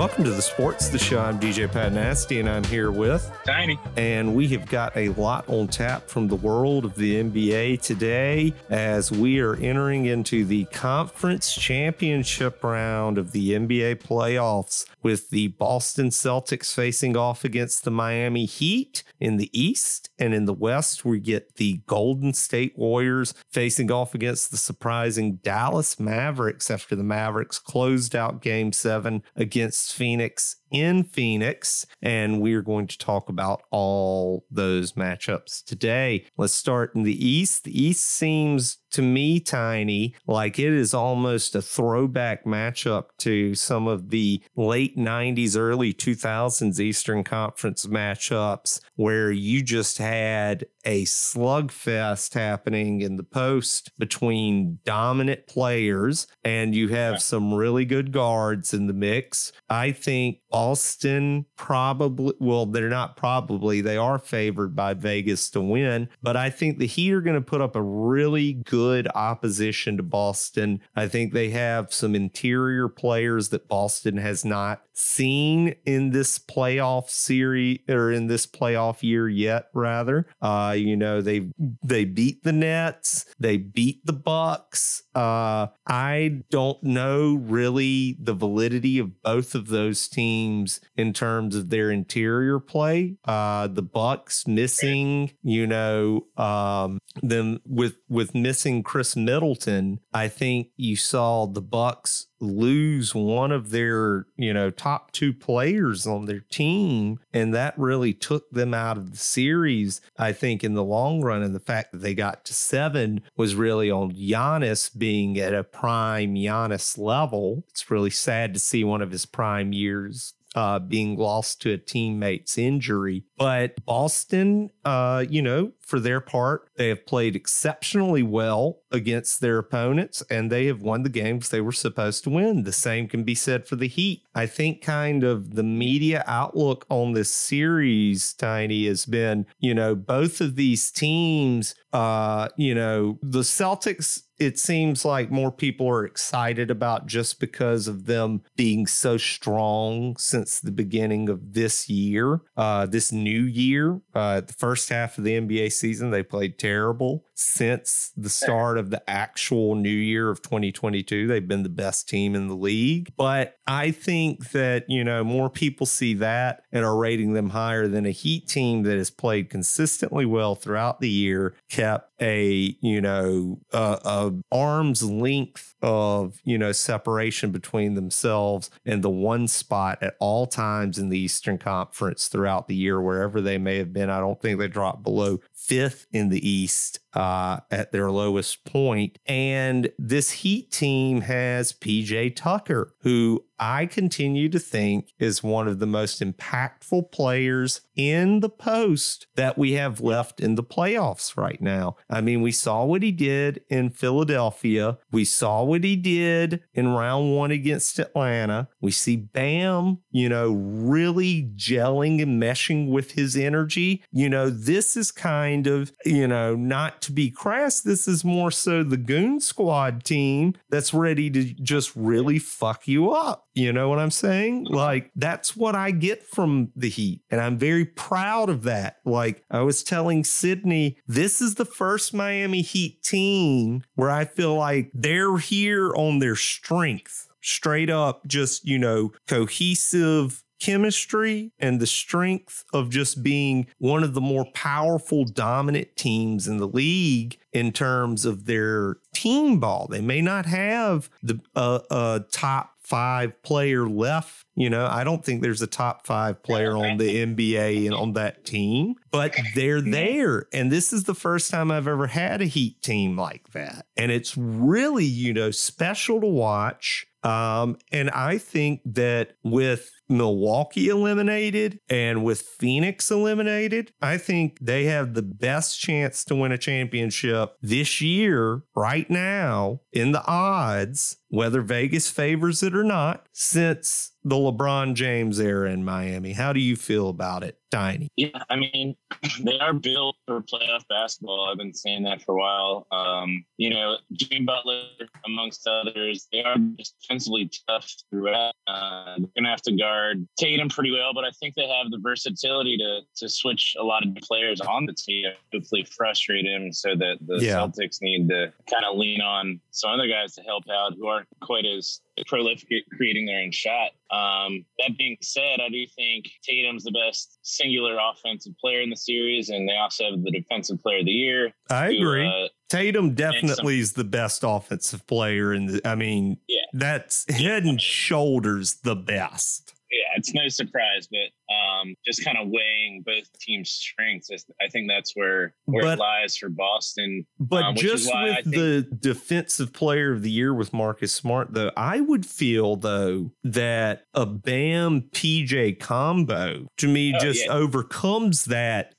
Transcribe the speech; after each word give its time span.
Welcome 0.00 0.24
to 0.24 0.30
the 0.30 0.40
Sports 0.40 0.88
the 0.88 0.98
Show. 0.98 1.20
I'm 1.20 1.38
DJ 1.38 1.70
Pat 1.70 1.92
Nasty, 1.92 2.40
and 2.40 2.48
I'm 2.48 2.64
here 2.64 2.90
with 2.90 3.30
Tiny. 3.44 3.78
And 3.98 4.34
we 4.34 4.48
have 4.48 4.64
got 4.64 4.96
a 4.96 5.10
lot 5.10 5.46
on 5.46 5.68
tap 5.68 6.08
from 6.08 6.26
the 6.26 6.36
world 6.36 6.86
of 6.86 6.94
the 6.94 7.22
NBA 7.22 7.82
today 7.82 8.54
as 8.70 9.12
we 9.12 9.40
are 9.40 9.56
entering 9.56 10.06
into 10.06 10.46
the 10.46 10.64
conference 10.64 11.54
championship 11.54 12.64
round 12.64 13.18
of 13.18 13.32
the 13.32 13.50
NBA 13.50 13.96
playoffs 13.96 14.86
with 15.02 15.28
the 15.28 15.48
Boston 15.48 16.08
Celtics 16.08 16.72
facing 16.72 17.14
off 17.14 17.44
against 17.44 17.84
the 17.84 17.90
Miami 17.90 18.46
Heat 18.46 19.02
in 19.18 19.36
the 19.36 19.50
East. 19.52 20.08
And 20.18 20.32
in 20.32 20.46
the 20.46 20.54
West, 20.54 21.04
we 21.04 21.20
get 21.20 21.56
the 21.56 21.82
Golden 21.86 22.32
State 22.32 22.72
Warriors 22.74 23.34
facing 23.50 23.90
off 23.92 24.14
against 24.14 24.50
the 24.50 24.56
surprising 24.56 25.36
Dallas 25.42 26.00
Mavericks 26.00 26.70
after 26.70 26.96
the 26.96 27.04
Mavericks 27.04 27.58
closed 27.58 28.16
out 28.16 28.40
game 28.40 28.72
seven 28.72 29.22
against 29.36 29.89
Phoenix 29.92 30.56
in 30.70 31.04
Phoenix, 31.04 31.86
and 32.02 32.40
we're 32.40 32.62
going 32.62 32.86
to 32.86 32.98
talk 32.98 33.28
about 33.28 33.62
all 33.70 34.44
those 34.50 34.92
matchups 34.92 35.64
today. 35.64 36.26
Let's 36.36 36.52
start 36.52 36.94
in 36.94 37.02
the 37.02 37.26
East. 37.26 37.64
The 37.64 37.82
East 37.82 38.04
seems 38.04 38.78
to 38.92 39.02
me, 39.02 39.40
Tiny, 39.40 40.14
like 40.26 40.58
it 40.58 40.72
is 40.72 40.92
almost 40.94 41.54
a 41.54 41.62
throwback 41.62 42.44
matchup 42.44 43.04
to 43.18 43.54
some 43.54 43.86
of 43.86 44.10
the 44.10 44.42
late 44.56 44.96
90s, 44.96 45.56
early 45.56 45.92
2000s 45.92 46.80
Eastern 46.80 47.24
Conference 47.24 47.86
matchups 47.86 48.80
where 48.96 49.30
you 49.30 49.62
just 49.62 49.98
had 49.98 50.66
a 50.84 51.04
slugfest 51.04 52.34
happening 52.34 53.00
in 53.00 53.16
the 53.16 53.22
post 53.22 53.90
between 53.98 54.78
dominant 54.84 55.46
players 55.46 56.26
and 56.44 56.74
you 56.74 56.88
have 56.88 57.20
some 57.20 57.52
really 57.52 57.84
good 57.84 58.12
guards 58.12 58.72
in 58.72 58.86
the 58.86 58.92
mix. 58.92 59.52
I 59.68 59.92
think 59.92 60.38
Boston 60.60 61.46
probably, 61.56 62.34
well, 62.38 62.66
they're 62.66 62.90
not 62.90 63.16
probably, 63.16 63.80
they 63.80 63.96
are 63.96 64.18
favored 64.18 64.76
by 64.76 64.92
Vegas 64.92 65.48
to 65.48 65.60
win, 65.62 66.10
but 66.22 66.36
I 66.36 66.50
think 66.50 66.76
the 66.76 66.86
Heat 66.86 67.14
are 67.14 67.22
going 67.22 67.34
to 67.34 67.40
put 67.40 67.62
up 67.62 67.74
a 67.74 67.82
really 67.82 68.52
good 68.52 69.08
opposition 69.14 69.96
to 69.96 70.02
Boston. 70.02 70.82
I 70.94 71.08
think 71.08 71.32
they 71.32 71.48
have 71.48 71.94
some 71.94 72.14
interior 72.14 72.90
players 72.90 73.48
that 73.48 73.68
Boston 73.68 74.18
has 74.18 74.44
not 74.44 74.82
seen 74.92 75.76
in 75.86 76.10
this 76.10 76.38
playoff 76.38 77.08
series 77.08 77.78
or 77.88 78.12
in 78.12 78.26
this 78.26 78.46
playoff 78.46 79.02
year 79.02 79.30
yet, 79.30 79.68
rather. 79.72 80.26
Uh, 80.42 80.74
you 80.76 80.94
know, 80.94 81.22
they 81.22 81.48
they 81.82 82.04
beat 82.04 82.42
the 82.42 82.52
Nets, 82.52 83.24
they 83.38 83.56
beat 83.56 84.04
the 84.04 84.12
Bucks. 84.12 85.04
Uh, 85.14 85.68
I 85.86 86.42
don't 86.50 86.82
know 86.82 87.40
really 87.40 88.18
the 88.20 88.34
validity 88.34 88.98
of 88.98 89.22
both 89.22 89.54
of 89.54 89.68
those 89.68 90.06
teams 90.06 90.49
in 90.96 91.12
terms 91.12 91.56
of 91.56 91.70
their 91.70 91.90
interior 91.90 92.58
play. 92.58 93.16
Uh, 93.24 93.66
the 93.66 93.82
Bucks 93.82 94.46
missing, 94.46 95.32
you 95.42 95.66
know, 95.66 96.26
um, 96.36 96.98
them 97.22 97.60
with 97.66 97.96
with 98.08 98.34
missing 98.34 98.82
Khris 98.82 99.16
Middleton. 99.16 100.00
I 100.12 100.28
think 100.28 100.68
you 100.76 100.96
saw 100.96 101.46
the 101.46 101.62
Bucks 101.62 102.26
lose 102.40 103.14
one 103.14 103.52
of 103.52 103.70
their, 103.70 104.26
you 104.36 104.52
know, 104.52 104.70
top 104.70 105.12
two 105.12 105.32
players 105.32 106.06
on 106.06 106.24
their 106.24 106.40
team. 106.40 107.20
And 107.32 107.54
that 107.54 107.78
really 107.78 108.14
took 108.14 108.50
them 108.50 108.72
out 108.74 108.96
of 108.96 109.12
the 109.12 109.18
series, 109.18 110.00
I 110.18 110.32
think, 110.32 110.64
in 110.64 110.74
the 110.74 110.84
long 110.84 111.20
run. 111.20 111.42
And 111.42 111.54
the 111.54 111.60
fact 111.60 111.92
that 111.92 111.98
they 111.98 112.14
got 112.14 112.44
to 112.46 112.54
seven 112.54 113.22
was 113.36 113.54
really 113.54 113.90
on 113.90 114.12
Giannis 114.12 114.96
being 114.96 115.38
at 115.38 115.54
a 115.54 115.64
prime 115.64 116.34
Giannis 116.34 116.98
level. 116.98 117.64
It's 117.68 117.90
really 117.90 118.10
sad 118.10 118.54
to 118.54 118.60
see 118.60 118.84
one 118.84 119.02
of 119.02 119.10
his 119.10 119.26
prime 119.26 119.72
years 119.72 120.34
uh, 120.54 120.78
being 120.78 121.16
lost 121.16 121.60
to 121.62 121.72
a 121.72 121.78
teammate's 121.78 122.58
injury. 122.58 123.24
But 123.40 123.82
Boston, 123.86 124.68
uh, 124.84 125.24
you 125.26 125.40
know, 125.40 125.72
for 125.80 125.98
their 125.98 126.20
part, 126.20 126.68
they 126.76 126.88
have 126.88 127.06
played 127.06 127.34
exceptionally 127.34 128.22
well 128.22 128.82
against 128.92 129.40
their 129.40 129.56
opponents 129.56 130.22
and 130.28 130.52
they 130.52 130.66
have 130.66 130.82
won 130.82 131.04
the 131.04 131.08
games 131.08 131.48
they 131.48 131.62
were 131.62 131.72
supposed 131.72 132.22
to 132.24 132.30
win. 132.30 132.64
The 132.64 132.72
same 132.72 133.08
can 133.08 133.24
be 133.24 133.34
said 133.34 133.66
for 133.66 133.76
the 133.76 133.88
Heat. 133.88 134.24
I 134.34 134.44
think 134.44 134.82
kind 134.82 135.24
of 135.24 135.54
the 135.54 135.62
media 135.62 136.22
outlook 136.26 136.84
on 136.90 137.14
this 137.14 137.32
series, 137.32 138.34
Tiny, 138.34 138.86
has 138.86 139.06
been, 139.06 139.46
you 139.58 139.72
know, 139.72 139.94
both 139.94 140.42
of 140.42 140.56
these 140.56 140.90
teams, 140.90 141.74
uh, 141.94 142.50
you 142.58 142.74
know, 142.74 143.18
the 143.22 143.40
Celtics 143.40 144.24
it 144.40 144.58
seems 144.58 145.04
like 145.04 145.30
more 145.30 145.52
people 145.52 145.86
are 145.86 146.06
excited 146.06 146.70
about 146.70 147.06
just 147.06 147.38
because 147.38 147.86
of 147.86 148.06
them 148.06 148.42
being 148.56 148.86
so 148.86 149.18
strong 149.18 150.16
since 150.16 150.58
the 150.58 150.70
beginning 150.70 151.28
of 151.28 151.52
this 151.52 151.90
year, 151.90 152.40
uh, 152.56 152.86
this 152.86 153.12
new 153.12 153.29
year. 153.38 154.00
Uh, 154.14 154.40
the 154.40 154.52
first 154.52 154.88
half 154.88 155.18
of 155.18 155.24
the 155.24 155.38
NBA 155.40 155.72
season, 155.72 156.10
they 156.10 156.22
played 156.22 156.58
terrible 156.58 157.24
since 157.40 158.12
the 158.16 158.28
start 158.28 158.76
of 158.76 158.90
the 158.90 159.02
actual 159.08 159.74
new 159.74 159.88
year 159.88 160.28
of 160.28 160.42
2022. 160.42 161.26
They've 161.26 161.46
been 161.46 161.62
the 161.62 161.68
best 161.68 162.08
team 162.08 162.34
in 162.34 162.48
the 162.48 162.54
league. 162.54 163.12
But 163.16 163.58
I 163.66 163.90
think 163.92 164.50
that, 164.50 164.84
you 164.88 165.02
know, 165.02 165.24
more 165.24 165.48
people 165.48 165.86
see 165.86 166.14
that 166.14 166.64
and 166.70 166.84
are 166.84 166.96
rating 166.96 167.32
them 167.32 167.50
higher 167.50 167.88
than 167.88 168.04
a 168.04 168.10
Heat 168.10 168.46
team 168.46 168.82
that 168.82 168.98
has 168.98 169.10
played 169.10 169.48
consistently 169.48 170.26
well 170.26 170.54
throughout 170.54 171.00
the 171.00 171.08
year, 171.08 171.54
kept 171.68 172.10
a, 172.20 172.76
you 172.80 173.00
know, 173.00 173.60
a, 173.72 173.98
a 174.04 174.32
arm's 174.52 175.02
length 175.02 175.74
of, 175.82 176.40
you 176.44 176.58
know, 176.58 176.72
separation 176.72 177.50
between 177.50 177.94
themselves 177.94 178.70
and 178.84 179.02
the 179.02 179.10
one 179.10 179.48
spot 179.48 179.98
at 180.02 180.14
all 180.20 180.46
times 180.46 180.98
in 180.98 181.08
the 181.08 181.18
Eastern 181.18 181.56
Conference 181.56 182.28
throughout 182.28 182.68
the 182.68 182.74
year, 182.74 183.00
wherever 183.00 183.40
they 183.40 183.56
may 183.56 183.78
have 183.78 183.92
been. 183.92 184.10
I 184.10 184.20
don't 184.20 184.40
think 184.40 184.58
they 184.58 184.68
dropped 184.68 185.02
below 185.02 185.40
fifth 185.60 186.06
in 186.12 186.30
the 186.30 186.48
East 186.48 187.00
uh, 187.14 187.60
at 187.70 187.92
their 187.92 188.10
lowest 188.10 188.64
point. 188.64 189.18
And 189.26 189.90
this 189.98 190.30
Heat 190.30 190.70
team 190.70 191.22
has 191.22 191.72
PJ 191.72 192.36
Tucker, 192.36 192.94
who 193.00 193.44
I 193.58 193.84
continue 193.84 194.48
to 194.48 194.58
think 194.58 195.12
is 195.18 195.42
one 195.42 195.68
of 195.68 195.80
the 195.80 195.86
most 195.86 196.22
impactful 196.22 197.12
players 197.12 197.82
in 197.94 198.40
the 198.40 198.48
post 198.48 199.26
that 199.36 199.58
we 199.58 199.72
have 199.72 200.00
left 200.00 200.40
in 200.40 200.54
the 200.54 200.62
playoffs 200.62 201.36
right 201.36 201.60
now. 201.60 201.96
I 202.08 202.22
mean, 202.22 202.40
we 202.40 202.52
saw 202.52 202.84
what 202.86 203.02
he 203.02 203.12
did 203.12 203.60
in 203.68 203.90
Philadelphia. 203.90 204.98
We 205.10 205.26
saw 205.26 205.62
what 205.62 205.84
he 205.84 205.96
did 205.96 206.62
in 206.72 206.88
round 206.88 207.36
one 207.36 207.50
against 207.50 207.98
Atlanta. 207.98 208.68
We 208.80 208.92
see 208.92 209.16
Bam, 209.16 209.98
you 210.10 210.30
know, 210.30 210.52
really 210.52 211.50
gelling 211.54 212.22
and 212.22 212.42
meshing 212.42 212.88
with 212.88 213.12
his 213.12 213.36
energy. 213.36 214.02
You 214.10 214.30
know, 214.30 214.48
this 214.48 214.96
is 214.96 215.12
kind 215.12 215.49
of, 215.66 215.92
you 216.04 216.26
know, 216.26 216.54
not 216.56 217.00
to 217.02 217.12
be 217.12 217.30
crass, 217.30 217.80
this 217.80 218.06
is 218.06 218.24
more 218.24 218.50
so 218.50 218.82
the 218.82 218.96
Goon 218.96 219.40
Squad 219.40 220.04
team 220.04 220.54
that's 220.70 220.94
ready 220.94 221.30
to 221.30 221.44
just 221.54 221.94
really 221.94 222.38
fuck 222.38 222.86
you 222.86 223.10
up. 223.10 223.46
You 223.54 223.72
know 223.72 223.88
what 223.88 223.98
I'm 223.98 224.10
saying? 224.10 224.64
Like, 224.64 225.10
that's 225.16 225.56
what 225.56 225.74
I 225.74 225.90
get 225.90 226.26
from 226.26 226.70
the 226.76 226.88
Heat. 226.88 227.22
And 227.30 227.40
I'm 227.40 227.58
very 227.58 227.84
proud 227.84 228.48
of 228.48 228.62
that. 228.62 228.96
Like, 229.04 229.44
I 229.50 229.60
was 229.62 229.82
telling 229.82 230.24
Sydney, 230.24 230.96
this 231.06 231.40
is 231.42 231.56
the 231.56 231.64
first 231.64 232.14
Miami 232.14 232.62
Heat 232.62 233.02
team 233.02 233.82
where 233.94 234.10
I 234.10 234.24
feel 234.24 234.54
like 234.54 234.90
they're 234.94 235.38
here 235.38 235.92
on 235.94 236.20
their 236.20 236.36
strength. 236.36 237.26
Straight 237.42 237.88
up, 237.88 238.26
just, 238.26 238.66
you 238.66 238.78
know, 238.78 239.12
cohesive 239.26 240.44
chemistry 240.60 241.52
and 241.58 241.80
the 241.80 241.86
strength 241.86 242.64
of 242.72 242.90
just 242.90 243.22
being 243.22 243.66
one 243.78 244.04
of 244.04 244.14
the 244.14 244.20
more 244.20 244.46
powerful, 244.54 245.24
dominant 245.24 245.96
teams 245.96 246.46
in 246.46 246.58
the 246.58 246.68
league 246.68 247.38
in 247.52 247.72
terms 247.72 248.24
of 248.24 248.46
their 248.46 248.96
team 249.14 249.58
ball. 249.58 249.88
They 249.90 250.00
may 250.00 250.20
not 250.20 250.46
have 250.46 251.10
the 251.22 251.40
uh, 251.56 251.80
uh, 251.90 252.20
top 252.30 252.76
five 252.90 253.40
player 253.42 253.88
left. 253.88 254.44
You 254.56 254.68
know, 254.68 254.84
I 254.84 255.04
don't 255.04 255.24
think 255.24 255.42
there's 255.42 255.62
a 255.62 255.68
top 255.68 256.08
five 256.08 256.42
player 256.42 256.76
on 256.76 256.96
the 256.96 257.24
NBA 257.24 257.86
and 257.86 257.94
on 257.94 258.14
that 258.14 258.44
team, 258.44 258.96
but 259.12 259.34
they're 259.54 259.80
there. 259.80 260.46
And 260.52 260.72
this 260.72 260.92
is 260.92 261.04
the 261.04 261.14
first 261.14 261.52
time 261.52 261.70
I've 261.70 261.86
ever 261.86 262.08
had 262.08 262.42
a 262.42 262.46
Heat 262.46 262.82
team 262.82 263.16
like 263.16 263.52
that. 263.52 263.86
And 263.96 264.10
it's 264.10 264.36
really, 264.36 265.04
you 265.04 265.32
know, 265.32 265.52
special 265.52 266.20
to 266.20 266.26
watch. 266.26 267.06
Um, 267.22 267.78
and 267.92 268.10
I 268.10 268.38
think 268.38 268.80
that 268.86 269.34
with 269.44 269.92
Milwaukee 270.10 270.88
eliminated 270.88 271.80
and 271.88 272.24
with 272.24 272.42
Phoenix 272.42 273.10
eliminated, 273.10 273.92
I 274.02 274.18
think 274.18 274.58
they 274.60 274.84
have 274.84 275.14
the 275.14 275.22
best 275.22 275.80
chance 275.80 276.24
to 276.24 276.34
win 276.34 276.52
a 276.52 276.58
championship 276.58 277.56
this 277.62 278.00
year, 278.00 278.62
right 278.74 279.08
now, 279.08 279.80
in 279.92 280.12
the 280.12 280.24
odds 280.26 281.16
whether 281.30 281.62
Vegas 281.62 282.10
favors 282.10 282.62
it 282.62 282.74
or 282.74 282.82
not, 282.84 283.26
since 283.32 284.12
the 284.22 284.34
LeBron 284.34 284.94
James 284.94 285.40
era 285.40 285.70
in 285.70 285.84
Miami. 285.84 286.32
How 286.32 286.52
do 286.52 286.60
you 286.60 286.76
feel 286.76 287.08
about 287.08 287.42
it, 287.42 287.56
Tiny? 287.70 288.08
Yeah, 288.16 288.42
I 288.50 288.56
mean, 288.56 288.96
they 289.40 289.58
are 289.60 289.72
built 289.72 290.16
for 290.26 290.42
playoff 290.42 290.82
basketball. 290.88 291.48
I've 291.48 291.56
been 291.56 291.72
saying 291.72 292.02
that 292.02 292.20
for 292.22 292.34
a 292.34 292.38
while. 292.38 292.86
Um, 292.90 293.44
you 293.56 293.70
know, 293.70 293.96
Jimmy 294.12 294.44
Butler, 294.44 294.82
amongst 295.24 295.66
others, 295.66 296.26
they 296.32 296.42
are 296.42 296.56
defensively 296.56 297.48
tough 297.68 297.90
throughout. 298.10 298.52
Uh, 298.66 299.16
they're 299.18 299.30
going 299.36 299.44
to 299.44 299.50
have 299.50 299.62
to 299.62 299.76
guard 299.76 299.99
Tatum 300.38 300.68
pretty 300.68 300.90
well, 300.90 301.12
but 301.14 301.24
I 301.24 301.30
think 301.40 301.54
they 301.54 301.68
have 301.68 301.90
the 301.90 301.98
versatility 301.98 302.76
to 302.78 303.00
to 303.16 303.28
switch 303.28 303.76
a 303.78 303.82
lot 303.82 304.06
of 304.06 304.14
players 304.22 304.60
on 304.60 304.86
the 304.86 304.94
team, 304.94 305.26
hopefully 305.52 305.84
frustrate 305.84 306.46
him 306.46 306.72
so 306.72 306.94
that 306.96 307.18
the 307.26 307.38
yeah. 307.38 307.54
Celtics 307.54 307.98
need 308.00 308.28
to 308.28 308.52
kind 308.70 308.84
of 308.84 308.96
lean 308.96 309.20
on 309.20 309.60
some 309.70 309.90
other 309.90 310.08
guys 310.08 310.34
to 310.34 310.42
help 310.42 310.64
out 310.70 310.94
who 310.96 311.06
aren't 311.06 311.28
quite 311.40 311.64
as 311.66 312.00
prolific 312.26 312.68
creating 312.96 313.26
their 313.26 313.40
own 313.40 313.50
shot. 313.50 313.90
Um, 314.10 314.64
that 314.78 314.96
being 314.98 315.16
said, 315.22 315.60
I 315.60 315.68
do 315.68 315.86
think 315.94 316.26
Tatum's 316.42 316.84
the 316.84 316.90
best 316.90 317.38
singular 317.42 317.96
offensive 317.98 318.54
player 318.58 318.80
in 318.80 318.90
the 318.90 318.96
series, 318.96 319.48
and 319.48 319.68
they 319.68 319.76
also 319.76 320.10
have 320.10 320.22
the 320.22 320.30
defensive 320.30 320.82
player 320.82 320.98
of 320.98 321.06
the 321.06 321.12
year. 321.12 321.52
I 321.70 321.88
who, 321.88 321.98
agree. 321.98 322.26
Uh, 322.26 322.48
Tatum 322.68 323.14
definitely 323.14 323.76
some, 323.76 323.82
is 323.82 323.92
the 323.94 324.04
best 324.04 324.42
offensive 324.44 325.06
player, 325.06 325.52
and 325.52 325.80
I 325.84 325.94
mean, 325.94 326.38
yeah. 326.48 326.62
that's 326.72 327.30
head 327.30 327.64
and 327.64 327.80
shoulders 327.80 328.76
the 328.82 328.96
best 328.96 329.74
it's 330.16 330.34
no 330.34 330.48
surprise, 330.48 331.08
but 331.10 331.54
um, 331.54 331.94
just 332.06 332.24
kind 332.24 332.38
of 332.38 332.48
weighing 332.48 333.02
both 333.04 333.30
teams' 333.38 333.70
strengths, 333.70 334.30
I 334.60 334.68
think 334.68 334.88
that's 334.88 335.12
where 335.14 335.54
where 335.64 335.84
but, 335.84 335.98
it 335.98 336.00
lies 336.00 336.36
for 336.36 336.48
Boston. 336.48 337.26
But 337.38 337.62
um, 337.62 337.74
just 337.76 338.10
with 338.12 338.44
think, 338.44 338.56
the 338.56 338.88
defensive 339.00 339.72
player 339.72 340.12
of 340.12 340.22
the 340.22 340.30
year 340.30 340.54
with 340.54 340.72
Marcus 340.72 341.12
Smart, 341.12 341.52
though, 341.52 341.70
I 341.76 342.00
would 342.00 342.26
feel 342.26 342.76
though 342.76 343.32
that 343.44 344.06
a 344.14 344.26
Bam 344.26 345.02
PJ 345.12 345.78
combo 345.80 346.66
to 346.78 346.88
me 346.88 347.14
oh, 347.14 347.18
just 347.18 347.46
yeah. 347.46 347.52
overcomes 347.52 348.46
that. 348.46 348.94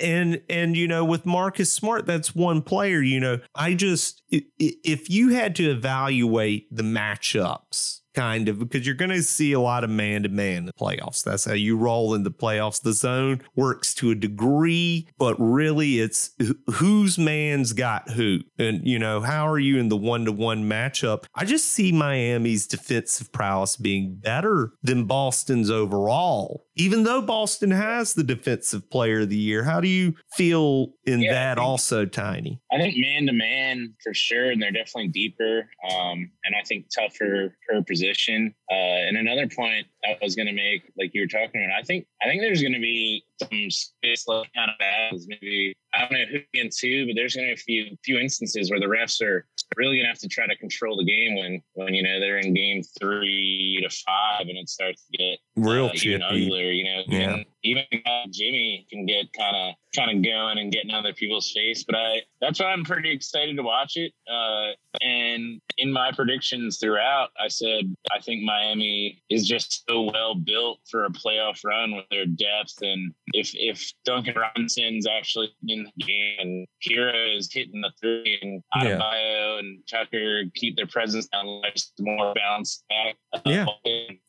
And 0.00 0.40
and 0.48 0.76
you 0.76 0.88
know, 0.88 1.04
with 1.04 1.26
Marcus 1.26 1.72
Smart, 1.72 2.06
that's 2.06 2.34
one 2.34 2.62
player. 2.62 3.00
You 3.00 3.20
know, 3.20 3.40
I 3.54 3.74
just 3.74 4.22
if 4.30 5.10
you 5.10 5.30
had 5.30 5.56
to 5.56 5.70
evaluate 5.70 6.74
the 6.74 6.82
matchups 6.82 8.00
kind 8.18 8.48
of 8.48 8.58
because 8.58 8.84
you're 8.84 8.96
going 8.96 9.10
to 9.10 9.22
see 9.22 9.52
a 9.52 9.60
lot 9.60 9.84
of 9.84 9.90
man 9.90 10.24
to 10.24 10.28
man 10.28 10.56
in 10.56 10.64
the 10.66 10.72
playoffs. 10.72 11.22
That's 11.22 11.44
how 11.44 11.52
you 11.52 11.76
roll 11.76 12.14
in 12.14 12.24
the 12.24 12.32
playoffs. 12.32 12.82
The 12.82 12.92
zone 12.92 13.42
works 13.54 13.94
to 13.94 14.10
a 14.10 14.16
degree, 14.16 15.06
but 15.18 15.36
really 15.38 16.00
it's 16.00 16.32
whose 16.74 17.16
man's 17.16 17.72
got 17.72 18.10
who. 18.10 18.40
And, 18.58 18.84
you 18.84 18.98
know, 18.98 19.20
how 19.20 19.46
are 19.46 19.58
you 19.58 19.78
in 19.78 19.88
the 19.88 19.96
one 19.96 20.24
to 20.24 20.32
one 20.32 20.68
matchup? 20.68 21.26
I 21.34 21.44
just 21.44 21.68
see 21.68 21.92
Miami's 21.92 22.66
defensive 22.66 23.30
prowess 23.30 23.76
being 23.76 24.16
better 24.16 24.72
than 24.82 25.04
Boston's 25.04 25.70
overall 25.70 26.66
even 26.78 27.02
though 27.02 27.20
Boston 27.20 27.72
has 27.72 28.14
the 28.14 28.22
defensive 28.22 28.88
player 28.88 29.20
of 29.20 29.28
the 29.28 29.36
year. 29.36 29.64
How 29.64 29.80
do 29.80 29.88
you 29.88 30.14
feel 30.36 30.92
in 31.04 31.20
yeah, 31.20 31.32
that 31.32 31.54
think, 31.56 31.66
also, 31.66 32.06
Tiny? 32.06 32.60
I 32.72 32.78
think 32.78 32.96
man 32.96 33.26
to 33.26 33.32
man 33.32 33.94
for 34.02 34.14
sure, 34.14 34.50
and 34.50 34.62
they're 34.62 34.70
definitely 34.70 35.08
deeper 35.08 35.68
um, 35.90 36.30
and 36.44 36.54
I 36.58 36.62
think 36.64 36.86
tougher 36.94 37.56
per 37.68 37.82
position. 37.82 38.54
Uh, 38.70 38.74
and 38.74 39.16
another 39.16 39.48
point 39.48 39.86
I 40.04 40.16
was 40.22 40.36
going 40.36 40.46
to 40.46 40.52
make, 40.52 40.90
like 40.96 41.10
you 41.14 41.22
were 41.22 41.26
talking 41.26 41.64
about, 41.64 41.78
I 41.78 41.82
think 41.82 42.06
I 42.22 42.26
think 42.26 42.42
there's 42.42 42.62
going 42.62 42.74
to 42.74 42.80
be 42.80 43.24
some 43.42 43.70
space 43.70 44.28
like 44.28 44.48
kind 44.54 44.70
of 44.70 44.78
battles. 44.78 45.26
Maybe 45.28 45.74
I 45.94 46.00
don't 46.00 46.12
know 46.12 46.24
who 46.30 46.38
against 46.54 46.80
who, 46.80 47.06
but 47.06 47.16
there's 47.16 47.34
going 47.34 47.48
to 47.48 47.64
be 47.66 47.80
a 47.80 47.86
few 47.86 47.96
few 48.04 48.18
instances 48.18 48.70
where 48.70 48.80
the 48.80 48.86
refs 48.86 49.20
are 49.20 49.46
really 49.76 49.96
going 49.96 50.04
to 50.04 50.08
have 50.08 50.18
to 50.18 50.28
try 50.28 50.46
to 50.46 50.56
control 50.56 50.96
the 50.96 51.04
game 51.04 51.36
when 51.36 51.62
when 51.74 51.94
you 51.94 52.02
know 52.02 52.20
they're 52.20 52.38
in 52.38 52.54
game 52.54 52.82
three 52.98 53.78
to 53.82 53.88
five 54.06 54.48
and 54.48 54.58
it 54.58 54.68
starts 54.68 55.04
to 55.10 55.18
get 55.18 55.38
real 55.56 55.86
uh, 55.86 55.92
even 55.94 56.22
uglier. 56.22 56.70
You 56.72 56.84
know, 56.84 57.02
yeah. 57.06 57.34
And 57.34 57.44
even 57.64 57.84
uh, 58.06 58.26
Jimmy 58.30 58.86
can 58.90 59.06
get 59.06 59.32
kind 59.32 59.56
of 59.56 59.74
kind 59.94 60.16
of 60.16 60.22
going 60.22 60.58
and 60.58 60.72
getting 60.72 60.90
other 60.90 61.12
people's 61.12 61.50
face. 61.52 61.84
But 61.84 61.96
I 61.96 62.22
that's 62.40 62.60
why 62.60 62.66
I'm 62.66 62.84
pretty 62.84 63.10
excited 63.10 63.56
to 63.56 63.62
watch 63.62 63.96
it. 63.96 64.12
Uh, 64.30 64.72
and 65.00 65.60
in 65.76 65.92
my 65.92 66.12
predictions 66.12 66.78
throughout, 66.78 67.30
I 67.42 67.48
said 67.48 67.94
I 68.14 68.20
think 68.20 68.42
Miami 68.42 69.22
is 69.30 69.46
just 69.46 69.84
so 69.88 70.02
well 70.02 70.34
built 70.34 70.80
for 70.90 71.04
a 71.04 71.10
playoff 71.10 71.64
run 71.64 71.94
with 71.94 72.06
their 72.10 72.26
depth. 72.26 72.74
And 72.82 73.12
if 73.32 73.50
if 73.54 73.92
Duncan 74.04 74.34
Robinson's 74.36 75.06
actually 75.06 75.52
in 75.66 75.84
the 75.84 76.04
game 76.04 76.36
and 76.38 76.66
Herro 76.86 77.36
is 77.36 77.52
hitting 77.52 77.80
the 77.80 77.92
three 78.00 78.38
and 78.42 78.62
Adebayo 78.74 79.54
yeah. 79.54 79.57
And 79.58 79.80
Tucker 79.88 80.44
keep 80.54 80.76
their 80.76 80.86
presence 80.86 81.26
down, 81.26 81.62
more 82.00 82.34
balanced 82.34 82.84
back. 82.88 83.16
Uh, 83.32 83.40
yeah. 83.44 83.66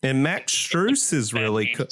And 0.04 0.24
Max 0.24 0.54
Strus 0.54 1.14
is 1.14 1.34
really 1.34 1.74
co- 1.76 1.86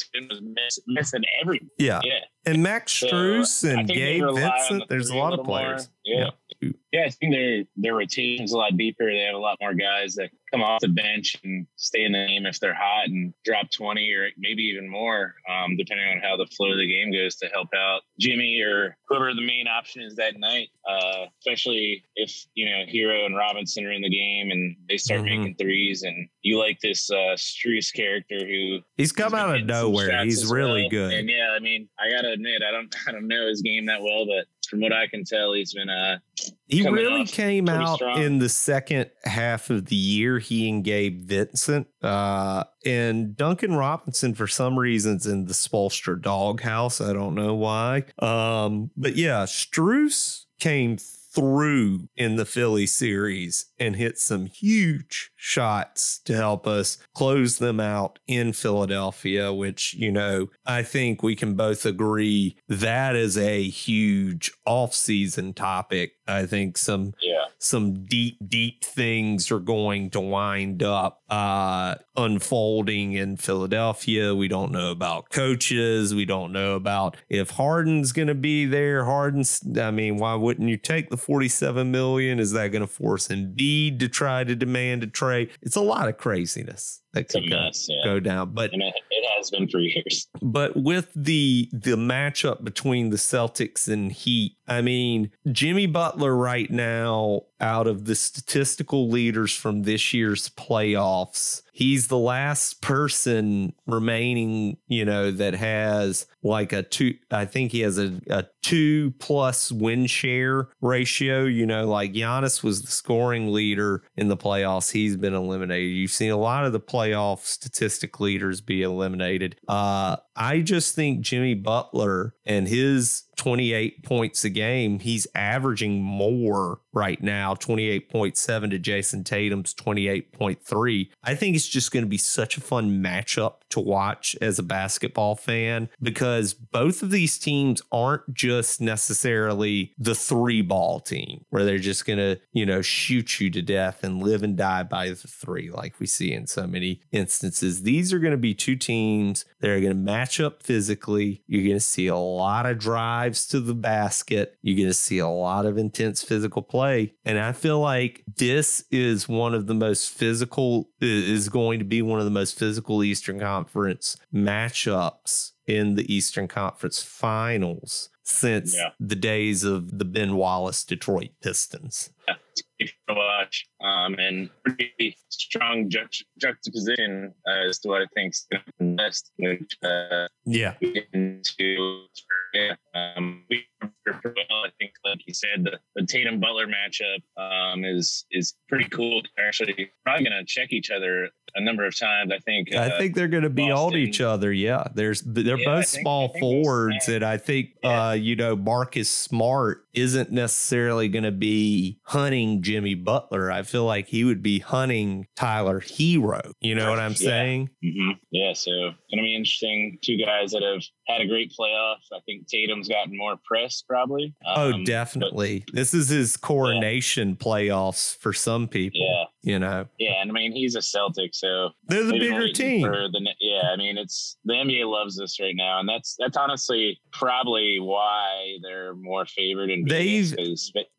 missing 0.88 1.24
every 1.42 1.62
yeah. 1.78 2.02
yeah. 2.04 2.20
And 2.46 2.64
Max 2.64 2.94
Strus 2.94 3.64
and 3.70 3.88
Gabe 3.88 4.24
Vincent. 4.34 4.84
There's 4.90 5.10
a 5.10 5.16
lot 5.16 5.38
of 5.38 5.46
players. 5.46 5.90
More. 6.06 6.20
Yeah. 6.20 6.26
yeah. 6.26 6.47
Yeah, 6.62 7.06
I 7.06 7.10
think 7.10 7.34
their 7.34 7.64
their 7.76 7.96
rotation's 7.96 8.54
a 8.54 8.58
lot 8.58 8.78
deeper. 8.78 9.06
They 9.06 9.26
have 9.26 9.36
a 9.36 9.40
lot 9.40 9.58
more 9.62 9.74
guys 9.74 10.16
that 10.16 10.30
come 10.52 10.62
off 10.62 10.80
the 10.82 10.88
bench 10.88 11.38
and 11.44 11.68
stay 11.76 12.04
in 12.04 12.14
the 12.14 12.26
game 12.28 12.46
if 12.46 12.60
they're 12.60 12.74
hot 12.74 13.08
and 13.08 13.34
drop 13.44 13.70
20 13.72 14.10
or 14.14 14.30
maybe 14.38 14.64
even 14.64 14.90
more, 14.90 15.36
um, 15.50 15.76
depending 15.76 16.08
on 16.08 16.22
how 16.22 16.38
the 16.38 16.46
flow 16.46 16.72
of 16.72 16.78
the 16.78 16.88
game 16.88 17.12
goes 17.12 17.36
to 17.36 17.48
help 17.48 17.68
out 17.76 18.02
Jimmy 18.20 18.62
or 18.62 18.96
whoever 19.08 19.34
the 19.34 19.46
main 19.46 19.68
option 19.68 20.02
is 20.02 20.16
that 20.16 20.40
night. 20.40 20.70
Uh, 20.90 21.26
especially 21.40 22.04
if, 22.16 22.46
you 22.56 22.66
know, 22.66 22.84
Herro 22.92 23.26
and 23.26 23.36
Robinson 23.36 23.86
are 23.86 23.92
in 23.92 24.02
the 24.02 24.10
game 24.10 24.52
and 24.52 24.76
they 24.88 24.98
start 24.98 25.22
mm-hmm. 25.22 25.42
making 25.42 25.56
threes 25.56 26.04
and 26.04 26.30
you 26.42 26.58
like 26.58 26.80
this 26.80 27.10
uh, 27.12 27.36
Strus 27.36 27.94
character 27.94 28.40
who 28.40 28.80
he's 28.96 29.12
come 29.12 29.36
out 29.36 29.54
of 29.54 29.66
nowhere. 29.66 30.24
He's 30.24 30.50
really 30.50 30.84
well. 30.84 30.90
good. 31.10 31.14
And 31.14 31.30
yeah, 31.30 31.54
I 31.56 31.60
mean, 31.60 31.90
I 32.00 32.10
got 32.10 32.22
to 32.22 32.32
admit, 32.32 32.62
I 32.68 32.72
don't, 32.72 32.96
I 33.08 33.12
don't 33.12 33.28
know 33.28 33.48
his 33.48 33.62
game 33.62 33.86
that 33.88 34.02
well, 34.02 34.26
but 34.26 34.46
from 34.68 34.82
what 34.82 34.94
I 34.94 35.08
can 35.08 35.24
tell, 35.24 35.54
he's 35.54 35.74
been 35.74 35.90
uh 35.90 36.20
he 36.68 36.88
really 36.88 37.26
came 37.26 37.70
out 37.70 37.98
strong. 37.98 38.22
in 38.22 38.40
the 38.40 38.50
second 38.50 39.10
half 39.24 39.70
of 39.70 39.86
the 39.86 39.96
year. 39.96 40.40
He 40.40 40.70
and 40.70 40.84
Gabe 40.84 41.22
Vincent, 41.24 41.88
uh, 42.02 42.66
and 42.86 43.36
Duncan 43.36 43.76
Robinson 43.76 44.34
for 44.34 44.48
some 44.48 44.78
reasons 44.78 45.26
in 45.26 45.46
the 45.46 45.54
Spoelstra 45.54 46.22
doghouse. 46.22 47.02
I 47.02 47.14
don't 47.14 47.36
know 47.36 47.56
why. 47.56 48.04
Um, 48.20 48.92
but 48.98 49.16
yeah, 49.16 49.44
Strus 49.44 50.46
came 50.60 50.98
through 51.38 52.10
in 52.16 52.36
the 52.36 52.46
Philly 52.46 52.88
series 52.88 53.68
and 53.80 53.96
hit 53.96 54.18
some 54.18 54.48
huge 54.48 55.30
shots 55.36 56.18
to 56.26 56.36
help 56.36 56.66
us 56.66 56.98
close 57.14 57.60
them 57.60 57.80
out 57.80 58.18
in 58.26 58.54
Philadelphia, 58.54 59.54
which, 59.54 59.94
you 59.94 60.12
know, 60.12 60.48
I 60.66 60.82
think 60.82 61.22
we 61.22 61.36
can 61.36 61.54
both 61.54 61.86
agree 61.86 62.58
that 62.68 63.16
is 63.16 63.38
a 63.38 63.64
huge 63.70 64.52
off-season 64.66 65.54
topic. 65.54 66.14
I 66.28 66.46
think 66.46 66.78
some 66.78 67.14
yeah. 67.22 67.46
some 67.58 68.06
deep, 68.06 68.38
deep 68.46 68.84
things 68.84 69.50
are 69.50 69.60
going 69.60 70.10
to 70.10 70.20
wind 70.20 70.84
up 70.84 71.22
uh, 71.30 71.96
unfolding 72.18 73.14
in 73.14 73.38
Philadelphia. 73.38 74.36
We 74.36 74.50
don't 74.50 74.74
know 74.74 74.92
about 74.92 75.30
coaches. 75.30 76.14
We 76.14 76.26
don't 76.26 76.52
know 76.52 76.76
about 76.76 77.16
if 77.30 77.52
Harden's 77.52 78.12
going 78.12 78.28
to 78.28 78.36
be 78.36 78.66
there. 78.66 79.06
Harden's, 79.06 79.62
I 79.80 79.92
mean, 79.92 80.18
why 80.18 80.36
wouldn't 80.36 80.68
you 80.68 80.76
take 80.76 81.10
the 81.10 81.16
47 81.28 81.92
million? 81.92 82.40
Is 82.40 82.54
that 82.54 82.70
going 82.70 82.82
to 82.82 82.88
force 82.88 83.28
Embiid 83.28 84.00
to 84.00 84.08
try 84.08 84.46
to 84.46 84.56
demand 84.56 85.04
a 85.04 85.08
trade? 85.08 85.50
It's 85.62 85.76
a 85.76 85.82
lot 85.82 86.08
of 86.08 86.18
craziness 86.18 87.02
that 87.12 87.28
could 87.28 87.50
mess, 87.50 87.88
go, 87.88 87.94
yeah. 87.94 88.06
go, 88.06 88.20
down. 88.22 88.54
But 88.54 88.72
it, 88.74 88.80
it 88.82 89.30
has 89.36 89.50
been 89.52 89.68
for 89.68 89.80
years. 89.80 90.30
But 90.42 90.78
with 90.78 91.12
the 91.14 91.70
the 91.74 91.98
matchup 91.98 92.64
between 92.64 93.10
the 93.10 93.18
Celtics 93.18 93.90
and 93.90 94.10
Heat, 94.10 94.54
I 94.70 94.82
mean, 94.82 95.32
Jimmy 95.52 95.86
Butler 95.86 96.34
right 96.34 96.72
now, 96.72 97.42
out 97.60 97.88
of 97.88 98.06
the 98.06 98.16
statistical 98.16 99.10
leaders 99.10 99.54
from 99.54 99.84
this 99.84 100.14
year's 100.14 100.48
playoffs, 100.52 101.62
he's 101.78 102.08
the 102.08 102.18
last 102.18 102.82
person 102.82 103.72
remaining, 103.86 104.78
you 104.88 105.06
know, 105.06 105.30
that 105.30 105.54
has 105.54 106.26
like 106.42 106.74
a 106.74 106.82
two, 106.82 107.14
I 107.30 107.46
think 107.46 107.72
he 107.72 107.82
has 107.82 108.00
a, 108.00 108.20
a 108.32 108.46
two 108.64 109.12
plus 109.20 109.72
win 109.72 110.08
share 110.08 110.70
ratio. 110.82 111.44
You 111.44 111.68
know, 111.68 111.88
like 111.88 112.14
Giannis 112.14 112.64
was 112.64 112.82
the 112.82 112.90
scoring 112.90 113.54
leader 113.54 114.02
in 114.16 114.28
the 114.28 114.36
playoffs. 114.36 114.92
He's 114.92 115.16
been 115.16 115.36
eliminated. 115.36 115.96
You've 115.96 116.10
seen 116.10 116.32
a 116.32 116.38
lot 116.38 116.66
of 116.66 116.74
the 116.74 116.80
playoff 116.80 117.46
statistic 117.46 118.20
leaders 118.20 118.60
be 118.60 118.82
eliminated. 118.82 119.58
Uh, 119.68 120.16
I 120.38 120.62
just 120.62 120.96
think 120.96 121.22
Jimmy 121.22 121.56
Butler 121.56 122.36
and 122.46 122.68
his 122.68 123.24
28 123.38 124.04
points 124.04 124.44
a 124.44 124.50
game. 124.50 125.00
He's 125.00 125.28
averaging 125.36 126.02
more 126.02 126.80
right 126.92 127.22
now 127.22 127.54
28.7 127.54 128.72
to 128.72 128.80
Jayson 128.80 129.24
Tatum's 129.24 129.74
28.3. 129.76 131.10
I 131.24 131.36
think 131.36 131.56
it's 131.56 131.68
just 131.68 131.92
going 131.92 132.04
to 132.04 132.10
be 132.10 132.18
such 132.18 132.58
a 132.58 132.62
fun 132.62 133.04
matchup 133.04 133.58
to 133.70 133.80
watch 133.80 134.36
as 134.42 134.58
a 134.58 134.64
basketball 134.64 135.36
fan 135.36 135.90
because 136.02 136.54
both 136.54 137.04
of 137.04 137.12
these 137.12 137.38
teams 137.38 137.82
aren't 137.92 138.34
just 138.34 138.82
necessarily 138.82 139.94
the 140.00 140.16
three 140.16 140.64
ball 140.64 141.00
team 141.00 141.46
where 141.50 141.64
they're 141.64 141.78
just 141.78 142.06
going 142.06 142.18
to, 142.18 142.40
you 142.52 142.66
know, 142.66 142.82
shoot 142.82 143.40
you 143.40 143.52
to 143.52 143.62
death 143.62 144.04
and 144.04 144.24
live 144.24 144.42
and 144.42 144.58
die 144.58 144.84
by 144.84 145.10
the 145.10 145.16
three 145.16 145.70
like 145.70 146.00
we 146.00 146.08
see 146.08 146.34
in 146.34 146.48
so 146.48 146.66
many 146.66 147.02
instances. 147.12 147.84
These 147.84 148.12
are 148.12 148.20
going 148.20 148.32
to 148.32 148.38
be 148.38 148.56
two 148.56 148.76
teams 148.76 149.46
that 149.62 149.70
are 149.70 149.80
going 149.80 149.92
to 149.92 149.96
match 149.96 150.27
up 150.40 150.64
physically. 150.64 151.44
You're 151.48 151.64
going 151.64 151.76
to 151.76 151.80
see 151.80 152.08
a 152.08 152.16
lot 152.16 152.66
of 152.66 152.78
drives 152.78 153.48
to 153.48 153.60
the 153.60 153.74
basket. 153.74 154.58
You're 154.62 154.78
going 154.78 154.90
to 154.90 154.94
see 154.94 155.20
a 155.20 155.28
lot 155.28 155.66
of 155.66 155.78
intense 155.78 156.24
physical 156.24 156.62
play. 156.62 157.14
And 157.26 157.40
I 157.40 157.52
feel 157.52 157.80
like 157.80 158.24
this 158.38 158.84
is 158.92 159.28
one 159.28 159.54
of 159.54 159.68
the 159.68 159.74
most 159.74 160.10
physical, 160.10 160.90
is 161.02 161.50
going 161.50 161.80
to 161.80 161.86
be 161.86 162.02
one 162.02 162.20
of 162.20 162.26
the 162.26 162.32
most 162.32 162.58
physical 162.58 163.04
Eastern 163.04 163.40
Conference 163.40 164.18
matchups 164.34 165.54
in 165.66 165.96
the 165.96 166.14
Eastern 166.14 166.48
Conference 166.48 167.02
finals 167.02 168.10
since 168.24 168.76
yeah. 168.76 168.90
the 169.00 169.16
days 169.16 169.64
of 169.64 170.00
the 170.00 170.06
Ben 170.06 170.36
Wallace 170.36 170.84
Detroit 170.84 171.30
Pistons. 171.42 172.10
Yeah, 172.28 172.36
to 172.80 173.14
watch 173.14 173.68
um, 173.82 174.16
and 174.20 174.50
pretty 174.64 175.18
strong 175.30 175.90
ju- 175.90 176.06
juxtaposition 176.40 177.34
uh, 177.48 177.70
as 177.70 177.80
to 177.80 177.90
what 177.90 178.02
I 178.02 178.06
think 178.14 178.34
is 178.34 178.48
going 178.52 178.64
to 178.66 178.74
be 178.80 178.96
best. 178.96 179.32
Which, 179.38 179.78
uh, 179.84 180.28
yeah. 180.46 180.74
Into, 181.14 182.06
yeah. 182.54 182.76
Um, 182.94 183.44
we, 183.50 183.66
I 184.08 184.70
think, 184.80 184.92
like 185.06 185.20
you 185.26 185.34
said, 185.34 185.64
the, 185.64 185.80
the 185.96 186.06
Tatum 186.06 186.40
Butler 186.40 186.68
matchup 186.68 187.22
um, 187.42 187.84
is 187.84 188.26
is 188.32 188.56
pretty 188.70 188.90
cool. 188.90 189.22
They're 189.36 189.48
actually 189.48 189.92
probably 190.04 190.26
going 190.26 190.40
to 190.40 190.46
check 190.46 190.72
each 190.72 190.90
other 190.90 191.30
a 191.56 191.62
number 191.62 191.86
of 191.86 191.98
times. 191.98 192.32
I 192.34 192.40
think. 192.40 192.70
Uh, 192.74 192.80
I 192.80 192.98
think 192.98 193.16
they're 193.16 193.28
going 193.28 193.44
to 193.44 193.50
be 193.50 193.70
all 193.70 193.96
each 193.96 194.22
other. 194.22 194.52
Yeah, 194.52 194.86
there's 194.94 195.22
they're 195.22 195.58
yeah, 195.58 195.66
both 195.66 195.90
think, 195.90 196.04
small 196.04 196.30
forwards, 196.40 197.08
and 197.08 197.24
I 197.24 197.38
think 197.38 197.72
yeah. 197.84 198.10
uh, 198.10 198.12
you 198.14 198.36
know 198.36 198.56
Marcus 198.56 199.10
Smart 199.10 199.86
isn't 199.94 200.32
necessarily 200.32 201.10
going 201.10 201.24
to 201.24 201.32
be 201.32 202.00
hunting 202.18 202.64
Jimmy 202.64 202.96
Butler. 202.96 203.52
I 203.52 203.62
feel 203.62 203.86
like 203.86 204.08
he 204.08 204.24
would 204.24 204.42
be 204.42 204.58
hunting 204.58 205.28
Tyler 205.36 205.80
Herro. 205.80 206.52
You 206.62 206.74
know 206.74 206.90
what 206.90 207.00
I'm 207.00 207.12
yeah. 207.12 207.18
saying? 207.18 207.70
Mm-hmm. 207.86 208.12
Yeah. 208.32 208.54
So 208.54 208.72
going 208.72 209.18
to 209.18 209.22
be 209.22 209.36
interesting. 209.36 210.00
Two 210.02 210.18
guys 210.18 210.52
that 210.52 210.64
have 210.64 210.84
had 211.06 211.22
a 211.22 211.28
great 211.28 211.54
playoff. 211.58 211.98
I 212.12 212.20
think 212.26 212.48
Tatum's 212.48 212.88
gotten 212.88 213.16
more 213.16 213.36
press 213.46 213.84
probably. 213.88 214.34
Oh, 214.48 214.70
um, 214.70 214.82
oh, 214.82 214.84
definitely. 214.86 215.64
But, 215.68 215.76
this 215.76 215.94
is 215.94 216.10
his 216.10 216.38
coronation 216.38 217.36
playoffs 217.36 218.18
for 218.18 218.34
some 218.34 218.68
people. 218.68 219.00
Yeah 219.00 219.26
you 219.48 219.60
know. 219.60 219.88
Yeah, 219.98 220.22
and 220.22 220.30
I 220.30 220.34
mean 220.34 220.52
he's 220.52 220.76
a 220.76 220.82
Celtic, 220.82 221.34
so 221.34 221.70
they're 221.88 222.04
the 222.04 222.20
bigger 222.20 222.50
team. 222.50 222.82
The, 222.82 223.34
yeah, 223.40 223.70
I 223.72 223.78
mean 223.78 223.98
it's 223.98 224.38
the 224.44 224.54
NBA 224.54 224.86
loves 224.86 225.18
this 225.18 225.40
right 225.40 225.56
now, 225.56 225.80
and 225.80 225.88
that's 225.88 226.16
that's 226.20 226.36
honestly 226.36 227.00
probably 227.14 227.80
why 227.80 228.58
they're 228.62 228.94
more 228.96 229.26
favored 229.26 229.70
in 229.70 229.86
they've. 229.86 230.36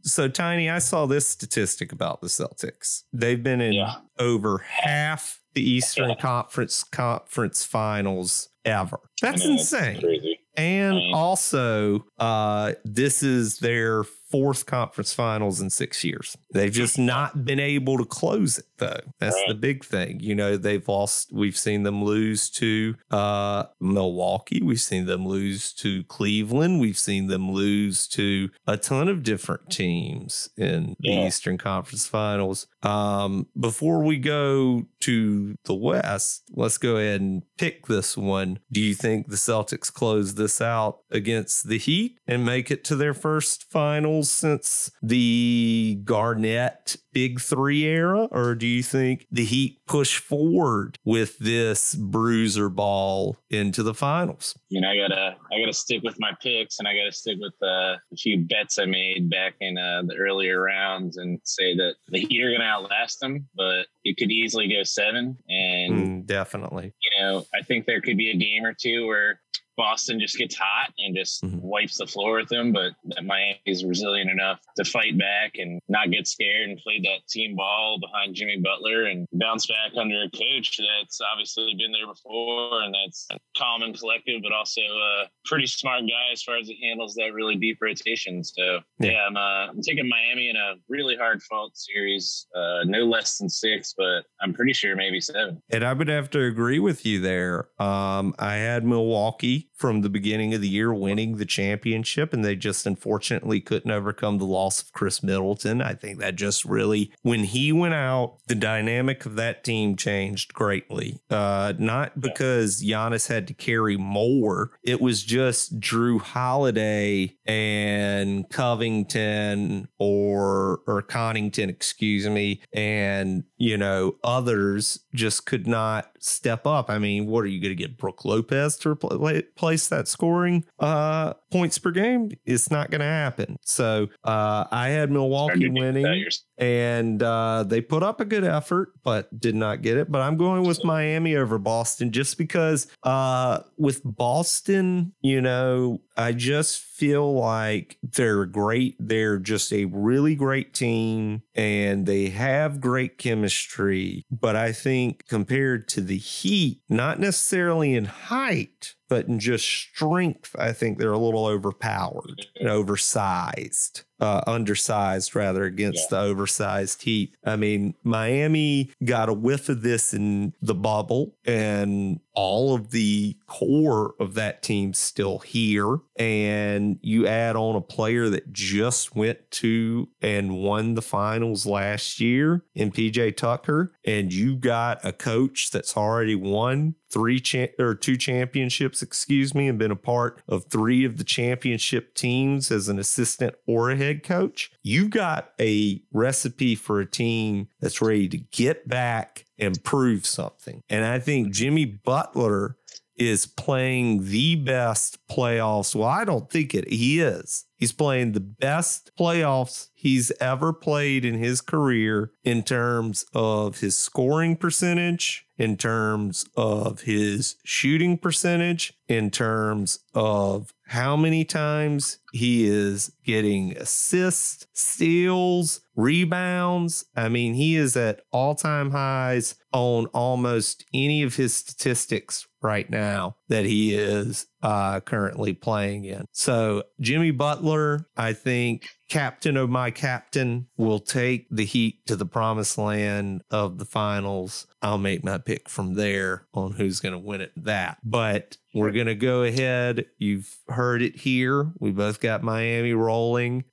So 0.02 0.28
tiny, 0.28 0.70
I 0.70 0.78
saw 0.78 1.04
this 1.04 1.28
statistic 1.28 1.92
about 1.92 2.22
the 2.22 2.28
Celtics. 2.28 3.02
They've 3.12 3.42
been 3.42 3.60
in 3.60 3.74
yeah. 3.74 3.96
over 4.18 4.58
half 4.58 5.42
the 5.54 5.68
Eastern 5.68 6.10
yeah. 6.10 6.16
Conference 6.16 6.84
conference 6.84 7.64
finals 7.64 8.48
ever. 8.64 9.00
That's 9.20 9.44
insane. 9.44 10.36
And 10.56 11.14
also, 11.14 12.04
uh, 12.18 12.72
this 12.84 13.22
is 13.22 13.58
their 13.58 14.02
fourth 14.30 14.66
conference 14.66 15.12
finals 15.12 15.60
in 15.60 15.70
six 15.70 16.04
years. 16.04 16.36
They've 16.52 16.72
just 16.72 16.98
not 16.98 17.44
been 17.44 17.60
able 17.60 17.98
to 17.98 18.04
close 18.04 18.58
it, 18.58 18.66
though. 18.78 19.00
That's 19.18 19.34
right. 19.34 19.48
the 19.48 19.54
big 19.54 19.84
thing. 19.84 20.20
You 20.20 20.34
know, 20.34 20.56
they've 20.56 20.86
lost, 20.86 21.32
we've 21.32 21.56
seen 21.56 21.82
them 21.82 22.04
lose 22.04 22.50
to 22.50 22.94
uh, 23.10 23.64
Milwaukee. 23.80 24.62
We've 24.62 24.80
seen 24.80 25.06
them 25.06 25.26
lose 25.26 25.72
to 25.74 26.04
Cleveland. 26.04 26.80
We've 26.80 26.98
seen 26.98 27.28
them 27.28 27.50
lose 27.50 28.06
to 28.08 28.50
a 28.66 28.76
ton 28.76 29.08
of 29.08 29.22
different 29.22 29.70
teams 29.70 30.50
in 30.56 30.96
the 31.00 31.10
yeah. 31.10 31.26
Eastern 31.26 31.58
Conference 31.58 32.06
finals. 32.06 32.66
Um, 32.82 33.46
before 33.58 34.02
we 34.02 34.18
go 34.18 34.86
to 35.00 35.56
the 35.64 35.74
West, 35.74 36.44
let's 36.50 36.78
go 36.78 36.96
ahead 36.96 37.20
and 37.20 37.42
pick 37.56 37.86
this 37.86 38.16
one. 38.16 38.58
Do 38.70 38.80
you 38.80 38.94
think 38.94 39.28
the 39.28 39.36
Celtics 39.36 39.92
close 39.92 40.34
this 40.34 40.60
out 40.60 41.00
against 41.10 41.68
the 41.68 41.78
Heat 41.78 42.18
and 42.26 42.44
make 42.44 42.70
it 42.70 42.84
to 42.84 42.96
their 42.96 43.14
first 43.14 43.70
finals 44.18 44.30
since 44.30 44.90
the 45.02 46.00
Garnett 46.04 46.96
Big 47.12 47.40
Three 47.40 47.84
era? 47.84 48.28
Or 48.30 48.54
do 48.54 48.66
you 48.66 48.82
think 48.82 49.26
the 49.30 49.44
Heat 49.44 49.80
push 49.86 50.18
forward 50.18 50.98
with 51.04 51.38
this 51.38 51.94
bruiser 51.94 52.68
ball 52.68 53.38
into 53.50 53.82
the 53.82 53.94
finals? 53.94 54.56
You 54.68 54.80
know, 54.80 54.90
I 54.90 54.96
gotta 54.96 55.36
I 55.52 55.60
gotta 55.60 55.72
stick 55.72 56.02
with 56.02 56.16
my 56.18 56.32
picks 56.42 56.78
and 56.78 56.88
I 56.88 56.94
gotta 56.94 57.12
stick 57.12 57.38
with 57.40 57.54
uh, 57.62 57.96
a 58.12 58.16
few 58.16 58.38
bets 58.38 58.78
I 58.78 58.86
made 58.86 59.30
back 59.30 59.54
in 59.60 59.78
uh, 59.78 60.02
the 60.06 60.16
earlier 60.16 60.62
rounds 60.62 61.16
and 61.16 61.40
say 61.44 61.76
that 61.76 61.94
the 62.08 62.20
Heat 62.20 62.42
are 62.42 62.52
gonna 62.52 62.64
outlast 62.64 63.20
them, 63.20 63.48
but 63.56 63.86
it 64.04 64.16
could 64.16 64.30
easily 64.30 64.68
go 64.68 64.82
seven. 64.82 65.36
And 65.48 65.94
mm, 65.94 66.26
definitely, 66.26 66.92
you 67.02 67.22
know, 67.22 67.46
I 67.54 67.62
think 67.62 67.86
there 67.86 68.00
could 68.00 68.16
be 68.16 68.30
a 68.30 68.36
game 68.36 68.64
or 68.64 68.74
two 68.74 69.06
where 69.06 69.40
Boston 69.78 70.18
just 70.18 70.36
gets 70.36 70.56
hot 70.56 70.92
and 70.98 71.16
just 71.16 71.42
mm-hmm. 71.42 71.60
wipes 71.62 71.96
the 71.96 72.06
floor 72.06 72.38
with 72.38 72.48
them. 72.48 72.72
But 72.72 72.92
Miami 73.24 73.60
is 73.64 73.84
resilient 73.84 74.28
enough 74.28 74.60
to 74.76 74.84
fight 74.84 75.16
back 75.16 75.52
and 75.54 75.80
not 75.88 76.10
get 76.10 76.26
scared 76.26 76.68
and 76.68 76.78
play 76.78 77.00
that 77.04 77.26
team 77.30 77.54
ball 77.56 77.98
behind 78.00 78.34
Jimmy 78.34 78.58
Butler 78.58 79.04
and 79.04 79.26
bounce 79.32 79.66
back 79.66 79.92
under 79.96 80.24
a 80.24 80.30
coach 80.30 80.78
that's 80.78 81.20
obviously 81.32 81.72
been 81.78 81.92
there 81.92 82.12
before 82.12 82.82
and 82.82 82.94
that's 82.94 83.28
calm 83.56 83.82
and 83.82 83.98
collective, 83.98 84.42
but 84.42 84.52
also 84.52 84.80
a 84.80 85.24
pretty 85.44 85.66
smart 85.66 86.00
guy 86.02 86.32
as 86.32 86.42
far 86.42 86.56
as 86.56 86.66
he 86.66 86.78
handles 86.82 87.14
that 87.14 87.32
really 87.32 87.54
deep 87.54 87.78
rotation. 87.80 88.42
So 88.42 88.80
yeah, 88.98 89.12
yeah 89.12 89.26
I'm, 89.28 89.36
uh, 89.36 89.70
I'm, 89.70 89.82
taking 89.82 90.08
Miami 90.08 90.50
in 90.50 90.56
a 90.56 90.74
really 90.88 91.16
hard 91.16 91.40
fault 91.44 91.76
series, 91.76 92.46
uh, 92.54 92.80
no 92.84 93.04
less 93.04 93.38
than 93.38 93.48
six, 93.48 93.94
but 93.96 94.24
I'm 94.40 94.52
pretty 94.52 94.72
sure 94.72 94.96
maybe 94.96 95.20
seven. 95.20 95.62
And 95.70 95.84
I 95.84 95.92
would 95.92 96.08
have 96.08 96.30
to 96.30 96.42
agree 96.42 96.80
with 96.80 97.06
you 97.06 97.20
there. 97.20 97.68
Um, 97.80 98.34
I 98.38 98.54
had 98.54 98.84
Milwaukee 98.84 99.67
from 99.74 100.02
the 100.02 100.08
beginning 100.08 100.54
of 100.54 100.60
the 100.60 100.68
year 100.68 100.92
winning 100.92 101.36
the 101.36 101.46
championship, 101.46 102.32
and 102.32 102.44
they 102.44 102.56
just 102.56 102.86
unfortunately 102.86 103.60
couldn't 103.60 103.90
overcome 103.90 104.38
the 104.38 104.44
loss 104.44 104.82
of 104.82 104.92
Khris 104.92 105.22
Middleton. 105.22 105.80
I 105.80 105.94
think 105.94 106.18
that 106.18 106.36
just 106.36 106.64
really, 106.64 107.12
when 107.22 107.44
he 107.44 107.72
went 107.72 107.94
out, 107.94 108.38
the 108.46 108.54
dynamic 108.54 109.26
of 109.26 109.36
that 109.36 109.64
team 109.64 109.96
changed 109.96 110.54
greatly. 110.54 111.20
Uh, 111.30 111.74
not 111.78 112.20
because 112.20 112.82
Giannis 112.82 113.28
had 113.28 113.46
to 113.48 113.54
carry 113.54 113.96
more, 113.96 114.72
it 114.82 115.00
was 115.00 115.22
just 115.22 115.80
Jrue 115.80 116.20
Holiday 116.20 117.36
and 117.46 118.48
Covington 118.50 119.88
or 119.98 120.80
or 120.86 121.02
Connington, 121.02 121.68
excuse 121.68 122.28
me, 122.28 122.60
and 122.72 123.44
you 123.56 123.76
know 123.76 124.16
others 124.24 125.00
just 125.14 125.46
could 125.46 125.66
not 125.66 126.12
step 126.18 126.66
up. 126.66 126.90
I 126.90 126.98
mean, 126.98 127.26
what 127.26 127.44
are 127.44 127.48
you 127.48 127.60
going 127.60 127.76
to 127.76 127.82
get 127.82 127.96
Brook 127.96 128.24
Lopez 128.24 128.76
to 128.78 128.90
replace 128.90 129.18
that 129.58 130.08
scoring 130.08 130.64
uh, 130.78 131.34
points 131.50 131.78
per 131.78 131.90
game? 131.90 132.30
It's 132.44 132.70
not 132.70 132.90
going 132.90 133.00
to 133.00 133.06
happen. 133.06 133.58
So 133.62 134.08
uh, 134.24 134.64
I 134.70 134.88
had 134.88 135.10
Milwaukee 135.10 135.68
winning, 135.68 136.24
and 136.56 137.22
uh, 137.22 137.64
they 137.64 137.80
put 137.80 138.02
up 138.02 138.20
a 138.20 138.24
good 138.24 138.44
effort, 138.44 138.92
but 139.02 139.38
did 139.38 139.54
not 139.54 139.82
get 139.82 139.96
it. 139.96 140.10
But 140.10 140.22
I'm 140.22 140.36
going 140.36 140.64
with 140.64 140.84
Miami 140.84 141.36
over 141.36 141.58
Boston 141.58 142.12
just 142.12 142.38
because 142.38 142.86
uh, 143.02 143.60
with 143.76 144.00
Boston, 144.04 145.12
you 145.20 145.40
know, 145.40 146.00
I 146.16 146.32
just 146.32 146.80
feel 146.80 147.32
like 147.32 147.96
they're 148.02 148.44
great. 148.44 148.96
They're 148.98 149.38
just 149.38 149.72
a 149.72 149.84
really 149.84 150.34
great 150.34 150.74
team 150.74 151.42
and 151.54 152.06
they 152.06 152.30
have 152.30 152.80
great 152.80 153.18
chemistry. 153.18 154.26
But 154.30 154.56
I 154.56 154.72
think 154.72 155.26
compared 155.28 155.88
to 155.90 156.00
the 156.00 156.18
Heat, 156.18 156.80
not 156.88 157.20
necessarily 157.20 157.94
in 157.94 158.06
height, 158.06 158.96
but 159.08 159.26
in 159.26 159.38
just 159.38 159.66
strength, 159.66 160.54
I 160.58 160.72
think 160.72 160.98
they're 160.98 161.12
a 161.12 161.18
little 161.18 161.46
overpowered 161.46 162.46
and 162.56 162.68
oversized 162.68 164.02
uh, 164.20 164.42
undersized 164.46 165.34
rather 165.34 165.64
against 165.64 166.10
yeah. 166.10 166.18
the 166.18 166.24
oversized 166.24 167.02
Heat. 167.02 167.36
I 167.44 167.56
mean, 167.56 167.94
Miami 168.02 168.90
got 169.04 169.28
a 169.28 169.32
whiff 169.32 169.68
of 169.68 169.82
this 169.82 170.12
in 170.12 170.52
the 170.60 170.74
bubble, 170.74 171.36
and 171.44 172.20
all 172.34 172.72
of 172.72 172.90
the 172.90 173.36
core 173.46 174.14
of 174.20 174.34
that 174.34 174.62
team 174.62 174.94
still 174.94 175.38
here. 175.40 175.98
and 176.16 176.98
you 177.02 177.26
add 177.26 177.54
on 177.56 177.76
a 177.76 177.80
player 177.80 178.28
that 178.28 178.52
just 178.52 179.14
went 179.14 179.38
to 179.50 180.08
and 180.20 180.56
won 180.56 180.94
the 180.94 181.02
finals 181.02 181.64
last 181.64 182.20
year 182.20 182.64
in 182.74 182.90
PJ 182.90 183.36
Tucker, 183.36 183.92
and 184.04 184.32
you 184.32 184.56
got 184.56 185.04
a 185.04 185.12
coach 185.12 185.70
that's 185.70 185.96
already 185.96 186.34
won 186.34 186.94
three 187.10 187.40
cha- 187.40 187.68
or 187.78 187.94
two 187.94 188.16
championships, 188.16 189.02
excuse 189.02 189.54
me, 189.54 189.68
and 189.68 189.78
been 189.78 189.90
a 189.90 189.96
part 189.96 190.42
of 190.48 190.64
three 190.64 191.04
of 191.04 191.18
the 191.18 191.24
championship 191.24 192.14
teams 192.14 192.70
as 192.70 192.88
an 192.88 192.98
assistant 192.98 193.54
or 193.66 193.90
a 193.90 193.96
head 193.96 194.07
coach, 194.14 194.70
you've 194.82 195.10
got 195.10 195.52
a 195.60 196.02
recipe 196.12 196.74
for 196.74 197.00
a 197.00 197.06
team 197.06 197.68
that's 197.80 198.02
ready 198.02 198.28
to 198.28 198.38
get 198.38 198.88
back 198.88 199.44
and 199.58 199.82
prove 199.84 200.26
something. 200.26 200.82
And 200.88 201.04
I 201.04 201.18
think 201.18 201.52
Jimmy 201.52 201.84
Butler 201.84 202.76
is 203.18 203.46
playing 203.46 204.30
the 204.30 204.54
best 204.54 205.18
playoffs. 205.28 205.94
Well, 205.94 206.08
I 206.08 206.24
don't 206.24 206.48
think 206.48 206.74
it. 206.74 206.88
He 206.88 207.20
is. 207.20 207.64
He's 207.76 207.92
playing 207.92 208.32
the 208.32 208.40
best 208.40 209.10
playoffs 209.18 209.88
he's 209.94 210.32
ever 210.40 210.72
played 210.72 211.24
in 211.24 211.34
his 211.34 211.60
career 211.60 212.32
in 212.44 212.62
terms 212.62 213.24
of 213.34 213.80
his 213.80 213.96
scoring 213.96 214.56
percentage, 214.56 215.46
in 215.56 215.76
terms 215.76 216.46
of 216.56 217.02
his 217.02 217.56
shooting 217.64 218.18
percentage, 218.18 218.94
in 219.08 219.30
terms 219.30 220.00
of 220.14 220.72
how 220.86 221.16
many 221.16 221.44
times 221.44 222.18
he 222.32 222.66
is 222.66 223.12
getting 223.28 223.76
assists, 223.76 224.66
steals, 224.72 225.82
rebounds. 225.94 227.04
I 227.14 227.28
mean, 227.28 227.52
he 227.52 227.76
is 227.76 227.94
at 227.94 228.22
all 228.32 228.54
time 228.54 228.90
highs 228.90 229.54
on 229.70 230.06
almost 230.06 230.86
any 230.94 231.22
of 231.22 231.36
his 231.36 231.54
statistics 231.54 232.46
right 232.62 232.88
now 232.88 233.36
that 233.48 233.66
he 233.66 233.94
is 233.94 234.46
uh, 234.62 235.00
currently 235.00 235.52
playing 235.52 236.04
in. 236.06 236.24
So, 236.32 236.84
Jimmy 237.00 237.32
Butler, 237.32 238.06
I 238.16 238.32
think, 238.32 238.88
captain 239.10 239.58
of 239.58 239.68
my 239.68 239.90
captain, 239.90 240.68
will 240.78 240.98
take 240.98 241.48
the 241.50 241.66
Heat 241.66 242.06
to 242.06 242.16
the 242.16 242.26
promised 242.26 242.78
land 242.78 243.42
of 243.50 243.78
the 243.78 243.84
finals. 243.84 244.66
I'll 244.80 244.98
make 244.98 245.22
my 245.22 245.38
pick 245.38 245.68
from 245.68 245.94
there 245.94 246.46
on 246.54 246.72
who's 246.72 247.00
going 247.00 247.12
to 247.12 247.18
win 247.18 247.42
it. 247.42 247.52
That, 247.56 247.98
but 248.02 248.56
we're 248.74 248.92
going 248.92 249.06
to 249.06 249.14
go 249.14 249.42
ahead. 249.42 250.06
You've 250.18 250.56
heard 250.68 251.02
it 251.02 251.16
here. 251.16 251.72
We 251.78 251.90
both 251.90 252.20
got 252.20 252.42
Miami 252.42 252.92
rolling 252.92 253.17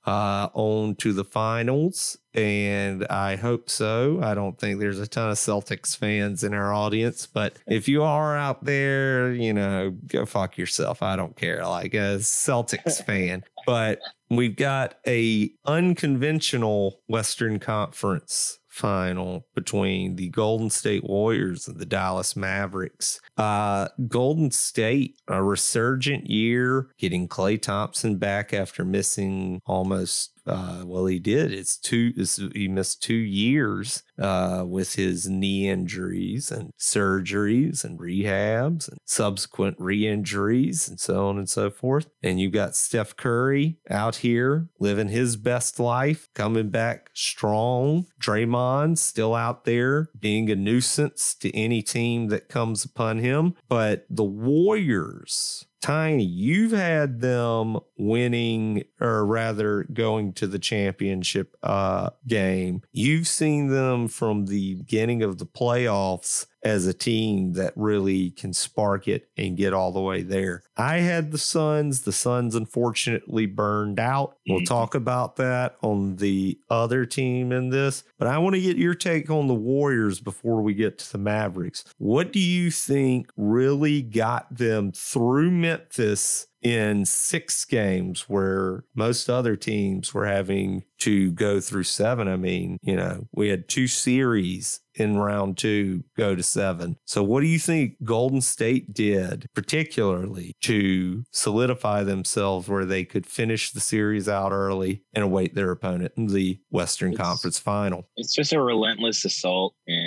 uh, 0.05 0.49
on 0.53 0.95
to 0.95 1.13
the 1.13 1.23
finals, 1.23 2.17
and 2.33 3.05
I 3.07 3.35
hope 3.35 3.69
so. 3.69 4.19
I 4.21 4.33
don't 4.33 4.59
think 4.59 4.79
there's 4.79 4.99
a 4.99 5.07
ton 5.07 5.29
of 5.29 5.37
Celtics 5.37 5.95
fans 5.95 6.43
in 6.43 6.53
our 6.53 6.73
audience, 6.73 7.25
but 7.25 7.57
if 7.67 7.87
you 7.87 8.03
are 8.03 8.35
out 8.35 8.63
there, 8.63 9.33
you 9.33 9.53
know, 9.53 9.91
go 10.07 10.25
fuck 10.25 10.57
yourself. 10.57 11.01
I 11.01 11.15
don't 11.15 11.35
care. 11.35 11.65
Like 11.65 11.93
a 11.93 12.17
Celtics 12.17 13.03
fan, 13.05 13.43
but 13.65 13.99
we've 14.29 14.55
got 14.55 14.95
a 15.07 15.51
unconventional 15.65 17.01
Western 17.07 17.59
Conference 17.59 18.59
final 18.75 19.47
between 19.55 20.17
the 20.17 20.27
Golden 20.29 20.69
State 20.69 21.05
Warriors 21.05 21.67
and 21.67 21.79
the 21.79 21.85
Dallas 21.85 22.35
Mavericks. 22.35 23.21
Uh, 23.37 23.87
Golden 24.07 24.51
State, 24.51 25.17
a 25.29 25.41
resurgent 25.41 26.29
year, 26.29 26.89
getting 26.97 27.29
Klay 27.29 27.61
Thompson 27.61 28.17
back 28.17 28.53
after 28.53 28.83
missing 28.83 29.61
almost 29.65 30.31
uh, 30.47 30.83
well, 30.85 31.07
he 31.07 31.17
did. 31.17 31.51
It's 31.51 31.75
two. 31.75 32.13
It's, 32.15 32.39
he 32.53 32.67
missed 32.67 33.01
two 33.01 33.15
years 33.15 34.03
uh, 34.19 34.63
with 34.67 34.95
his 34.95 35.27
knee 35.27 35.69
injuries 35.69 36.51
and 36.51 36.71
surgeries 36.79 37.83
and 37.83 37.99
rehabs 37.99 38.87
and 38.89 38.97
subsequent 39.05 39.77
re-injuries 39.79 40.87
and 40.87 40.99
so 40.99 41.27
on 41.27 41.37
and 41.37 41.49
so 41.49 41.69
forth. 41.69 42.07
And 42.23 42.39
you've 42.39 42.53
got 42.53 42.75
Steph 42.75 43.15
Curry 43.15 43.77
out 43.89 44.17
here 44.17 44.69
living 44.79 45.09
his 45.09 45.35
best 45.35 45.79
life, 45.79 46.29
coming 46.33 46.69
back 46.69 47.09
strong. 47.13 48.05
Draymond 48.21 48.97
still 48.97 49.35
out 49.35 49.65
there 49.65 50.09
being 50.19 50.49
a 50.49 50.55
nuisance 50.55 51.35
to 51.35 51.55
any 51.55 51.81
team 51.81 52.27
that 52.29 52.49
comes 52.49 52.83
upon 52.85 53.19
him. 53.19 53.55
But 53.67 54.05
the 54.09 54.23
Warriors 54.23 55.65
Tiny, 55.85 56.23
you've 56.23 56.71
had 56.71 57.21
them 57.21 57.77
winning, 57.95 58.85
or 58.99 59.23
rather 59.23 59.85
going 59.93 60.33
to 60.33 60.47
the 60.47 60.57
championship 60.57 61.55
uh, 61.61 62.09
game. 62.27 62.81
You've 62.91 63.27
seen 63.27 63.67
them 63.67 64.04
from 64.07 64.45
the 64.45 64.75
beginning 64.75 65.23
of 65.23 65.37
the 65.37 65.45
playoffs 65.45 66.45
as 66.65 66.87
a 66.87 66.93
team 66.93 67.53
that 67.53 67.71
really 67.75 68.31
can 68.31 68.51
spark 68.51 69.07
it 69.07 69.29
and 69.37 69.55
get 69.55 69.71
all 69.71 69.91
the 69.91 70.01
way 70.01 70.23
there. 70.23 70.63
I 70.75 70.97
had 70.97 71.31
the 71.31 71.37
Suns. 71.37 72.01
The 72.01 72.11
Suns 72.11 72.55
unfortunately 72.55 73.45
burned 73.45 73.99
out. 73.99 74.37
We'll 74.47 74.59
mm-hmm. 74.59 74.65
talk 74.65 74.95
about 74.95 75.35
that 75.35 75.75
on 75.81 76.15
the 76.15 76.59
other 76.69 77.05
team 77.05 77.51
in 77.51 77.69
this, 77.69 78.03
but 78.17 78.27
I 78.27 78.39
want 78.39 78.55
to 78.55 78.61
get 78.61 78.77
your 78.77 78.95
take 78.95 79.29
on 79.29 79.47
the 79.47 79.53
Warriors 79.53 80.19
before 80.19 80.61
we 80.63 80.73
get 80.73 80.97
to 80.97 81.11
the 81.11 81.19
Mavericks. 81.19 81.85
What 81.99 82.33
do 82.33 82.39
you 82.39 82.71
think 82.71 83.29
really 83.37 84.01
got 84.01 84.55
them 84.55 84.91
through 84.91 85.51
Memphis 85.51 86.47
in 86.65 87.05
six 87.05 87.63
games 87.63 88.21
where 88.27 88.85
most 88.95 89.29
other 89.29 89.55
teams 89.55 90.15
were 90.15 90.25
having 90.25 90.83
to 90.97 91.31
go 91.33 91.59
through 91.59 91.83
seven. 91.83 92.27
I 92.27 92.37
mean, 92.37 92.79
you 92.81 92.95
know, 92.95 93.27
we 93.31 93.49
had 93.49 93.67
two 93.67 93.85
series 93.85 94.79
in 94.95 95.17
round 95.17 95.57
two 95.57 96.03
go 96.15 96.35
to 96.35 96.43
seven. 96.43 96.97
So, 97.05 97.23
what 97.23 97.41
do 97.41 97.47
you 97.47 97.59
think 97.59 98.03
Golden 98.03 98.41
State 98.41 98.93
did, 98.93 99.47
particularly 99.53 100.55
to 100.61 101.23
solidify 101.31 102.03
themselves 102.03 102.67
where 102.67 102.85
they 102.85 103.03
could 103.03 103.25
finish 103.25 103.71
the 103.71 103.79
series 103.79 104.29
out 104.29 104.51
early 104.51 105.03
and 105.13 105.23
await 105.23 105.55
their 105.55 105.71
opponent 105.71 106.13
in 106.17 106.27
the 106.27 106.59
Western 106.69 107.11
it's, 107.11 107.21
Conference 107.21 107.59
final? 107.59 108.07
It's 108.15 108.33
just 108.33 108.53
a 108.53 108.61
relentless 108.61 109.25
assault 109.25 109.75
and 109.87 110.04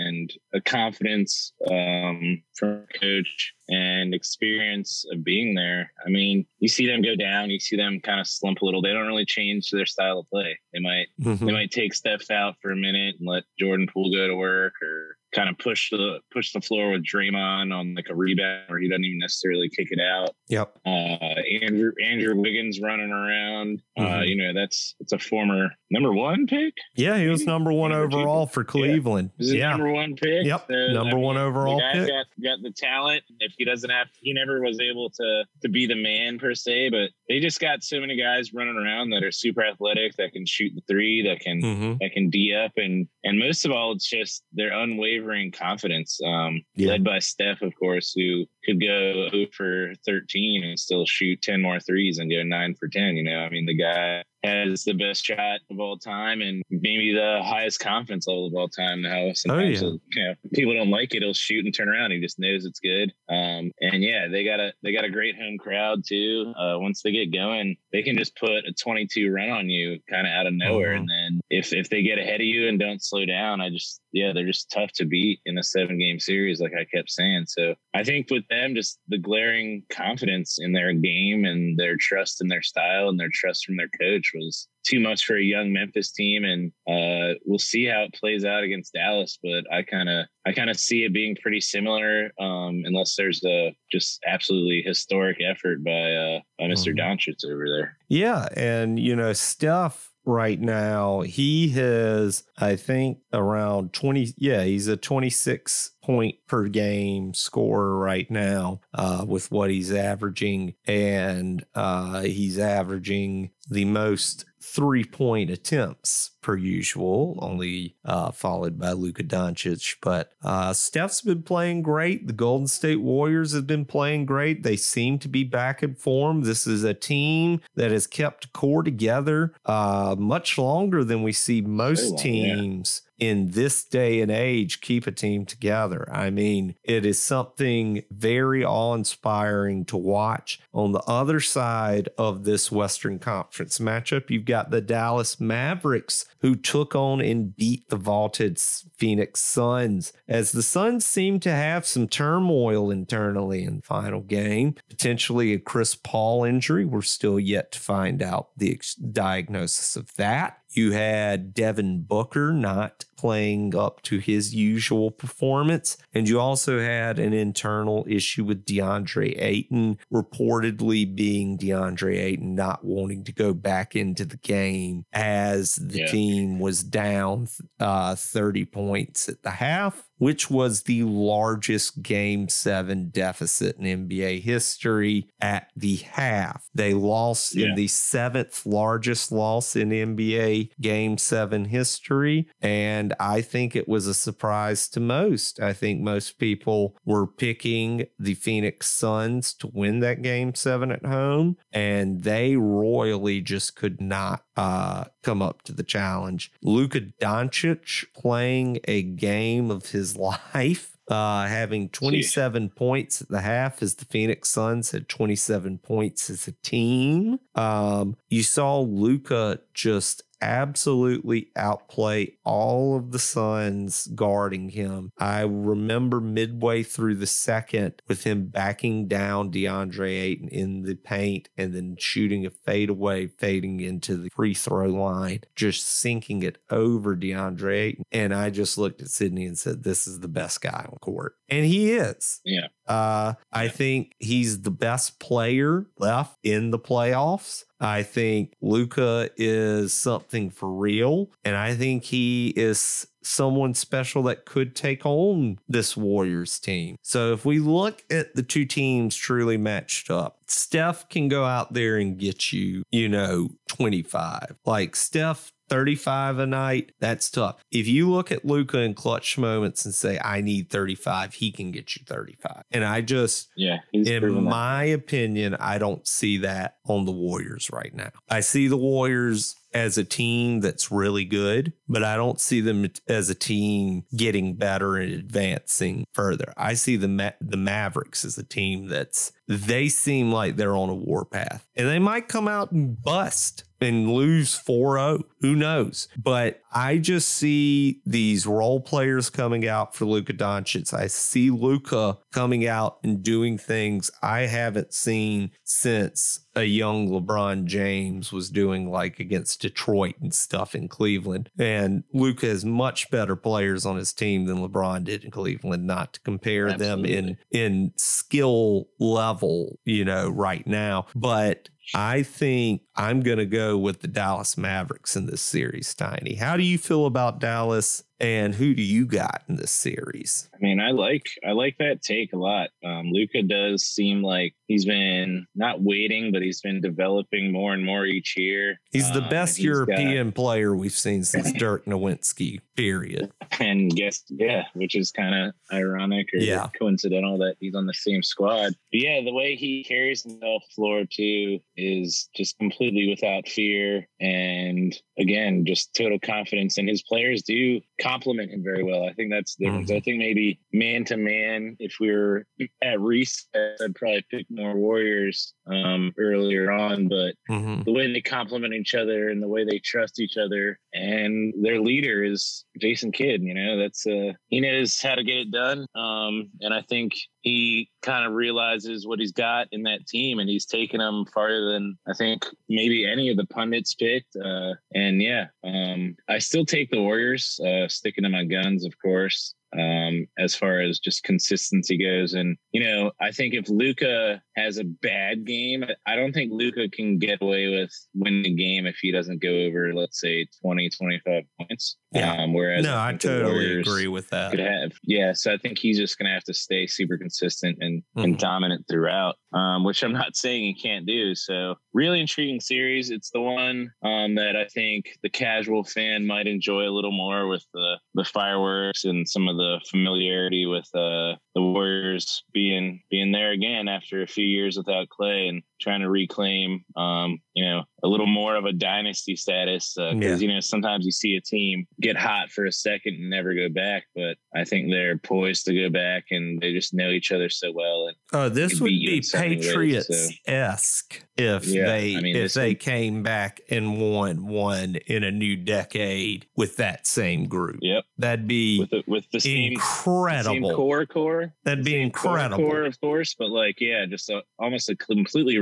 a 0.55 0.61
confidence 0.61 1.53
um, 1.71 2.43
from 2.57 2.87
coach 3.01 3.55
and 3.69 4.15
experience 4.15 5.05
of 5.13 5.23
being 5.23 5.55
there. 5.55 5.93
I 6.05 6.09
mean, 6.09 6.47
you 6.59 6.69
see 6.69 6.87
them 6.87 7.03
go 7.03 7.15
down, 7.15 7.51
you 7.51 7.61
see 7.61 7.77
them 7.77 8.01
kind 8.01 8.21
of 8.21 8.27
slump 8.27 8.63
a 8.63 8.65
little. 8.65 8.81
They 8.81 8.93
don't 8.93 9.07
really 9.07 9.27
change 9.27 9.71
their 9.71 9.87
style 9.87 10.21
of 10.21 10.31
play. 10.31 10.59
They 10.73 10.81
might 10.81 11.07
mm-hmm. 11.21 11.45
they 11.45 11.53
might 11.53 11.71
take 11.71 11.95
steps 11.95 12.31
out 12.31 12.55
for 12.63 12.71
a 12.71 12.77
minute 12.77 13.17
and 13.19 13.29
let 13.29 13.45
Jordan 13.59 13.89
Poole 13.93 14.13
go 14.13 14.27
to 14.27 14.37
work 14.37 14.75
or 14.83 15.18
kind 15.35 15.49
of 15.49 15.59
push 15.59 15.91
the 15.91 16.21
push 16.33 16.53
the 16.53 16.61
floor 16.61 16.93
with 16.93 17.05
Draymond 17.05 17.75
on 17.75 17.95
like 17.95 18.07
a 18.09 18.15
rebound 18.15 18.65
where 18.69 18.79
he 18.79 18.89
doesn't 18.89 19.05
even 19.05 19.19
necessarily 19.19 19.69
kick 19.69 19.89
it 19.91 20.01
out. 20.01 20.31
Yep. 20.49 20.79
Uh, 20.87 21.35
Andrew 21.63 21.93
Andrew 22.03 22.37
Wiggins 22.37 22.81
running 22.81 23.11
around. 23.11 23.83
Uh, 23.97 24.03
mm-hmm. 24.03 24.19
Uh, 24.19 24.23
you 24.23 24.37
know 24.37 24.53
that's 24.55 24.95
it's 25.01 25.13
a 25.13 25.19
former 25.19 25.71
number 25.91 26.13
one 26.13 26.47
pick. 26.47 26.75
Yeah, 26.97 27.19
he 27.19 27.29
was 27.29 27.45
number 27.45 27.73
one 27.73 27.91
number 27.91 28.17
overall 28.17 28.47
two? 28.47 28.53
for 28.53 28.65
Cleveland. 28.65 29.31
Yeah, 29.39 29.55
yeah. 29.55 29.71
number 29.71 29.91
one 29.91 30.15
pick. 30.15 30.45
Yep, 30.45 30.67
so, 30.69 30.75
number 30.93 31.11
I 31.11 31.15
mean, 31.15 31.21
one 31.23 31.37
overall 31.37 31.81
pick. 31.93 32.09
Got, 32.09 32.27
got 32.43 32.63
the 32.63 32.73
talent. 32.77 33.23
If 33.41 33.53
he 33.59 33.65
doesn't 33.65 33.91
have, 33.91 34.09
he 34.21 34.33
never 34.33 34.61
was 34.61 34.81
able 34.81 35.11
to 35.11 35.45
to 35.63 35.69
be 35.69 35.87
the 35.87 35.97
man 35.97 36.39
per 36.39 36.55
se, 36.55 36.91
but 36.91 37.11
they 37.29 37.41
just 37.41 37.61
got 37.61 37.83
so 37.83 38.01
many 38.01 38.17
guys 38.17 38.53
running 38.53 38.77
around 38.77 39.11
that 39.11 39.23
are 39.23 39.33
super 39.33 39.65
athletic 39.65 40.17
that 40.17 40.33
can 40.33 40.47
shoot 40.47 40.73
the 40.75 40.83
three, 40.89 41.23
that 41.23 41.41
can 41.41 41.61
mm-hmm. 41.61 41.95
that 42.01 42.13
can 42.13 42.31
d 42.31 42.55
up, 42.55 42.73
and 42.77 43.07
and 43.25 43.39
most 43.39 43.65
of 43.65 43.73
all, 43.73 43.93
it's 43.93 44.09
just 44.09 44.43
their 44.53 44.73
unwavering 44.73 45.19
confidence. 45.53 46.21
Um, 46.25 46.63
yeah. 46.75 46.91
led 46.91 47.05
by 47.05 47.19
Steph, 47.19 47.63
of 47.63 47.75
course, 47.75 48.13
who 48.15 48.47
could 48.69 48.81
go 48.81 49.29
for 49.57 49.93
13 50.05 50.65
and 50.65 50.79
still 50.79 51.07
shoot 51.07 51.41
10 51.41 51.63
more 51.63 51.81
threes 51.81 52.19
and 52.19 52.31
go 52.31 52.43
nine 52.43 52.75
for 52.75 52.89
10. 52.89 53.17
You 53.17 53.25
know, 53.25 53.39
I 53.39 53.49
mean, 53.49 53.67
the 53.67 53.75
guy 53.75 54.23
has 54.45 54.85
the 54.85 54.93
best 54.93 55.25
shot 55.25 55.61
of 55.71 55.81
all 55.81 55.99
time 55.99 56.41
and 56.43 56.63
maybe 56.71 57.13
the 57.13 57.41
highest 57.43 57.81
confidence 57.81 58.27
level 58.27 58.47
of 58.47 58.55
all 58.55 58.69
time 58.69 59.03
now. 59.03 59.33
Sometimes 59.33 59.83
oh, 59.83 59.99
yeah. 60.15 60.23
you 60.23 60.25
know, 60.25 60.35
people 60.55 60.75
don't 60.75 60.91
like 60.91 61.15
it, 61.15 61.23
he'll 61.23 61.35
shoot 61.35 61.65
and 61.65 61.75
turn 61.75 61.89
around. 61.89 62.13
He 62.13 62.21
just 62.21 62.39
knows 62.39 62.65
it's 62.65 62.81
good. 62.81 63.13
Um, 63.29 63.73
and 63.81 64.03
yeah, 64.03 64.29
they 64.31 64.45
got 64.45 64.61
a 64.61 64.73
they 64.83 64.93
got 64.93 65.05
a 65.05 65.11
great 65.11 65.37
home 65.37 65.59
crowd 65.59 66.03
too. 66.07 66.53
Uh, 66.57 66.79
once 66.79 67.03
they 67.03 67.13
get 67.13 67.33
going, 67.33 67.77
they 67.93 68.03
can 68.03 68.17
just 68.17 68.37
put 68.37 68.67
a 68.67 68.73
22 68.81 69.33
run 69.33 69.51
on 69.51 69.69
you 69.69 69.99
kind 70.09 70.27
of 70.27 70.33
out 70.33 70.47
of 70.47 70.55
nowhere. 70.55 70.91
Mm-hmm. 70.91 70.99
And 70.99 71.09
then 71.09 71.41
if 71.51 71.73
if 71.73 71.91
they 71.91 72.03
get 72.03 72.19
ahead 72.19 72.41
of 72.41 72.47
you 72.47 72.69
and 72.69 72.79
don't 72.79 73.03
slow 73.03 73.25
down, 73.25 73.61
I 73.61 73.71
just 73.71 74.01
yeah, 74.13 74.33
they're 74.33 74.47
just 74.47 74.71
tough 74.71 74.93
to 74.93 75.05
beat 75.05 75.41
in 75.45 75.59
a 75.59 75.63
seven 75.63 75.99
game 75.99 76.19
series, 76.19 76.61
like 76.61 76.73
I 76.79 76.85
kept 76.85 77.11
saying. 77.11 77.47
So 77.49 77.75
I 77.95 78.05
think 78.05 78.31
with 78.31 78.45
them, 78.61 78.75
just 78.75 78.99
the 79.09 79.19
glaring 79.19 79.83
confidence 79.91 80.59
in 80.61 80.73
their 80.73 80.93
game 80.93 81.45
and 81.45 81.79
their 81.79 81.97
trust 81.97 82.41
in 82.41 82.49
their 82.49 82.63
style 82.63 83.09
and 83.09 83.19
their 83.19 83.31
trust 83.33 83.65
from 83.65 83.77
their 83.77 83.89
coach 84.01 84.33
was 84.35 84.69
too 84.85 85.01
much 85.01 85.27
for 85.27 85.37
a 85.37 85.43
young 85.43 85.73
Memphis 85.73 86.13
team, 86.13 86.45
and 86.45 86.73
uh, 86.89 87.35
we'll 87.45 87.59
see 87.59 87.85
how 87.85 88.03
it 88.03 88.15
plays 88.15 88.45
out 88.45 88.63
against 88.63 88.95
Dallas. 88.95 89.39
But 89.43 89.65
I 89.73 89.83
kind 89.83 90.09
of 90.09 90.27
I 90.47 90.53
kind 90.53 90.71
of 90.71 90.79
see 90.79 91.05
it 91.05 91.13
being 91.13 91.37
pretty 91.41 91.61
similar, 91.61 92.31
um, 92.41 92.83
unless 92.85 93.15
there's 93.17 93.45
a 93.45 93.77
just 93.93 94.21
absolutely 94.27 94.83
historic 94.85 95.39
effort 95.43 95.85
by 95.85 95.91
uh, 96.13 96.41
by 96.59 96.65
Mr. 96.65 96.95
Mm-hmm. 96.95 97.01
Doncic 97.01 97.45
over 97.45 97.69
there. 97.69 97.99
Yeah, 98.09 98.49
and 98.57 98.99
you 98.99 99.15
know 99.15 99.33
Steph 99.33 100.08
right 100.29 100.61
now. 100.61 101.23
He 101.23 101.71
has, 101.71 102.45
I 102.59 102.77
think, 102.77 103.19
around 103.33 103.95
20. 103.95 104.35
Yeah, 104.37 104.63
he's 104.63 104.87
a 104.87 104.97
26 104.97 105.93
point 106.05 106.37
per 106.47 106.69
game 106.69 107.35
scorer 107.35 107.97
right 107.97 108.31
now 108.31 108.81
uh, 108.95 109.25
with 109.27 109.51
what 109.51 109.71
he's 109.71 109.91
averaging. 109.91 110.75
And 110.87 111.65
uh, 111.75 112.21
he's 112.23 112.59
averaging 112.59 113.51
the 113.71 113.87
most 113.87 114.45
three 114.61 115.05
point 115.05 115.51
attempts 115.51 116.31
per 116.41 116.57
usual, 116.57 117.39
only 117.41 117.97
uh, 118.05 118.31
followed 118.31 118.79
by 118.79 118.93
Luka 118.93 119.23
Doncic. 119.23 119.97
But 120.01 120.33
uh, 120.43 120.73
Steph's 120.73 121.21
been 121.21 121.43
playing 121.43 121.83
great. 121.83 122.27
The 122.27 122.33
Golden 122.33 122.67
State 122.67 123.01
Warriors 123.01 123.53
have 123.53 123.67
been 123.67 123.85
playing 123.85 124.27
great. 124.27 124.63
They 124.63 124.77
seem 124.77 125.19
to 125.21 125.29
be 125.29 125.45
back 125.45 125.83
in 125.83 125.95
form. 125.95 126.43
This 126.43 126.67
is 126.67 126.85
a 126.85 126.95
team 126.95 127.61
that 127.75 127.91
has 127.91 128.07
kept 128.07 128.53
core 128.53 128.83
together 128.83 129.53
uh, 129.67 130.17
much 130.19 130.59
longer 130.59 131.05
than 131.05 131.23
we 131.23 131.33
see 131.33 131.61
most 131.61 132.11
long, 132.11 132.19
teams. 132.19 133.03
Yeah 133.03 133.08
in 133.19 133.51
this 133.51 133.85
day 133.85 134.21
and 134.21 134.31
age 134.31 134.81
keep 134.81 135.07
a 135.07 135.13
team 135.13 135.45
together. 135.45 136.09
I 136.13 136.31
mean, 136.31 136.77
it 136.83 137.05
is 137.05 137.21
something 137.21 138.03
very 138.11 138.65
awe 138.65 138.95
inspiring 138.95 139.85
to 139.87 139.97
watch. 139.97 140.61
On 140.73 140.93
the 140.93 141.03
other 141.07 141.41
side 141.41 142.09
of 142.17 142.45
this 142.45 142.71
Western 142.71 143.19
Conference 143.19 143.79
matchup, 143.79 144.31
you've 144.31 144.45
got 144.45 144.71
the 144.71 144.81
Dallas 144.81 145.41
Mavericks 145.41 146.27
who 146.41 146.55
took 146.55 146.95
on 146.95 147.21
and 147.21 147.57
beat 147.57 147.89
the 147.89 147.97
vaulted 147.97 148.59
Phoenix 148.59 149.41
Suns. 149.41 150.13
As 150.29 150.53
the 150.53 150.63
Suns 150.63 151.05
seem 151.05 151.41
to 151.41 151.51
have 151.51 151.87
some 151.87 152.09
turmoil 152.09 152.91
internally 152.91 153.65
in 153.65 153.77
the 153.77 153.83
final 153.83 154.21
game, 154.21 154.75
potentially 154.89 155.53
a 155.53 155.59
Chris 155.59 155.95
Paul 155.95 156.45
injury. 156.45 156.85
We're 156.85 157.03
still 157.03 157.41
yet 157.41 157.73
to 157.73 157.81
find 157.81 158.23
out 158.23 158.51
the 158.57 158.81
diagnosis 159.11 159.97
of 159.97 160.15
that. 160.17 160.59
You 160.71 160.93
had 160.93 161.55
Devin 161.55 162.03
Booker 162.03 162.53
not 162.53 163.05
playing 163.19 163.75
up 163.75 164.01
to 164.03 164.19
his 164.19 164.55
usual 164.55 165.11
performance. 165.11 165.99
And 166.15 166.29
you 166.29 166.41
also 166.41 166.81
had 166.81 167.19
an 167.19 167.33
internal 167.33 168.07
issue 168.09 168.45
with 168.45 168.65
DeAndre 168.65 169.35
Ayton, 169.41 169.99
reportedly 170.13 171.15
being 171.15 171.59
DeAndre 171.59 172.17
Ayton 172.17 172.55
not 172.55 172.85
wanting 172.85 173.25
to 173.25 173.33
go 173.33 173.53
back 173.53 173.95
into 173.95 174.25
the 174.25 174.37
game 174.39 175.05
as 175.13 175.77
the 175.77 176.01
yeah. 176.01 176.07
team 176.07 176.59
was 176.59 176.83
down 176.83 177.49
uh, 177.81 178.15
30 178.15 178.65
points 178.67 179.29
at 179.29 179.43
the 179.43 179.51
half 179.51 180.08
which 180.19 180.51
was 180.51 180.83
the 180.83 181.03
largest 181.05 182.03
game 182.03 182.49
seven 182.49 183.09
deficit 183.09 183.77
in 183.79 184.09
NBA 184.09 184.43
history 184.43 185.29
at 185.41 185.71
the 185.75 185.97
half. 185.97 186.69
They 186.75 186.95
lost 186.95 187.55
yeah. 187.55 187.69
in 187.69 187.75
the 187.75 187.89
seventh 187.89 188.67
largest 188.67 189.33
loss 189.33 189.75
in 189.75 189.91
NBA 189.91 190.71
game 190.81 191.19
seven 191.19 191.67
history. 191.67 192.49
And 192.61 193.15
I 193.19 193.41
think 193.41 193.75
it 193.75 193.89
was 193.89 194.07
a 194.07 194.15
surprise 194.15 194.89
to 194.91 195.01
most. 195.01 195.61
I 195.61 195.73
think 195.73 196.01
most 196.01 196.39
people 196.39 196.97
were 197.05 197.27
picking 197.27 198.07
the 198.19 198.35
Phoenix 198.35 198.89
Suns 198.91 199.55
to 199.55 199.71
win 199.73 200.01
that 200.01 200.23
game 200.23 200.55
seven 200.55 200.91
at 200.93 201.05
home, 201.05 201.57
and 201.73 202.23
they 202.23 202.57
royally 202.57 203.41
just 203.41 203.77
could 203.77 204.01
not 204.01 204.45
uh, 204.57 205.05
come 205.23 205.41
up 205.41 205.63
to 205.63 205.73
the 205.73 205.83
challenge. 205.83 206.51
Luka 206.63 207.01
Doncic 207.21 208.07
playing 208.15 208.81
a 208.85 209.03
game 209.03 209.71
of 209.71 209.91
his 209.91 210.08
life. 210.17 210.95
Uh, 211.09 211.47
having 211.47 211.89
27 211.89 212.69
points 212.69 213.23
at 213.23 213.29
the 213.29 213.41
half 213.41 213.83
as 213.83 213.95
the 213.95 214.05
Phoenix 214.05 214.51
Suns 214.51 214.91
had 214.91 215.09
27 215.09 215.79
points 215.79 216.29
as 216.29 216.47
a 216.47 216.53
team. 216.53 217.39
Um, 217.55 218.19
you 218.29 218.43
saw 218.43 218.81
Luka 218.81 219.61
just 219.73 220.23
absolutely 220.41 221.51
outplay 221.57 222.37
all 222.45 222.97
of 222.97 223.13
the 223.13 223.19
Suns 223.19 224.07
guarding 224.15 224.71
him. 224.71 225.13
I 225.19 225.43
remember 225.43 226.21
midway 226.21 226.83
through 226.83 227.17
the 227.17 227.27
second 227.27 228.01
with 228.09 228.25
him 228.25 228.47
backing 228.47 229.09
down 229.09 229.51
DeAndre 229.51 230.21
Ayton 230.21 230.49
in 230.49 230.83
the 230.83 230.95
paint 230.95 231.49
and 231.57 231.75
then 231.75 231.97
shooting 231.99 232.47
a 232.47 232.51
fadeaway, 232.51 233.27
fading 233.27 233.81
into 233.81 234.17
the 234.17 234.31
free 234.31 234.55
throw 234.55 234.89
line, 234.89 235.41
just 235.57 235.87
sinking 235.87 236.43
it 236.43 236.59
over 236.71 237.17
DeAndre 237.17 237.75
Ayton. 237.75 238.05
And 238.13 238.35
I 238.35 238.51
just 238.51 238.79
looked 238.79 239.03
at 239.03 239.09
Sydney 239.09 239.47
and 239.47 239.59
said, 239.59 239.83
This 239.83 240.07
is 240.07 240.21
the 240.21 240.29
best 240.29 240.61
guy 240.61 240.87
on 240.89 240.99
court. 241.01 241.35
And 241.49 241.65
he 241.65 241.93
is. 241.93 242.41
Yeah. 242.45 242.69
Uh, 242.87 243.35
I 243.53 243.69
think 243.69 244.15
he's 244.19 244.63
the 244.63 244.71
best 244.71 245.19
player 245.19 245.87
left 245.99 246.39
in 246.43 246.71
the 246.71 246.79
playoffs. 246.79 247.65
I 247.81 248.03
think 248.03 248.55
Luka 248.61 249.31
is 249.37 249.93
something 249.93 250.51
for 250.51 250.71
real. 250.73 251.31
And 251.45 251.57
I 251.57 251.75
think 251.75 252.05
he 252.05 252.49
is 252.57 253.07
someone 253.23 253.75
special 253.75 254.23
that 254.25 254.47
could 254.47 254.75
take 254.75 255.05
on 255.05 255.59
this 255.69 255.97
Warriors 255.97 256.59
team. 256.59 256.97
So 257.03 257.33
if 257.33 257.45
we 257.45 257.59
look 257.59 258.03
at 258.11 258.35
the 258.35 258.43
two 258.43 258.65
teams 258.65 259.15
truly 259.15 259.57
matched 259.57 260.11
up, 260.11 260.39
Steph 260.47 261.09
can 261.09 261.29
go 261.29 261.45
out 261.45 261.75
there 261.75 261.99
and 261.99 262.19
get 262.19 262.53
you, 262.53 262.83
you 262.91 263.09
know, 263.09 263.51
25. 263.69 264.57
Like 264.65 264.97
Steph 264.97 265.53
35 265.69 266.39
a 266.39 266.47
night, 266.47 266.93
that's 267.01 267.31
tough. 267.31 267.57
If 267.71 267.87
you 267.87 268.11
look 268.11 268.33
at 268.33 268.45
Luka 268.45 268.81
in 268.81 268.95
clutch 268.95 269.39
moments 269.39 269.85
and 269.85 269.95
say, 269.95 270.19
I 270.23 270.41
need 270.41 270.71
35, 270.71 271.35
he 271.35 271.51
can 271.53 271.71
get 271.71 271.97
you 271.97 272.03
35. 272.07 272.63
And 272.71 272.85
I 272.85 273.01
just, 273.01 273.49
yeah, 273.57 273.79
in 273.93 274.45
my 274.45 274.87
that. 274.87 274.93
opinion, 274.93 275.57
I 275.59 275.79
don't 275.79 276.07
see 276.07 276.39
that 276.39 276.77
on 276.87 277.05
the 277.05 277.13
Warriors 277.13 277.71
right 277.73 277.95
now. 277.95 278.11
I 278.29 278.41
see 278.41 278.69
the 278.69 278.77
Warriors 278.77 279.55
as 279.73 279.99
a 279.99 280.05
team 280.05 280.61
that's 280.61 280.91
really 280.91 281.25
good, 281.25 281.73
but 281.89 282.03
I 282.03 282.17
don't 282.17 282.41
see 282.41 282.61
them 282.61 282.87
as 283.09 283.29
a 283.29 283.35
team 283.35 284.05
getting 284.17 284.55
better 284.55 284.97
and 284.97 285.13
advancing 285.13 286.05
further. 286.13 286.53
I 286.57 286.75
see 286.75 286.97
the 286.97 287.09
Ma- 287.09 287.31
the 287.41 287.57
Mavericks 287.57 288.25
as 288.25 288.39
a 288.39 288.45
team 288.45 288.89
that's 288.89 289.33
they 289.47 289.89
seem 289.89 290.31
like 290.31 290.57
they're 290.57 290.77
on 290.77 290.91
a 290.91 290.95
warpath, 290.95 291.67
and 291.75 291.89
they 291.89 291.99
might 291.99 292.29
come 292.29 292.49
out 292.49 292.71
and 292.73 293.01
bust 293.01 293.65
and 293.81 294.13
lose 294.13 294.55
4-0 294.55 295.23
who 295.41 295.55
knows? 295.55 296.09
But 296.21 296.61
i 296.73 296.99
just 296.99 297.29
see 297.29 298.01
these 298.05 298.47
role 298.47 298.81
players 298.81 299.31
coming 299.31 299.67
out 299.67 299.95
for 299.95 300.05
luka 300.05 300.33
doncic. 300.33 300.93
I 300.93 301.07
see 301.07 301.51
luka 301.51 302.19
coming 302.33 302.67
out 302.67 302.99
and 303.03 303.23
doing 303.23 303.57
things 303.57 304.11
i 304.23 304.41
haven't 304.41 304.93
seen 304.93 305.53
since 305.65 306.41
a 306.55 306.65
young 306.65 307.09
lebron 307.09 307.65
james 307.65 308.33
was 308.33 308.51
doing 308.51 308.91
like 308.91 309.21
against 309.21 309.58
detroit 309.59 310.15
and 310.21 310.33
stuff 310.33 310.75
in 310.75 310.89
cleveland 310.89 311.51
and 311.59 312.05
luka 312.13 312.47
has 312.47 312.65
much 312.65 313.11
better 313.11 313.37
players 313.37 313.85
on 313.85 313.97
his 313.97 314.13
team 314.13 314.47
than 314.47 314.59
lebron 314.59 315.05
did 315.05 315.25
in 315.25 315.31
cleveland 315.31 315.87
not 315.87 316.13
to 316.13 316.21
compare 316.21 316.69
Absolutely. 316.69 317.15
them 317.15 317.27
in 317.29 317.37
in 317.51 317.93
skill 317.97 318.89
level 318.99 319.79
you 319.85 320.05
know 320.05 320.29
right 320.29 320.67
now 320.67 321.07
but 321.15 321.69
I 321.95 322.23
think 322.23 322.83
I'm 322.97 323.23
going 323.23 323.39
to 323.39 323.47
go 323.47 323.79
with 323.79 324.01
the 324.01 324.09
Dallas 324.09 324.59
Mavericks 324.59 325.17
in 325.17 325.27
this 325.27 325.41
series, 325.41 325.95
Tiny. 325.95 326.35
How 326.35 326.57
do 326.57 326.63
you 326.63 326.77
feel 326.77 327.07
about 327.07 327.41
Dallas 327.41 328.05
and 328.21 328.55
who 328.55 328.75
do 328.75 328.83
you 328.83 329.07
got 329.07 329.43
in 329.49 329.57
this 329.57 329.71
series? 329.71 330.49
I 330.55 330.59
mean, 330.61 330.81
I 330.81 330.91
like 330.91 331.29
I 331.47 331.53
like 331.53 331.77
that 331.79 332.03
take 332.03 332.33
a 332.33 332.37
lot. 332.37 332.71
Um, 332.85 333.11
Luka 333.13 333.43
does 333.43 333.85
seem 333.85 334.23
like 334.23 334.55
he's 334.67 334.85
been 334.85 335.47
not 335.55 335.83
waiting, 335.83 336.33
but 336.33 336.43
he's 336.43 336.61
been 336.61 336.81
developing 336.81 337.53
more 337.53 337.75
and 337.75 337.85
more 337.85 338.07
each 338.07 338.37
year. 338.37 338.81
He's 338.91 339.11
the 339.13 339.23
um, 339.23 339.29
best 339.29 339.59
European 339.59 340.29
got, 340.29 340.35
player 340.35 340.75
we've 340.75 340.93
seen 340.93 341.23
since 341.25 341.53
Dirk 341.53 341.85
Nowitzki. 341.85 342.61
Period. 342.77 343.33
And 343.61 343.91
guess 343.91 344.23
yeah, 344.29 344.65
which 344.75 344.95
is 344.95 345.11
kind 345.11 345.35
of 345.35 345.53
ironic 345.73 346.29
or 346.33 346.39
yeah. 346.39 346.69
coincidental 346.79 347.39
that 347.39 347.57
he's 347.59 347.75
on 347.75 347.87
the 347.87 347.95
same 347.95 348.23
squad. 348.23 348.75
But 348.93 349.01
yeah, 349.01 349.21
the 349.25 349.33
way 349.33 349.57
he 349.57 349.83
carries 349.83 350.23
the 350.23 350.61
floor 350.77 351.05
too 351.11 351.59
is 351.77 352.29
just 352.37 352.57
completely 352.59 353.09
without 353.09 353.49
fear, 353.49 354.07
and 354.21 354.97
again, 355.19 355.65
just 355.65 355.93
total 355.95 356.21
confidence. 356.21 356.79
And 356.79 356.89
his 356.89 357.03
players 357.03 357.43
do 357.43 357.81
complement 358.01 358.51
him 358.51 358.63
very 358.63 358.83
well. 358.83 359.05
I 359.05 359.13
think 359.13 359.31
that's 359.31 359.57
the 359.57 359.67
difference. 359.67 359.91
Mm-hmm. 359.91 359.97
I 359.97 360.01
think 360.01 360.19
maybe 360.19 360.61
man 360.73 361.05
to 361.07 361.17
man, 361.17 361.77
if 361.79 361.97
we 362.01 362.11
were 362.11 362.47
at 362.83 363.01
reset, 363.01 363.77
I'd 363.83 363.95
probably 363.95 364.25
pick 364.31 364.47
more 364.51 364.75
Warriors 364.75 365.55
um, 365.71 366.13
earlier 366.19 366.71
on. 366.71 367.09
But 367.09 367.35
mm-hmm. 367.51 367.83
the 367.83 367.93
way 367.93 368.13
they 368.13 368.21
complement 368.21 368.75
each 368.75 368.95
other 368.95 369.29
and 369.29 369.43
the 369.43 369.49
way 369.49 369.65
they 369.65 369.79
trust 369.79 370.21
each 370.21 370.37
other, 370.37 370.79
and 370.93 371.53
their 371.63 371.81
leader 371.81 372.25
is 372.25 372.65
Jason 372.81 373.13
Kidd. 373.13 373.43
You 373.43 373.55
know, 373.55 373.79
that's 373.79 374.07
uh, 374.07 374.33
he 374.49 374.61
knows 374.61 375.01
how 375.01 375.15
to 375.15 375.25
get 375.25 375.39
it 375.39 375.51
done. 375.51 375.87
Um, 375.95 376.51
and 376.61 376.73
I 376.75 376.83
think 376.83 377.13
he 377.41 377.91
kind 378.03 378.27
of 378.27 378.33
realizes 378.33 379.07
what 379.07 379.21
he's 379.21 379.33
got 379.33 379.69
in 379.73 379.83
that 379.85 380.07
team, 380.07 380.39
and 380.39 380.49
he's 380.49 380.67
taken 380.67 380.99
them 380.99 381.25
farther 381.33 381.73
than 381.73 381.99
I 382.09 382.15
think 382.15 382.47
maybe 382.69 383.11
any 383.11 383.31
of 383.31 383.37
the 383.37 383.47
pundits 383.47 383.95
picked. 383.95 384.37
Uh, 384.37 384.75
and 384.95 385.23
yeah, 385.23 385.47
um, 385.65 386.17
I 386.29 386.39
still 386.39 386.65
take 386.65 386.91
the 386.91 387.03
Warriors. 387.03 387.61
Uh, 387.65 387.89
sticking 387.89 388.25
to 388.25 388.31
my 388.31 388.45
guns, 388.45 388.85
of 388.85 388.93
course. 389.01 389.55
Um, 389.77 390.27
as 390.39 390.55
far 390.55 390.81
as 390.81 390.99
just 390.99 391.25
consistency 391.25 391.99
goes. 391.99 392.33
And, 392.33 392.57
you 392.73 392.83
know, 392.83 393.13
I 393.21 393.33
think 393.33 393.53
if 393.53 393.69
Luka 393.69 394.41
has 394.57 394.79
a 394.79 394.85
bad 394.85 395.45
game, 395.45 395.85
I 396.07 396.17
don't 396.17 396.33
think 396.33 396.53
Luka 396.53 396.89
can 396.89 397.19
get 397.19 397.43
away 397.43 397.69
with 397.69 397.91
winning 398.15 398.45
the 398.45 398.55
game 398.55 398.87
if 398.87 398.97
he 398.97 399.13
doesn't 399.13 399.43
go 399.43 399.51
over, 399.51 399.93
let's 399.93 400.21
say, 400.21 400.47
20, 400.63 400.89
25 400.89 401.43
points. 401.61 401.99
Yeah. 402.13 402.43
Um, 402.43 402.55
whereas 402.55 402.85
no, 402.85 402.99
I, 402.99 403.13
totally 403.15 403.81
agree 403.81 404.09
with 404.09 404.31
that. 404.31 404.51
Could 404.51 404.61
have, 404.61 404.93
yeah. 405.03 405.35
So 405.35 405.53
I 405.53 405.59
think 405.59 405.79
he's 405.79 405.99
just 405.99 406.19
going 406.19 406.27
to 406.27 406.33
have 406.33 406.45
to 406.45 406.55
stay 406.55 406.87
super 406.87 407.19
consistent 407.19 407.79
and, 407.81 408.01
mm-hmm. 408.01 408.21
and 408.21 408.39
dominant 408.39 408.87
throughout, 408.89 409.37
um, 409.53 409.85
which 409.85 410.03
I'm 410.03 410.13
not 410.13 410.35
saying 410.35 410.65
he 410.65 410.75
can't 410.75 411.07
do. 411.07 411.35
So 411.35 411.75
really 411.93 412.21
intriguing 412.21 412.61
series. 412.61 413.11
It's 413.11 413.31
the 413.31 413.43
one 413.43 413.93
um, 414.03 414.35
that 414.37 414.57
I 414.57 414.65
think 414.67 415.19
the 415.23 415.29
casual 415.29 415.85
fan 415.85 416.27
might 416.27 416.47
enjoy 416.47 416.89
a 416.89 416.95
little 416.95 417.13
more 417.13 417.47
with 417.47 417.65
the 417.75 417.99
the 418.15 418.25
fireworks 418.25 419.05
and 419.05 419.29
some 419.29 419.47
of 419.47 419.57
the 419.57 419.81
familiarity 419.91 420.67
with 420.67 420.89
uh, 420.95 421.37
the 421.55 421.63
Warriors 421.63 422.43
being 422.53 423.03
being 423.11 423.33
there 423.33 423.51
again 423.51 423.87
after 423.89 424.23
a 424.23 424.27
few 424.27 424.47
years 424.47 424.77
without 424.77 425.09
Klay 425.09 425.49
and 425.49 425.63
trying 425.81 426.01
to 426.01 426.11
reclaim, 426.11 426.85
um, 426.97 427.39
you 427.55 427.65
know, 427.65 427.85
a 428.03 428.09
little 428.09 428.27
more 428.27 428.57
of 428.57 428.65
a 428.65 428.73
dynasty 428.73 429.37
status. 429.37 429.95
Because 429.95 430.15
uh, 430.15 430.17
yeah. 430.17 430.37
you 430.37 430.49
know 430.49 430.61
sometimes 430.61 431.05
you 431.05 431.13
see 431.13 431.37
a 431.37 431.41
team 431.41 431.87
get 432.01 432.17
hot 432.17 432.51
for 432.51 432.65
a 432.65 432.73
second 432.73 433.15
and 433.15 433.31
never 433.31 433.55
go 433.55 433.69
back, 433.69 434.05
but 434.15 434.37
I 434.55 434.65
think 434.65 434.91
they're 434.91 435.19
poised 435.19 435.67
to 435.67 435.75
go 435.75 435.91
back 435.91 436.25
and 436.31 436.61
they 436.61 436.73
just 436.73 436.95
know 436.95 437.11
each 437.11 437.33
other 437.33 437.49
so 437.49 437.73
well. 437.73 438.09
And 438.09 438.17
oh, 438.33 438.49
this 438.49 438.81
would 438.81 438.89
be 438.89 439.23
Patriots 439.33 440.33
esque 440.47 441.25
if 441.37 441.67
yeah, 441.67 441.87
they 441.87 442.17
I 442.17 442.21
mean, 442.21 442.37
if 442.37 442.55
they 442.55 442.71
would, 442.71 442.81
came 442.81 443.23
back 443.23 443.61
and 443.71 444.01
won 444.01 444.47
one 444.47 444.97
in 445.07 445.25
a 445.25 445.31
new 445.31 445.57
decade 445.57 446.47
with 446.57 446.77
that 446.77 447.07
same 447.07 447.47
group. 447.47 447.79
Yep, 447.81 448.05
that'd 448.19 448.49
be 448.49 448.81
with 448.81 448.91
the, 448.91 449.03
with 449.07 449.25
the 449.31 449.73
incredible 449.73 450.69
same 450.69 450.77
core 450.77 451.07
core. 451.07 451.55
That'd 451.65 451.85
be 451.85 452.01
incredible 452.01 452.57
core, 452.57 452.85
of 452.85 453.01
course, 453.01 453.35
but 453.39 453.51
like 453.51 453.81
yeah, 453.81 454.07
just 454.07 454.31
a, 454.31 454.43
almost 454.59 454.89
a 454.91 454.97
completely 454.97 455.59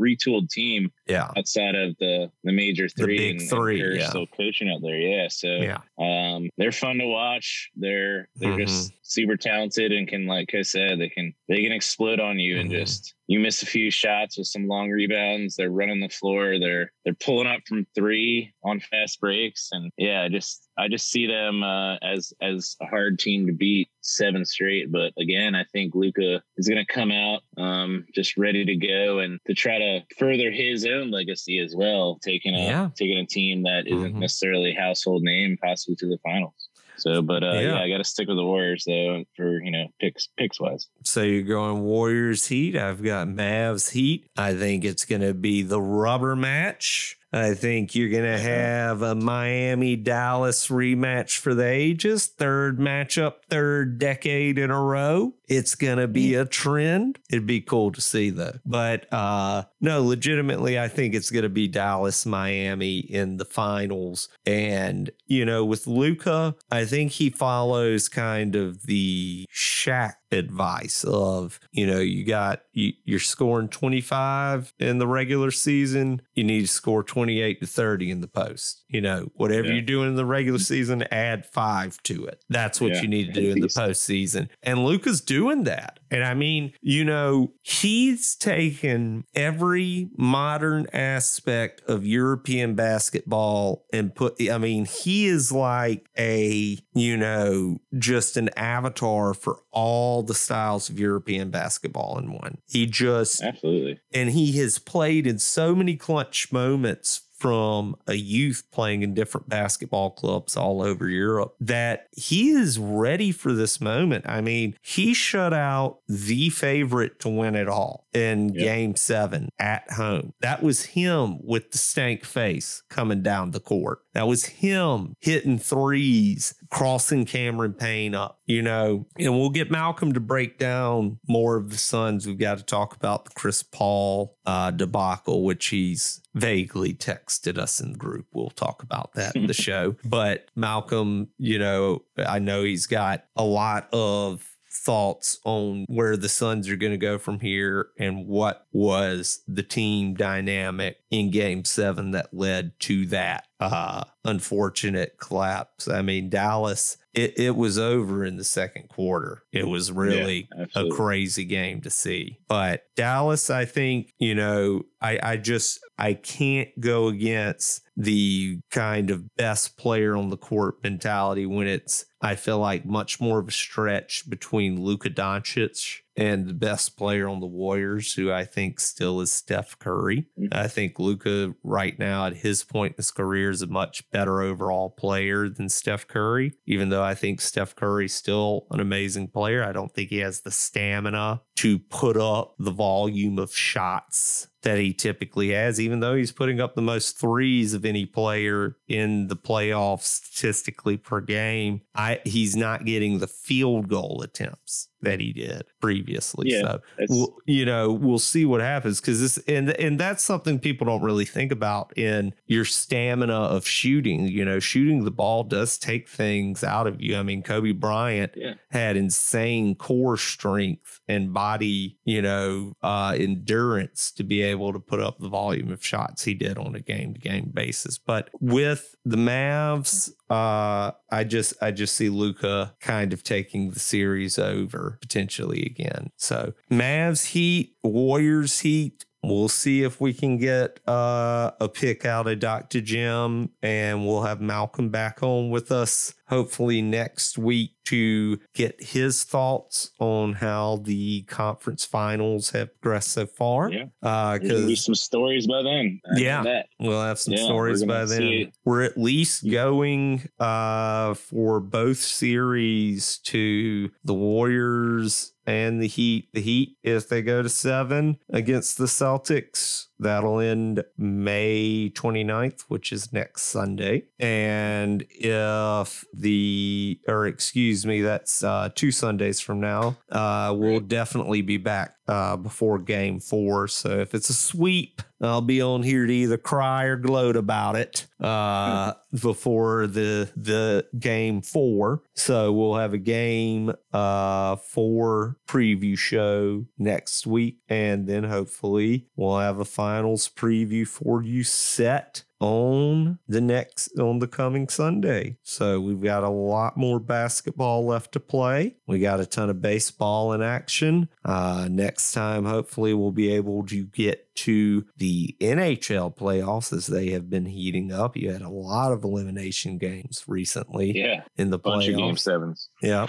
retooled 0.00 0.50
team. 0.50 0.92
Yeah, 1.06 1.30
outside 1.36 1.74
of 1.74 1.96
the 1.98 2.30
the 2.44 2.52
major 2.52 2.88
three, 2.88 3.18
the 3.18 3.32
big 3.32 3.40
and, 3.40 3.50
three, 3.50 3.80
and 3.80 3.96
yeah. 3.96 4.08
still 4.08 4.26
coaching 4.26 4.70
out 4.70 4.82
there. 4.82 4.96
Yeah, 4.96 5.28
so 5.28 5.48
yeah, 5.48 5.78
um, 5.98 6.48
they're 6.56 6.72
fun 6.72 6.98
to 6.98 7.06
watch. 7.06 7.70
They're 7.76 8.28
they're 8.36 8.50
mm-hmm. 8.50 8.66
just 8.66 8.92
super 9.02 9.36
talented 9.36 9.92
and 9.92 10.08
can, 10.08 10.26
like 10.26 10.54
I 10.54 10.62
said, 10.62 10.98
they 10.98 11.08
can 11.08 11.34
they 11.48 11.62
can 11.62 11.72
explode 11.72 12.20
on 12.20 12.38
you 12.38 12.54
mm-hmm. 12.54 12.60
and 12.62 12.70
just 12.70 13.14
you 13.28 13.40
miss 13.40 13.62
a 13.62 13.66
few 13.66 13.90
shots 13.90 14.38
with 14.38 14.46
some 14.46 14.68
long 14.68 14.90
rebounds. 14.90 15.56
They're 15.56 15.70
running 15.70 16.00
the 16.00 16.08
floor. 16.08 16.58
They're 16.58 16.92
they're 17.04 17.14
pulling 17.14 17.46
up 17.46 17.60
from 17.68 17.86
three 17.94 18.52
on 18.64 18.80
fast 18.80 19.20
breaks, 19.20 19.70
and 19.72 19.90
yeah, 19.96 20.28
just 20.28 20.68
I 20.78 20.88
just 20.88 21.10
see 21.10 21.26
them 21.26 21.62
uh, 21.62 21.96
as 21.96 22.32
as 22.40 22.76
a 22.80 22.86
hard 22.86 23.18
team 23.18 23.46
to 23.46 23.52
beat 23.52 23.88
seven 24.06 24.44
straight. 24.44 24.90
But 24.90 25.12
again, 25.18 25.54
I 25.54 25.64
think 25.64 25.94
Luka 25.94 26.42
is 26.56 26.68
going 26.68 26.84
to 26.84 26.92
come 26.92 27.10
out 27.10 27.42
um, 27.56 28.06
just 28.14 28.36
ready 28.36 28.64
to 28.64 28.76
go 28.76 29.18
and 29.18 29.40
to 29.46 29.54
try 29.54 29.78
to 29.78 30.00
further 30.18 30.50
his 30.50 30.86
own 30.86 31.10
legacy 31.10 31.58
as 31.58 31.74
well, 31.76 32.18
taking 32.22 32.54
a 32.54 32.64
yeah. 32.64 32.88
taking 32.94 33.18
a 33.18 33.26
team 33.26 33.62
that 33.64 33.86
isn't 33.86 34.10
mm-hmm. 34.10 34.20
necessarily 34.20 34.72
household 34.72 35.22
name 35.22 35.56
possibly 35.62 35.96
to 35.96 36.06
the 36.06 36.18
finals. 36.18 36.68
So, 36.98 37.22
but 37.22 37.42
uh, 37.42 37.52
yeah. 37.52 37.60
yeah 37.60 37.80
I 37.80 37.88
got 37.88 37.98
to 37.98 38.04
stick 38.04 38.28
with 38.28 38.36
the 38.36 38.44
Warriors 38.44 38.84
though 38.86 39.24
for 39.36 39.62
you 39.62 39.70
know 39.70 39.86
picks 40.00 40.28
picks 40.36 40.60
wise. 40.60 40.88
So 41.02 41.22
you're 41.22 41.42
going 41.42 41.82
Warriors 41.82 42.46
Heat. 42.46 42.76
I've 42.76 43.02
got 43.02 43.28
Mavs 43.28 43.90
Heat. 43.90 44.28
I 44.36 44.54
think 44.54 44.84
it's 44.84 45.04
going 45.04 45.22
to 45.22 45.34
be 45.34 45.62
the 45.62 45.80
rubber 45.80 46.36
match. 46.36 47.18
I 47.32 47.54
think 47.54 47.94
you're 47.94 48.08
going 48.08 48.24
to 48.24 48.38
have 48.38 49.02
a 49.02 49.14
Miami 49.14 49.96
Dallas 49.96 50.68
rematch 50.68 51.38
for 51.38 51.54
the 51.54 51.66
ages, 51.66 52.26
third 52.26 52.78
matchup, 52.78 53.34
third 53.50 53.98
decade 53.98 54.58
in 54.58 54.70
a 54.70 54.80
row. 54.80 55.34
It's 55.48 55.74
going 55.74 55.98
to 55.98 56.08
be 56.08 56.34
a 56.34 56.44
trend. 56.44 57.18
It'd 57.30 57.46
be 57.46 57.60
cool 57.60 57.92
to 57.92 58.00
see 58.00 58.30
though. 58.30 58.58
But 58.64 59.12
uh 59.12 59.64
no, 59.80 60.02
legitimately 60.02 60.78
I 60.78 60.88
think 60.88 61.14
it's 61.14 61.30
going 61.30 61.44
to 61.44 61.48
be 61.48 61.68
Dallas 61.68 62.26
Miami 62.26 62.98
in 62.98 63.36
the 63.36 63.44
finals. 63.44 64.28
And 64.44 65.10
you 65.26 65.44
know, 65.44 65.64
with 65.64 65.86
Luka, 65.86 66.56
I 66.70 66.84
think 66.84 67.12
he 67.12 67.30
follows 67.30 68.08
kind 68.08 68.56
of 68.56 68.86
the 68.86 69.46
Shaq 69.52 70.14
advice 70.36 71.04
of, 71.04 71.58
you 71.72 71.86
know, 71.86 71.98
you 71.98 72.24
got 72.24 72.62
you, 72.72 72.92
you're 73.04 73.18
scoring 73.18 73.68
25 73.68 74.72
in 74.78 74.98
the 74.98 75.06
regular 75.06 75.50
season, 75.50 76.22
you 76.34 76.44
need 76.44 76.60
to 76.60 76.68
score 76.68 77.02
28 77.02 77.60
to 77.60 77.66
30 77.66 78.10
in 78.10 78.20
the 78.20 78.28
post. 78.28 78.84
You 78.88 79.00
know, 79.00 79.30
whatever 79.34 79.68
yeah. 79.68 79.74
you're 79.74 79.82
doing 79.82 80.08
in 80.08 80.16
the 80.16 80.24
regular 80.24 80.58
season, 80.58 81.02
add 81.10 81.46
5 81.46 82.02
to 82.04 82.26
it. 82.26 82.44
That's 82.48 82.80
what 82.80 82.92
yeah. 82.92 83.02
you 83.02 83.08
need 83.08 83.34
to 83.34 83.40
do 83.40 83.50
in 83.50 83.60
the 83.60 83.68
postseason. 83.68 84.48
And 84.62 84.84
Luka's 84.84 85.20
doing 85.20 85.64
that. 85.64 86.00
And 86.10 86.22
I 86.22 86.34
mean, 86.34 86.72
you 86.80 87.04
know, 87.04 87.52
he's 87.62 88.36
taken 88.36 89.24
every 89.34 90.10
modern 90.16 90.86
aspect 90.92 91.82
of 91.88 92.06
European 92.06 92.74
basketball 92.74 93.84
and 93.92 94.14
put, 94.14 94.40
I 94.50 94.58
mean, 94.58 94.84
he 94.84 95.26
is 95.26 95.50
like 95.50 96.08
a, 96.16 96.78
you 96.94 97.16
know, 97.16 97.78
just 97.98 98.36
an 98.36 98.50
avatar 98.56 99.34
for 99.34 99.60
all 99.72 100.22
the 100.26 100.34
styles 100.34 100.88
of 100.88 100.98
European 100.98 101.50
basketball 101.50 102.18
in 102.18 102.32
one. 102.32 102.58
He 102.66 102.86
just, 102.86 103.42
absolutely. 103.42 104.00
And 104.12 104.30
he 104.30 104.52
has 104.58 104.78
played 104.78 105.26
in 105.26 105.38
so 105.38 105.74
many 105.74 105.96
clutch 105.96 106.52
moments 106.52 107.22
from 107.36 107.94
a 108.06 108.14
youth 108.14 108.64
playing 108.72 109.02
in 109.02 109.12
different 109.12 109.48
basketball 109.48 110.10
clubs 110.10 110.56
all 110.56 110.80
over 110.80 111.08
Europe 111.08 111.54
that 111.60 112.06
he 112.16 112.50
is 112.50 112.78
ready 112.78 113.30
for 113.30 113.52
this 113.52 113.80
moment. 113.80 114.24
I 114.26 114.40
mean, 114.40 114.74
he 114.80 115.12
shut 115.12 115.52
out 115.52 115.98
the 116.08 116.48
favorite 116.48 117.20
to 117.20 117.28
win 117.28 117.54
it 117.54 117.68
all 117.68 118.06
in 118.14 118.48
yep. 118.54 118.64
game 118.64 118.96
seven 118.96 119.50
at 119.58 119.90
home. 119.92 120.32
That 120.40 120.62
was 120.62 120.86
him 120.86 121.38
with 121.46 121.72
the 121.72 121.78
stank 121.78 122.24
face 122.24 122.82
coming 122.88 123.22
down 123.22 123.50
the 123.50 123.60
court. 123.60 124.00
That 124.16 124.28
was 124.28 124.46
him 124.46 125.14
hitting 125.20 125.58
threes, 125.58 126.54
crossing 126.70 127.26
Cameron 127.26 127.74
Payne 127.74 128.14
up, 128.14 128.40
you 128.46 128.62
know. 128.62 129.04
And 129.18 129.38
we'll 129.38 129.50
get 129.50 129.70
Malcolm 129.70 130.14
to 130.14 130.20
break 130.20 130.58
down 130.58 131.18
more 131.28 131.58
of 131.58 131.68
the 131.68 131.76
Suns. 131.76 132.26
We've 132.26 132.38
got 132.38 132.56
to 132.56 132.64
talk 132.64 132.96
about 132.96 133.26
the 133.26 133.32
Chris 133.32 133.62
Paul 133.62 134.34
uh, 134.46 134.70
debacle, 134.70 135.44
which 135.44 135.66
he's 135.66 136.22
vaguely 136.32 136.94
texted 136.94 137.58
us 137.58 137.78
in 137.78 137.92
the 137.92 137.98
group. 137.98 138.24
We'll 138.32 138.48
talk 138.48 138.82
about 138.82 139.12
that 139.16 139.36
in 139.36 139.48
the 139.48 139.52
show. 139.68 139.96
But 140.02 140.50
Malcolm, 140.56 141.28
you 141.36 141.58
know, 141.58 142.02
I 142.16 142.38
know 142.38 142.62
he's 142.62 142.86
got 142.86 143.26
a 143.36 143.44
lot 143.44 143.86
of 143.92 144.55
thoughts 144.86 145.40
on 145.44 145.84
where 145.88 146.16
the 146.16 146.28
Suns 146.28 146.68
are 146.68 146.76
going 146.76 146.92
to 146.92 146.96
go 146.96 147.18
from 147.18 147.40
here 147.40 147.88
and 147.98 148.28
what 148.28 148.68
was 148.72 149.42
the 149.48 149.64
team 149.64 150.14
dynamic 150.14 150.98
in 151.10 151.32
game 151.32 151.64
seven 151.64 152.12
that 152.12 152.32
led 152.32 152.78
to 152.80 153.04
that 153.06 153.48
uh, 153.58 154.04
unfortunate 154.24 155.16
collapse. 155.18 155.88
I 155.88 156.02
mean, 156.02 156.30
Dallas, 156.30 156.98
it, 157.14 157.36
it 157.36 157.56
was 157.56 157.78
over 157.78 158.24
in 158.24 158.36
the 158.36 158.44
second 158.44 158.88
quarter. 158.88 159.42
It 159.52 159.66
was 159.66 159.90
really 159.90 160.48
yeah, 160.56 160.66
a 160.76 160.88
crazy 160.88 161.44
game 161.44 161.80
to 161.80 161.90
see. 161.90 162.38
But 162.46 162.84
Dallas, 162.94 163.50
I 163.50 163.64
think, 163.64 164.12
you 164.18 164.36
know, 164.36 164.82
I, 165.00 165.18
I 165.20 165.36
just, 165.36 165.80
I 165.98 166.14
can't 166.14 166.68
go 166.78 167.08
against 167.08 167.82
the 167.96 168.60
kind 168.70 169.10
of 169.10 169.34
best 169.36 169.78
player 169.78 170.16
on 170.16 170.28
the 170.28 170.36
court 170.36 170.82
mentality 170.82 171.46
when 171.46 171.66
it's, 171.66 172.04
I 172.20 172.34
feel 172.34 172.58
like, 172.58 172.84
much 172.84 173.20
more 173.20 173.38
of 173.38 173.48
a 173.48 173.52
stretch 173.52 174.28
between 174.28 174.82
Luka 174.82 175.08
Doncic 175.08 176.00
and 176.14 176.46
the 176.46 176.54
best 176.54 176.96
player 176.96 177.28
on 177.28 177.40
the 177.40 177.46
Warriors, 177.46 178.12
who 178.12 178.30
I 178.30 178.44
think 178.44 178.80
still 178.80 179.20
is 179.20 179.32
Steph 179.32 179.78
Curry. 179.78 180.26
Mm-hmm. 180.38 180.48
I 180.52 180.68
think 180.68 180.98
Luka, 180.98 181.54
right 181.62 181.98
now, 181.98 182.26
at 182.26 182.36
his 182.36 182.64
point 182.64 182.92
in 182.92 182.96
his 182.98 183.10
career, 183.10 183.50
is 183.50 183.62
a 183.62 183.66
much 183.66 184.10
better 184.10 184.42
overall 184.42 184.90
player 184.90 185.48
than 185.48 185.68
Steph 185.68 186.06
Curry. 186.06 186.52
Even 186.66 186.90
though 186.90 187.02
I 187.02 187.14
think 187.14 187.40
Steph 187.40 187.74
Curry's 187.74 188.14
still 188.14 188.66
an 188.70 188.80
amazing 188.80 189.28
player, 189.28 189.64
I 189.64 189.72
don't 189.72 189.92
think 189.92 190.10
he 190.10 190.18
has 190.18 190.42
the 190.42 190.50
stamina 190.50 191.42
to 191.56 191.78
put 191.78 192.16
up 192.16 192.54
the 192.58 192.70
volume 192.70 193.38
of 193.38 193.54
shots 193.54 194.48
that 194.66 194.78
he 194.78 194.92
typically 194.92 195.50
has, 195.50 195.78
even 195.78 196.00
though 196.00 196.16
he's 196.16 196.32
putting 196.32 196.60
up 196.60 196.74
the 196.74 196.82
most 196.82 197.16
threes 197.16 197.72
of 197.72 197.84
any 197.84 198.04
player 198.04 198.76
in 198.88 199.28
the 199.28 199.36
playoffs 199.36 200.02
statistically 200.02 200.96
per 200.96 201.20
game. 201.20 201.82
I 201.94 202.20
he's 202.24 202.56
not 202.56 202.84
getting 202.84 203.20
the 203.20 203.28
field 203.28 203.86
goal 203.86 204.22
attempts 204.22 204.88
that 205.02 205.20
he 205.20 205.32
did 205.32 205.64
previously. 205.80 206.50
Yeah, 206.50 206.62
so 206.62 206.80
we'll, 207.08 207.36
you 207.46 207.64
know, 207.64 207.92
we'll 207.92 208.18
see 208.18 208.44
what 208.44 208.60
happens 208.60 209.00
because 209.00 209.20
this 209.20 209.38
and 209.46 209.70
and 209.70 209.98
that's 209.98 210.24
something 210.24 210.58
people 210.58 210.86
don't 210.86 211.02
really 211.02 211.24
think 211.24 211.52
about 211.52 211.96
in 211.96 212.32
your 212.46 212.64
stamina 212.64 213.34
of 213.34 213.66
shooting. 213.66 214.26
You 214.26 214.44
know, 214.44 214.58
shooting 214.58 215.04
the 215.04 215.10
ball 215.10 215.44
does 215.44 215.78
take 215.78 216.08
things 216.08 216.64
out 216.64 216.86
of 216.86 217.00
you. 217.00 217.16
I 217.16 217.22
mean, 217.22 217.42
Kobe 217.42 217.72
Bryant 217.72 218.32
yeah. 218.36 218.54
had 218.70 218.96
insane 218.96 219.74
core 219.74 220.16
strength 220.16 221.00
and 221.08 221.32
body, 221.32 221.98
you 222.04 222.22
know, 222.22 222.72
uh, 222.82 223.14
endurance 223.18 224.10
to 224.12 224.24
be 224.24 224.42
able 224.42 224.72
to 224.72 224.80
put 224.80 225.00
up 225.00 225.18
the 225.18 225.28
volume 225.28 225.70
of 225.70 225.84
shots 225.84 226.24
he 226.24 226.34
did 226.34 226.58
on 226.58 226.74
a 226.74 226.80
game 226.80 227.14
to 227.14 227.20
game 227.20 227.50
basis. 227.52 227.98
But 227.98 228.30
with 228.40 228.94
the 229.04 229.16
Mavs, 229.16 230.10
uh, 230.28 230.92
I 231.10 231.24
just 231.24 231.54
I 231.62 231.70
just 231.70 231.94
see 231.96 232.08
Luka 232.08 232.74
kind 232.80 233.12
of 233.12 233.22
taking 233.22 233.70
the 233.70 233.80
series 233.80 234.38
over 234.38 234.98
potentially 235.00 235.62
again. 235.62 236.10
So 236.16 236.52
Mavs 236.70 237.26
Heat, 237.26 237.76
Warriors 237.82 238.60
Heat. 238.60 239.04
We'll 239.22 239.48
see 239.48 239.82
if 239.82 240.00
we 240.00 240.14
can 240.14 240.36
get 240.36 240.78
uh, 240.86 241.50
a 241.60 241.68
pick 241.68 242.04
out 242.04 242.28
of 242.28 242.38
Dr. 242.38 242.80
Jim, 242.80 243.50
and 243.60 244.06
we'll 244.06 244.22
have 244.22 244.40
Malcolm 244.40 244.90
back 244.90 245.20
on 245.20 245.50
with 245.50 245.72
us 245.72 246.14
hopefully 246.28 246.82
next 246.82 247.38
week 247.38 247.72
to 247.86 248.38
get 248.52 248.82
his 248.82 249.22
thoughts 249.22 249.92
on 250.00 250.32
how 250.34 250.80
the 250.82 251.22
conference 251.22 251.84
finals 251.84 252.50
have 252.50 252.68
progressed 252.80 253.12
so 253.12 253.26
far. 253.26 253.70
Yeah. 253.70 253.84
Uh, 254.02 254.38
be 254.38 254.48
because 254.48 254.84
some 254.84 254.94
stories 254.96 255.46
by 255.46 255.62
then. 255.62 256.00
I 256.12 256.18
Yeah. 256.18 256.62
we'll 256.80 257.00
have 257.02 257.20
some 257.20 257.34
Yeah, 257.34 257.44
stories 257.44 257.84
by 257.84 258.04
then. 258.06 258.50
We're 258.64 258.82
at 258.82 258.98
least 258.98 259.48
going 259.48 260.28
uh, 260.40 261.14
for 261.14 261.60
both 261.60 261.98
series 261.98 263.18
to 263.18 263.90
the 264.04 264.14
Warriors 264.14 265.32
and 265.46 265.80
the 265.80 265.86
Heat. 265.86 266.28
The 266.32 266.40
Heat, 266.40 266.76
if 266.82 267.08
they 267.08 267.22
go 267.22 267.40
to 267.42 267.48
seven 267.48 268.18
against 268.30 268.78
the 268.78 268.86
Celtics, 268.86 269.86
that'll 269.98 270.40
end 270.40 270.84
May 270.96 271.90
29th, 271.94 272.62
which 272.68 272.92
is 272.92 273.12
next 273.12 273.42
Sunday. 273.42 274.04
And 274.18 275.04
if 275.10 276.04
the, 276.12 277.00
or 277.08 277.26
excuse 277.26 277.86
me, 277.86 278.02
that's 278.02 278.42
uh, 278.44 278.70
two 278.74 278.90
Sundays 278.90 279.40
from 279.40 279.60
now, 279.60 279.96
uh, 280.10 280.54
we'll 280.56 280.80
definitely 280.80 281.42
be 281.42 281.56
back 281.56 281.95
uh, 282.08 282.36
before 282.36 282.78
game 282.78 283.20
four. 283.20 283.68
So 283.68 283.98
if 284.00 284.14
it's 284.14 284.30
a 284.30 284.34
sweep, 284.34 285.02
I'll 285.20 285.40
be 285.40 285.62
on 285.62 285.82
here 285.82 286.06
to 286.06 286.12
either 286.12 286.36
cry 286.36 286.84
or 286.84 286.96
gloat 286.96 287.36
about 287.36 287.76
it 287.76 288.06
uh, 288.20 288.92
before 289.20 289.86
the 289.86 290.30
the 290.36 290.86
game 290.98 291.40
four. 291.40 292.02
So 292.14 292.52
we'll 292.52 292.76
have 292.76 292.92
a 292.92 292.98
game 292.98 293.72
uh, 293.92 294.56
four 294.56 295.36
preview 295.48 295.96
show 295.96 296.66
next 296.78 297.26
week, 297.26 297.58
and 297.68 298.06
then 298.06 298.24
hopefully 298.24 299.06
we'll 299.16 299.38
have 299.38 299.58
a 299.58 299.64
finals 299.64 300.28
preview 300.28 300.86
for 300.86 301.22
you 301.22 301.44
set 301.44 302.24
on 302.40 303.18
the 303.28 303.40
next 303.40 303.98
on 303.98 304.18
the 304.18 304.28
coming 304.28 304.68
Sunday. 304.68 305.36
So 305.42 305.80
we've 305.80 306.00
got 306.00 306.22
a 306.22 306.28
lot 306.28 306.76
more 306.76 307.00
basketball 307.00 307.86
left 307.86 308.12
to 308.12 308.20
play. 308.20 308.76
We 308.86 308.98
got 308.98 309.20
a 309.20 309.26
ton 309.26 309.50
of 309.50 309.62
baseball 309.62 310.32
in 310.32 310.42
action. 310.42 311.08
Uh, 311.24 311.68
next 311.70 312.12
time, 312.12 312.44
hopefully, 312.44 312.94
we'll 312.94 313.12
be 313.12 313.32
able 313.32 313.64
to 313.66 313.84
get 313.84 314.25
to 314.36 314.84
the 314.96 315.36
NHL 315.40 316.16
playoffs 316.16 316.72
as 316.72 316.86
they 316.86 317.10
have 317.10 317.28
been 317.30 317.46
heating 317.46 317.92
up. 317.92 318.16
You 318.16 318.32
had 318.32 318.42
a 318.42 318.48
lot 318.48 318.92
of 318.92 319.04
elimination 319.04 319.78
games 319.78 320.24
recently 320.26 320.92
Yeah. 320.96 321.22
in 321.36 321.50
the 321.50 321.58
Bunch 321.58 321.88
of 321.88 321.96
game 321.96 322.14
playoffs. 322.14 322.20
sevens. 322.20 322.68
Yeah. 322.82 323.06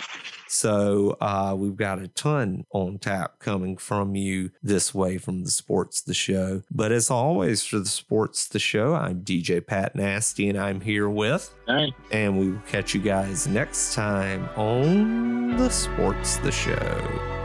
So 0.47 1.17
uh, 1.21 1.55
we've 1.57 1.75
got 1.75 1.99
a 1.99 2.07
ton 2.07 2.65
on 2.71 2.97
tap 2.99 3.39
coming 3.39 3.77
from 3.77 4.15
you 4.15 4.51
this 4.63 4.93
way 4.93 5.17
from 5.17 5.43
the 5.43 5.51
Sports 5.51 6.01
the 6.01 6.13
Show. 6.13 6.63
But 6.71 6.91
as 6.91 7.11
always, 7.11 7.63
for 7.65 7.79
the 7.79 7.85
Sports 7.85 8.47
the 8.47 8.59
Show, 8.59 8.95
I'm 8.95 9.21
DJ 9.23 9.65
Pat 9.65 9.95
Nasty 9.95 10.47
and 10.49 10.57
I'm 10.57 10.81
here 10.81 11.09
with, 11.09 11.53
right. 11.67 11.93
and 12.11 12.39
we 12.39 12.49
will 12.51 12.61
catch 12.67 12.93
you 12.93 13.01
guys 13.01 13.47
next 13.47 13.93
time 13.93 14.47
on 14.55 15.57
the 15.57 15.69
Sports 15.69 16.37
the 16.37 16.51
Show. 16.51 17.36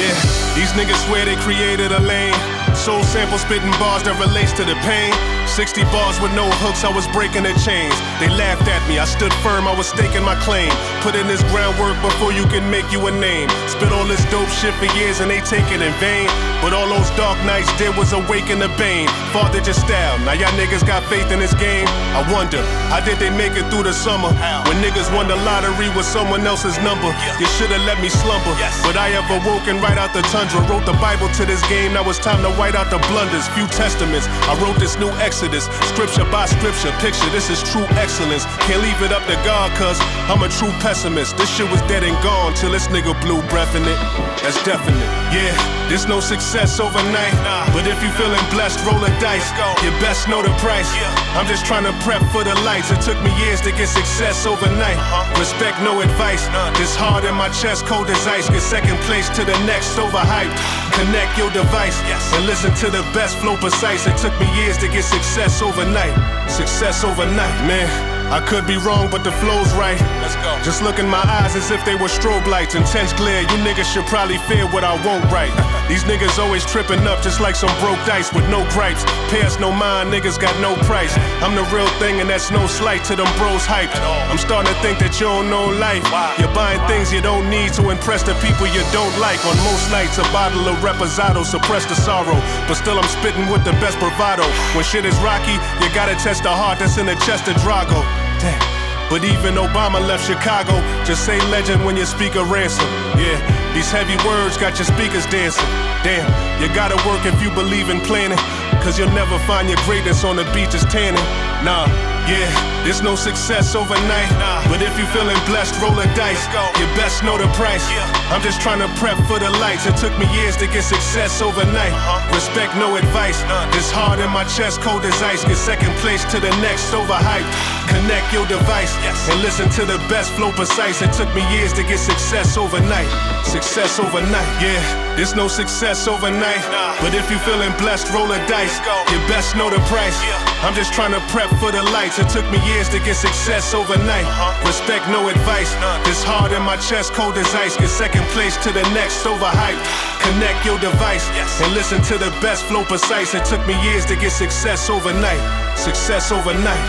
Yeah, 0.00 0.16
these 0.56 0.72
niggas 0.72 0.96
swear 1.04 1.26
they 1.26 1.36
created 1.36 1.92
a 1.92 2.00
lane. 2.00 2.32
Soul 2.74 3.02
sample 3.02 3.36
spitting 3.36 3.70
bars 3.72 4.02
that 4.04 4.16
relates 4.18 4.50
to 4.52 4.64
the 4.64 4.74
pain. 4.80 5.12
60 5.50 5.82
bars 5.90 6.20
with 6.22 6.30
no 6.38 6.46
hooks, 6.62 6.84
I 6.86 6.94
was 6.94 7.10
breaking 7.10 7.42
their 7.42 7.58
chains. 7.58 7.94
They 8.22 8.30
laughed 8.30 8.70
at 8.70 8.78
me, 8.88 9.02
I 9.02 9.04
stood 9.04 9.34
firm, 9.42 9.66
I 9.66 9.74
was 9.74 9.90
staking 9.90 10.22
my 10.22 10.38
claim. 10.38 10.70
Put 11.02 11.18
in 11.18 11.26
this 11.26 11.42
groundwork 11.50 11.98
before 11.98 12.30
you 12.30 12.46
can 12.46 12.70
make 12.70 12.86
you 12.94 13.02
a 13.08 13.12
name. 13.12 13.50
Spit 13.66 13.90
all 13.90 14.06
this 14.06 14.22
dope 14.30 14.48
shit 14.48 14.72
for 14.78 14.86
years 14.94 15.18
and 15.18 15.30
they 15.30 15.42
take 15.42 15.66
it 15.74 15.82
in 15.82 15.92
vain. 15.98 16.30
But 16.62 16.70
all 16.72 16.86
those 16.86 17.10
dark 17.18 17.34
nights 17.42 17.66
did 17.80 17.96
was 17.96 18.12
awaken 18.12 18.62
the 18.62 18.70
bane. 18.78 19.08
Father 19.34 19.60
just 19.60 19.82
style, 19.82 20.18
now 20.22 20.38
y'all 20.38 20.54
niggas 20.54 20.86
got 20.86 21.02
faith 21.10 21.32
in 21.34 21.40
this 21.42 21.54
game. 21.58 21.88
I 22.14 22.22
wonder, 22.30 22.62
how 22.86 23.02
did 23.02 23.18
they 23.18 23.30
make 23.34 23.58
it 23.58 23.66
through 23.72 23.90
the 23.90 23.92
summer? 23.92 24.30
When 24.70 24.78
niggas 24.78 25.10
won 25.10 25.26
the 25.26 25.36
lottery 25.42 25.90
with 25.98 26.06
someone 26.06 26.46
else's 26.46 26.78
number. 26.78 27.10
You 27.42 27.46
should've 27.58 27.82
let 27.88 27.98
me 27.98 28.08
slumber. 28.08 28.54
But 28.86 28.94
I 28.96 29.10
have 29.18 29.26
awoken 29.26 29.82
right 29.82 29.98
out 29.98 30.14
the 30.14 30.22
tundra. 30.30 30.62
Wrote 30.70 30.86
the 30.86 30.96
Bible 31.02 31.28
to 31.40 31.42
this 31.44 31.64
game, 31.66 31.94
now 31.94 32.06
it's 32.08 32.20
time 32.20 32.42
to 32.46 32.52
white 32.54 32.76
out 32.76 32.90
the 32.92 33.02
blunders. 33.10 33.48
Few 33.56 33.66
testaments, 33.72 34.28
I 34.46 34.54
wrote 34.60 34.78
this 34.78 34.98
new 35.00 35.10
Exodus. 35.40 35.72
Scripture 35.88 36.30
by 36.30 36.44
scripture, 36.44 36.92
picture, 37.00 37.30
this 37.30 37.48
is 37.48 37.62
true 37.72 37.86
excellence. 37.96 38.44
Can't 38.68 38.82
leave 38.82 39.00
it 39.00 39.10
up 39.10 39.24
to 39.24 39.36
God, 39.40 39.72
cuz 39.72 39.96
I'm 40.28 40.42
a 40.42 40.50
true 40.50 40.72
pessimist. 40.84 41.38
This 41.38 41.48
shit 41.48 41.70
was 41.70 41.80
dead 41.88 42.04
and 42.04 42.12
gone 42.22 42.52
till 42.52 42.72
this 42.72 42.88
nigga 42.88 43.18
blew 43.22 43.40
breath 43.48 43.74
in 43.74 43.82
it. 43.88 43.98
That's 44.42 44.60
definite. 44.64 45.00
Yeah, 45.32 45.56
there's 45.88 46.06
no 46.06 46.20
success 46.20 46.78
overnight. 46.78 47.32
But 47.72 47.86
if 47.86 48.02
you 48.02 48.10
feeling 48.20 48.44
blessed, 48.50 48.84
roll 48.84 49.02
a 49.02 49.08
dice. 49.16 49.48
You 49.80 49.90
best 50.04 50.28
know 50.28 50.42
the 50.42 50.52
price. 50.60 50.90
I'm 51.32 51.46
just 51.46 51.64
trying 51.64 51.84
to 51.84 51.94
prep 52.04 52.20
for 52.32 52.44
the 52.44 52.54
lights. 52.68 52.90
It 52.90 53.00
took 53.00 53.16
me 53.24 53.32
years 53.40 53.62
to 53.62 53.72
get 53.72 53.88
success 53.88 54.44
overnight. 54.44 54.98
Respect, 55.38 55.80
no 55.80 56.02
advice. 56.02 56.44
This 56.76 56.92
hard 56.94 57.24
in 57.24 57.34
my 57.34 57.48
chest, 57.48 57.86
cold 57.86 58.10
as 58.10 58.26
ice. 58.26 58.50
Get 58.50 58.60
second 58.60 58.98
place 59.08 59.28
to 59.38 59.44
the 59.44 59.56
next, 59.64 59.96
overhyped. 59.96 60.52
Connect 61.00 61.32
your 61.38 61.50
device 61.50 61.96
and 62.34 62.44
listen 62.44 62.74
to 62.74 62.90
the 62.90 63.02
best 63.16 63.38
flow 63.38 63.56
precise. 63.56 64.06
It 64.06 64.16
took 64.18 64.34
me 64.40 64.46
years 64.60 64.76
to 64.78 64.88
get 64.88 65.04
success 65.04 65.19
overnight. 65.62 66.14
Success 66.50 67.04
overnight, 67.04 67.66
man. 67.66 68.19
I 68.30 68.38
could 68.38 68.64
be 68.64 68.76
wrong, 68.78 69.10
but 69.10 69.24
the 69.24 69.32
flow's 69.42 69.74
right. 69.74 69.98
Let's 70.22 70.38
go. 70.38 70.54
Just 70.62 70.86
look 70.86 71.00
in 71.00 71.08
my 71.10 71.18
eyes 71.18 71.56
as 71.56 71.72
if 71.72 71.84
they 71.84 71.96
were 71.96 72.06
strobe 72.06 72.46
lights, 72.46 72.76
intense 72.76 73.12
glare. 73.12 73.42
You 73.42 73.58
niggas 73.66 73.90
should 73.90 74.06
probably 74.06 74.38
fear 74.46 74.70
what 74.70 74.84
I 74.84 74.94
won't 75.04 75.26
write. 75.34 75.50
These 75.90 76.04
niggas 76.04 76.38
always 76.38 76.64
tripping 76.64 77.02
up 77.10 77.22
just 77.26 77.40
like 77.40 77.56
some 77.56 77.74
broke 77.82 77.98
dice 78.06 78.32
with 78.32 78.48
no 78.48 78.62
gripes. 78.70 79.02
Pay 79.34 79.42
us 79.42 79.58
no 79.58 79.72
mind, 79.72 80.14
niggas 80.14 80.38
got 80.38 80.54
no 80.62 80.78
price. 80.86 81.10
I'm 81.42 81.58
the 81.58 81.66
real 81.74 81.90
thing, 81.98 82.20
and 82.20 82.30
that's 82.30 82.52
no 82.52 82.68
slight 82.68 83.02
to 83.10 83.16
them 83.16 83.26
bros 83.34 83.66
hyped. 83.66 83.98
I'm 84.30 84.38
starting 84.38 84.72
to 84.72 84.78
think 84.78 85.00
that 85.00 85.18
you 85.18 85.26
don't 85.26 85.50
know 85.50 85.66
life. 85.66 86.06
You're 86.38 86.54
buying 86.54 86.78
things 86.86 87.12
you 87.12 87.20
don't 87.20 87.50
need 87.50 87.74
to 87.74 87.90
impress 87.90 88.22
the 88.22 88.38
people 88.38 88.70
you 88.70 88.86
don't 88.94 89.10
like. 89.18 89.42
On 89.42 89.58
most 89.66 89.90
nights, 89.90 90.22
a 90.22 90.26
bottle 90.30 90.70
of 90.70 90.78
Reposado 90.86 91.42
suppress 91.42 91.82
the 91.86 91.98
sorrow. 91.98 92.38
But 92.70 92.78
still, 92.78 92.94
I'm 92.94 93.10
spitting 93.10 93.50
with 93.50 93.66
the 93.66 93.74
best 93.82 93.98
bravado. 93.98 94.46
When 94.78 94.86
shit 94.86 95.02
is 95.02 95.18
rocky, 95.18 95.58
you 95.82 95.90
gotta 95.98 96.14
test 96.22 96.46
the 96.46 96.54
heart 96.54 96.78
that's 96.78 96.94
in 96.94 97.06
the 97.06 97.18
chest 97.26 97.48
of 97.48 97.56
Drago. 97.66 98.19
Damn. 98.40 98.80
But 99.10 99.24
even 99.24 99.54
Obama 99.54 100.00
left 100.00 100.24
Chicago. 100.24 100.72
Just 101.04 101.26
say 101.26 101.40
legend 101.50 101.84
when 101.84 101.96
you 101.96 102.06
speak 102.06 102.36
a 102.36 102.44
ransom. 102.44 102.86
Yeah, 103.18 103.38
these 103.74 103.90
heavy 103.90 104.16
words 104.26 104.56
got 104.56 104.78
your 104.78 104.86
speakers 104.86 105.26
dancing. 105.26 105.66
Damn, 106.06 106.30
you 106.62 106.72
gotta 106.74 106.96
work 107.08 107.26
if 107.26 107.42
you 107.42 107.50
believe 107.50 107.90
in 107.90 108.00
planning. 108.00 108.38
Cause 108.80 108.98
you'll 108.98 109.12
never 109.12 109.38
find 109.40 109.68
your 109.68 109.78
greatness 109.84 110.24
on 110.24 110.36
the 110.36 110.44
beaches 110.54 110.84
tanning. 110.84 111.20
Nah, 111.66 111.84
yeah, 112.26 112.48
there's 112.84 113.02
no 113.02 113.14
success 113.14 113.74
overnight. 113.74 114.30
But 114.68 114.82
if 114.82 114.98
you 114.98 115.06
feeling 115.06 115.38
blessed, 115.46 115.80
roll 115.80 115.98
a 115.98 116.06
dice. 116.14 116.44
You 116.78 116.86
best 116.96 117.22
know 117.22 117.38
the 117.38 117.48
price. 117.54 117.84
I'm 118.32 118.42
just 118.42 118.60
trying 118.60 118.80
to 118.80 118.88
prep 118.98 119.18
for 119.28 119.38
the 119.38 119.50
lights. 119.62 119.86
It 119.86 119.96
took 119.96 120.16
me 120.18 120.26
years 120.34 120.56
to 120.58 120.66
get 120.66 120.82
success 120.84 121.40
overnight. 121.42 121.92
Respect, 122.34 122.76
no 122.76 122.96
advice. 122.96 123.40
This 123.72 123.90
hard 123.90 124.20
in 124.20 124.30
my 124.30 124.44
chest, 124.44 124.80
cold 124.80 125.04
as 125.04 125.22
ice. 125.22 125.44
Get 125.44 125.56
second 125.56 125.92
place 126.02 126.24
to 126.32 126.40
the 126.40 126.50
next, 126.60 126.92
overhyped. 126.92 127.48
Connect 127.90 128.32
your 128.32 128.46
device 128.46 128.94
yes. 129.02 129.28
and 129.28 129.42
listen 129.42 129.68
to 129.70 129.84
the 129.84 129.98
best 130.08 130.32
flow 130.32 130.52
precise. 130.52 131.02
It 131.02 131.12
took 131.12 131.28
me 131.34 131.42
years 131.50 131.72
to 131.74 131.82
get 131.82 131.98
success 131.98 132.56
overnight. 132.56 133.10
Success 133.44 133.98
overnight, 133.98 134.50
yeah. 134.62 134.80
There's 135.16 135.34
no 135.34 135.48
success 135.48 136.06
overnight. 136.06 136.62
But 137.02 137.14
if 137.14 137.30
you 137.30 137.38
feeling 137.38 137.72
blessed, 137.78 138.12
roll 138.14 138.30
a 138.30 138.38
dice. 138.46 138.78
You 139.10 139.18
best 139.26 139.56
know 139.56 139.70
the 139.70 139.82
price. 139.90 140.16
I'm 140.62 140.74
just 140.74 140.92
trying 140.92 141.12
to 141.12 141.20
prep 141.32 141.50
for 141.58 141.72
the 141.72 141.82
lights. 141.82 142.09
It 142.18 142.28
took 142.28 142.44
me 142.50 142.58
years 142.66 142.88
to 142.90 142.98
get 142.98 143.14
success 143.14 143.72
overnight. 143.72 144.26
Uh-huh. 144.26 144.66
Respect, 144.66 145.06
no 145.08 145.28
advice. 145.28 145.70
This 146.04 146.24
hard 146.24 146.50
in 146.50 146.62
my 146.62 146.76
chest, 146.76 147.12
cold 147.12 147.38
as 147.38 147.54
ice. 147.54 147.76
Get 147.76 147.88
second 147.88 148.24
place 148.34 148.56
to 148.64 148.72
the 148.72 148.82
next, 148.90 149.24
overhyped. 149.24 149.78
Connect 150.26 150.66
your 150.66 150.78
device 150.80 151.24
and 151.62 151.72
listen 151.72 152.02
to 152.10 152.18
the 152.18 152.30
best 152.42 152.64
flow 152.66 152.84
precise. 152.84 153.34
It 153.34 153.44
took 153.44 153.64
me 153.66 153.80
years 153.86 154.04
to 154.06 154.16
get 154.16 154.32
success 154.32 154.90
overnight. 154.90 155.38
Success 155.78 156.32
overnight. 156.32 156.82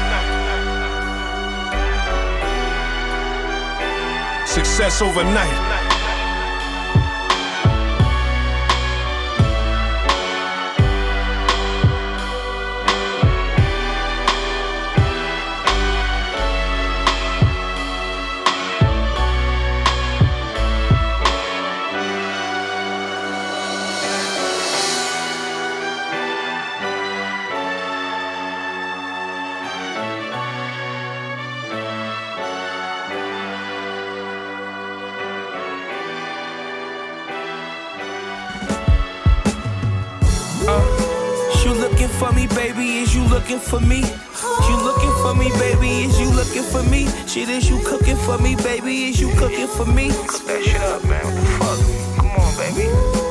Success 4.48 5.02
overnight. 5.02 6.01
Me, 42.42 42.56
baby? 42.56 42.98
Is 43.00 43.16
you 43.16 43.24
looking 43.26 43.60
for 43.60 43.80
me? 43.80 44.02
You 44.02 44.76
looking 44.82 45.14
for 45.22 45.36
me, 45.36 45.50
baby? 45.60 46.06
Is 46.06 46.20
you 46.20 46.30
looking 46.32 46.64
for 46.64 46.84
me? 46.84 47.08
Shit, 47.28 47.50
is 47.50 47.70
you 47.70 47.80
cooking 47.86 48.16
for 48.18 48.38
me, 48.38 48.56
baby? 48.56 49.10
Is 49.10 49.20
you 49.20 49.30
cooking 49.36 49.68
for 49.68 49.86
me? 49.86 50.10
Cook 50.28 50.46
that 50.48 50.64
shit 50.64 50.82
up, 50.82 51.04
man. 51.06 51.24
What 51.24 51.36
the 51.36 51.46
fuck? 51.60 51.80
Come 52.18 52.32
on, 52.32 52.52
baby. 52.58 52.88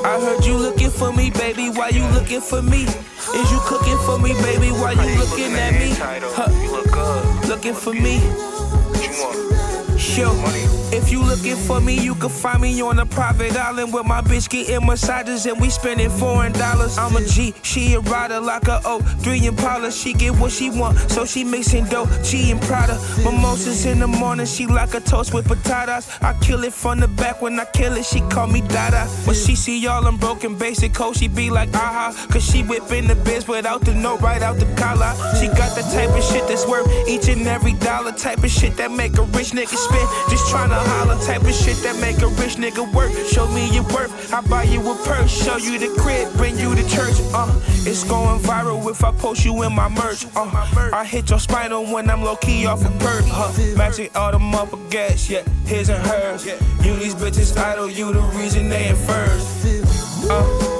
I 0.06 0.20
heard 0.20 0.44
you 0.44 0.56
looking 0.56 0.90
for 0.90 1.12
me, 1.12 1.30
baby. 1.30 1.70
Why 1.70 1.88
you 1.88 2.04
looking 2.08 2.40
for 2.40 2.62
me? 2.62 2.82
Is 2.84 3.50
you 3.50 3.60
cooking 3.64 3.98
for 4.06 4.18
me, 4.18 4.32
baby? 4.42 4.70
Why 4.70 4.92
you 4.92 5.18
looking 5.18 5.52
at 5.54 5.72
me? 5.74 5.90
Huh. 6.36 7.48
Looking 7.48 7.74
for 7.74 7.92
me. 7.92 8.18
What 8.20 9.02
you 9.02 9.10
want? 9.22 10.00
Sure. 10.00 10.34
Money. 10.34 10.89
You 11.10 11.24
looking 11.24 11.56
for 11.56 11.80
me, 11.80 11.98
you 11.98 12.14
can 12.14 12.28
find 12.28 12.62
me 12.62 12.80
on 12.82 13.00
a 13.00 13.04
private 13.04 13.56
island 13.56 13.92
with 13.92 14.06
my 14.06 14.20
bitch 14.20 14.48
getting 14.48 14.86
massages 14.86 15.44
and 15.44 15.60
we 15.60 15.68
spending 15.68 16.08
foreign 16.08 16.52
dollars. 16.52 16.96
I'm 16.98 17.16
a 17.16 17.24
G, 17.24 17.52
she 17.62 17.94
a 17.94 18.00
rider 18.00 18.38
like 18.38 18.68
a 18.68 18.80
O, 18.84 19.00
three 19.18 19.44
Impala. 19.44 19.90
She 19.90 20.12
get 20.12 20.38
what 20.38 20.52
she 20.52 20.70
want, 20.70 20.98
so 21.10 21.24
she 21.24 21.42
mixing 21.42 21.86
dope, 21.86 22.08
G 22.22 22.52
and 22.52 22.62
Prada. 22.62 22.94
Mimosas 23.24 23.86
in 23.86 23.98
the 23.98 24.06
morning, 24.06 24.46
she 24.46 24.68
like 24.68 24.94
a 24.94 25.00
toast 25.00 25.34
with 25.34 25.48
potatoes. 25.48 26.08
I 26.22 26.32
kill 26.40 26.62
it 26.62 26.72
from 26.72 27.00
the 27.00 27.08
back 27.08 27.42
when 27.42 27.58
I 27.58 27.64
kill 27.64 27.96
it, 27.96 28.04
she 28.04 28.20
call 28.20 28.46
me 28.46 28.60
Dada. 28.60 29.06
When 29.26 29.34
she 29.34 29.56
see 29.56 29.80
y'all 29.80 30.06
in 30.06 30.16
broken 30.16 30.56
basic 30.56 30.94
code, 30.94 31.16
she 31.16 31.26
be 31.26 31.50
like 31.50 31.74
aha, 31.74 32.14
cause 32.30 32.44
she 32.48 32.62
whipping 32.62 33.08
the 33.08 33.16
biz 33.16 33.48
without 33.48 33.80
the 33.80 33.94
note 33.94 34.20
right 34.20 34.42
out 34.42 34.58
the 34.58 34.66
collar. 34.76 35.12
She 35.40 35.48
got 35.48 35.74
the 35.74 35.82
type 35.92 36.10
of 36.10 36.22
shit 36.22 36.46
that's 36.46 36.68
worth 36.68 36.86
each 37.08 37.28
and 37.28 37.44
every 37.48 37.72
dollar, 37.74 38.12
type 38.12 38.44
of 38.44 38.50
shit 38.50 38.76
that 38.76 38.92
make 38.92 39.18
a 39.18 39.22
rich 39.22 39.50
nigga 39.50 39.74
spend. 39.74 40.08
Just 40.30 40.46
tryna 40.54 40.78
holler, 41.00 41.18
type 41.22 41.42
of 41.42 41.54
shit 41.54 41.76
that 41.82 41.98
make 42.00 42.20
a 42.22 42.28
rich 42.40 42.56
nigga 42.56 42.84
work. 42.92 43.10
Show 43.26 43.46
me 43.48 43.72
your 43.74 43.84
worth, 43.84 44.32
I 44.32 44.40
buy 44.42 44.64
you 44.64 44.80
a 44.80 44.94
purse, 45.04 45.30
show 45.30 45.56
you 45.56 45.78
the 45.78 45.88
crib, 46.00 46.32
bring 46.36 46.58
you 46.58 46.74
to 46.74 46.82
church. 46.88 47.16
Uh, 47.32 47.52
it's 47.88 48.04
going 48.04 48.40
viral 48.40 48.90
if 48.90 49.02
I 49.04 49.12
post 49.12 49.44
you 49.44 49.62
in 49.62 49.74
my 49.74 49.88
merch. 49.88 50.26
Uh, 50.36 50.50
I 50.92 51.04
hit 51.04 51.30
your 51.30 51.38
spinal 51.38 51.84
when 51.92 52.10
I'm 52.10 52.22
low 52.22 52.36
key 52.36 52.66
off 52.66 52.84
a 52.84 52.90
perk. 52.98 53.24
Uh, 53.28 53.52
magic 53.76 54.14
all 54.16 54.32
them 54.32 54.54
up 54.54 54.70
gas, 54.90 55.30
yeah, 55.30 55.42
his 55.64 55.88
and 55.88 56.04
hers. 56.06 56.44
You 56.84 56.96
these 56.96 57.14
bitches 57.14 57.56
idle, 57.56 57.90
you 57.90 58.12
the 58.12 58.20
reason 58.38 58.68
they 58.68 58.88
in 58.88 58.96
first. 58.96 60.30
Uh, 60.30 60.76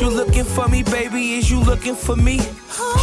you 0.00 0.10
looking 0.10 0.44
for 0.44 0.68
me, 0.68 0.82
baby? 0.82 1.34
Is 1.34 1.50
you 1.50 1.60
looking 1.60 1.94
for 1.94 2.16
me? 2.16 2.38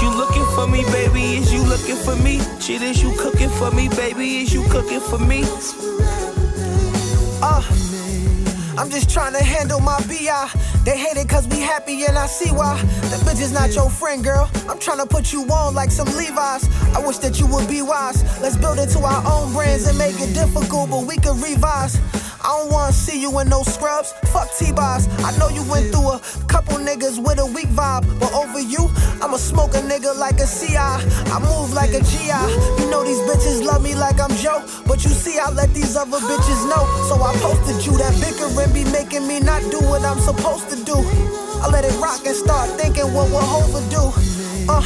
You 0.02 0.10
looking 0.16 0.46
for 0.54 0.68
me, 0.68 0.84
baby? 0.92 1.38
Is 1.38 1.52
you 1.52 1.64
looking 1.64 1.96
for 1.96 2.16
me? 2.18 2.40
Shit, 2.60 2.82
is 2.82 3.02
you 3.02 3.16
cooking 3.18 3.50
for 3.50 3.72
me, 3.72 3.90
baby? 3.90 4.38
Is 4.42 4.54
you 4.54 4.64
cooking 4.70 5.00
for 5.00 5.18
me? 5.18 5.44
I'm 8.78 8.90
just 8.90 9.10
trying 9.10 9.34
to 9.34 9.44
handle 9.44 9.80
my 9.80 10.00
BI. 10.08 10.50
They 10.86 10.98
hate 10.98 11.18
it 11.18 11.30
cause 11.30 11.48
we 11.48 11.60
happy 11.60 12.04
and 12.06 12.18
I 12.18 12.26
see 12.26 12.52
why. 12.52 12.82
That 12.82 13.20
bitch 13.22 13.42
is 13.42 13.52
not 13.52 13.76
your 13.76 13.90
friend, 13.90 14.24
girl. 14.24 14.50
I'm 14.68 14.80
trying 14.80 15.00
to 15.00 15.06
put 15.06 15.32
you 15.34 15.44
on 15.44 15.76
like 15.76 15.92
some 15.92 16.08
Levi's. 16.18 16.68
I 16.96 17.06
wish 17.06 17.18
that 17.20 17.40
you 17.40 17.48
would 17.48 17.68
be 17.68 17.82
wise. 17.82 18.24
Let's 18.42 18.58
build 18.58 18.80
it 18.80 18.90
to 18.90 19.00
our 19.00 19.24
own 19.32 19.54
brands 19.54 19.88
and 19.88 19.98
make 19.98 20.20
it 20.20 20.34
difficult, 20.34 20.90
but 20.90 21.06
we 21.06 21.18
can 21.18 21.40
revise. 21.42 22.00
I 22.52 22.58
don't 22.58 22.70
wanna 22.74 22.92
see 22.92 23.18
you 23.18 23.40
in 23.40 23.48
no 23.48 23.64
scrubs. 23.64 24.12
Fuck 24.34 24.50
T-Boz. 24.58 25.08
I 25.24 25.32
know 25.40 25.48
you 25.48 25.64
went 25.72 25.90
through 25.94 26.12
a 26.12 26.20
couple 26.50 26.76
niggas 26.80 27.18
with 27.18 27.40
a 27.40 27.46
weak 27.46 27.70
vibe, 27.70 28.04
but 28.20 28.34
over 28.34 28.60
you, 28.60 28.92
I'ma 29.22 29.38
smoke 29.38 29.74
a 29.74 29.80
nigga 29.80 30.18
like 30.18 30.36
a 30.42 30.46
CI. 30.46 30.76
I 30.76 31.40
move 31.40 31.72
like 31.72 31.94
a 31.94 32.04
GI. 32.04 32.44
You 32.84 32.92
know 32.92 33.06
these 33.06 33.24
bitches 33.24 33.64
love 33.64 33.82
me 33.82 33.96
like 33.96 34.20
I'm 34.20 34.36
Joe, 34.36 34.60
but 34.86 35.02
you 35.06 35.12
see 35.12 35.40
I 35.40 35.50
let 35.50 35.74
these 35.74 35.96
other 35.96 36.20
bitches 36.20 36.68
know. 36.68 36.84
So 37.08 37.24
I 37.24 37.32
posted 37.40 37.86
you 37.86 37.98
that 38.00 38.20
bickering 38.20 38.74
be 38.74 38.84
making 38.92 39.26
me 39.26 39.40
not 39.40 39.62
do 39.72 39.80
what 39.88 40.04
I'm 40.04 40.20
supposed 40.20 40.68
to 40.72 40.84
do. 40.84 40.98
I 41.64 41.70
let 41.72 41.86
it 41.86 41.98
rock 42.02 42.26
and 42.26 42.36
start 42.36 42.70
thinking 42.72 43.14
what 43.14 43.32
Hova 43.32 43.80
do. 43.90 44.41
Uh, 44.72 44.82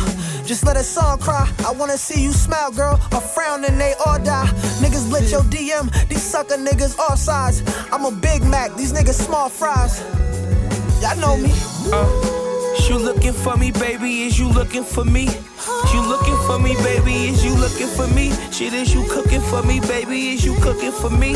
just 0.45 0.65
let 0.65 0.77
a 0.77 0.83
song 0.83 1.19
cry. 1.19 1.47
I 1.67 1.71
wanna 1.71 1.97
see 1.97 2.21
you 2.21 2.31
smile, 2.31 2.71
girl. 2.71 2.99
A 3.11 3.21
frown 3.21 3.63
and 3.65 3.79
they 3.79 3.93
all 4.05 4.19
die. 4.19 4.47
Niggas 4.81 5.11
lit 5.11 5.31
your 5.31 5.43
DM. 5.43 5.85
These 6.09 6.23
sucker 6.23 6.57
niggas 6.57 6.97
all 6.97 7.15
sides. 7.15 7.61
I'm 7.91 8.05
a 8.05 8.11
Big 8.11 8.43
Mac. 8.43 8.75
These 8.75 8.93
niggas 8.93 9.19
small 9.27 9.49
fries. 9.49 10.01
Y'all 11.01 11.17
know 11.17 11.37
me. 11.37 11.51
Uh, 11.93 12.35
you 12.89 12.97
looking 12.97 13.33
for 13.33 13.57
me, 13.57 13.71
baby? 13.71 14.23
Is 14.23 14.39
you 14.39 14.47
looking 14.47 14.83
for 14.83 15.05
me? 15.05 15.27
You 15.93 16.01
looking 16.01 16.37
for 16.47 16.57
me, 16.59 16.75
baby? 16.83 17.29
Is 17.29 17.43
you 17.43 17.55
looking 17.55 17.87
for 17.87 18.07
me? 18.07 18.31
Shit, 18.51 18.73
is 18.73 18.93
you 18.93 19.03
cooking 19.09 19.41
for 19.41 19.61
me, 19.63 19.79
baby? 19.81 20.29
Is 20.29 20.45
you 20.45 20.55
cooking 20.61 20.91
for 20.91 21.09
me? 21.09 21.35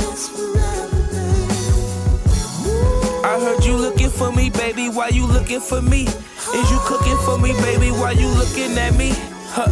I 3.29 3.39
heard 3.39 3.63
you 3.63 3.77
looking 3.77 4.09
for 4.09 4.31
me, 4.31 4.49
baby. 4.49 4.89
Why 4.89 5.09
you 5.09 5.27
looking 5.27 5.59
for 5.59 5.83
me? 5.83 6.05
Is 6.05 6.71
you 6.71 6.79
cooking 6.85 7.15
for 7.17 7.37
me, 7.37 7.53
baby? 7.61 7.91
Why 7.91 8.13
you 8.13 8.27
looking 8.27 8.75
at 8.75 8.95
me? 8.95 9.11
Huh? 9.53 9.69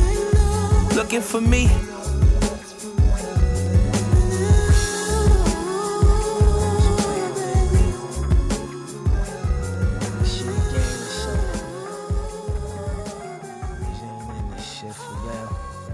Looking 0.96 1.22
for 1.22 1.42
me. 1.42 1.68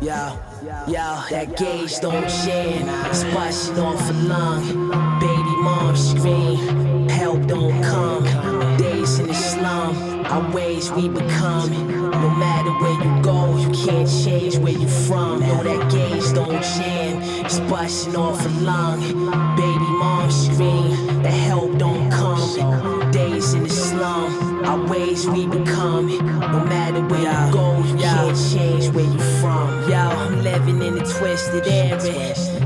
Yo, 0.01 0.52
yo, 0.87 1.23
that 1.29 1.55
gauge 1.57 1.99
don't 1.99 2.27
jam. 2.27 3.13
Splashing 3.13 3.79
off 3.79 4.09
a 4.09 4.13
lung. 4.13 4.63
Baby 5.19 5.55
mom 5.61 5.95
scream. 5.95 7.09
Help 7.09 7.45
don't 7.47 7.83
come. 7.83 8.23
Days 8.77 9.19
in 9.19 9.27
the 9.27 9.33
slum. 9.33 10.25
Our 10.25 10.51
ways 10.53 10.91
we 10.91 11.09
become. 11.09 11.69
No 12.11 12.29
matter 12.29 12.71
where 12.81 13.03
you 13.03 13.21
go, 13.21 13.57
you 13.57 13.69
can't 13.85 14.09
change 14.09 14.57
where 14.57 14.73
you 14.73 14.87
from. 14.87 15.41
Yo, 15.41 15.63
that 15.63 15.91
gauge 15.91 16.33
don't 16.33 16.63
jam. 16.63 17.49
Splashing 17.49 18.15
off 18.15 18.45
a 18.45 18.49
lung. 18.49 18.99
Baby 19.55 19.89
mom 19.99 20.31
scream. 20.31 21.23
The 21.23 21.31
help 21.31 21.77
don't 21.77 22.09
come. 22.11 23.02
Our 24.73 24.87
ways 24.87 25.27
we 25.27 25.45
become. 25.45 26.07
No 26.07 26.65
matter 26.65 27.01
where 27.01 27.19
you 27.19 27.53
go, 27.53 27.77
you 27.83 27.95
can't 27.95 28.35
change 28.35 28.87
where 28.95 29.05
you 29.05 29.19
from. 29.39 29.87
Yo, 29.87 29.97
I'm 29.99 30.41
living 30.41 30.81
in 30.81 30.97
a 30.97 31.05
twisted 31.05 31.67
era. 31.67 31.99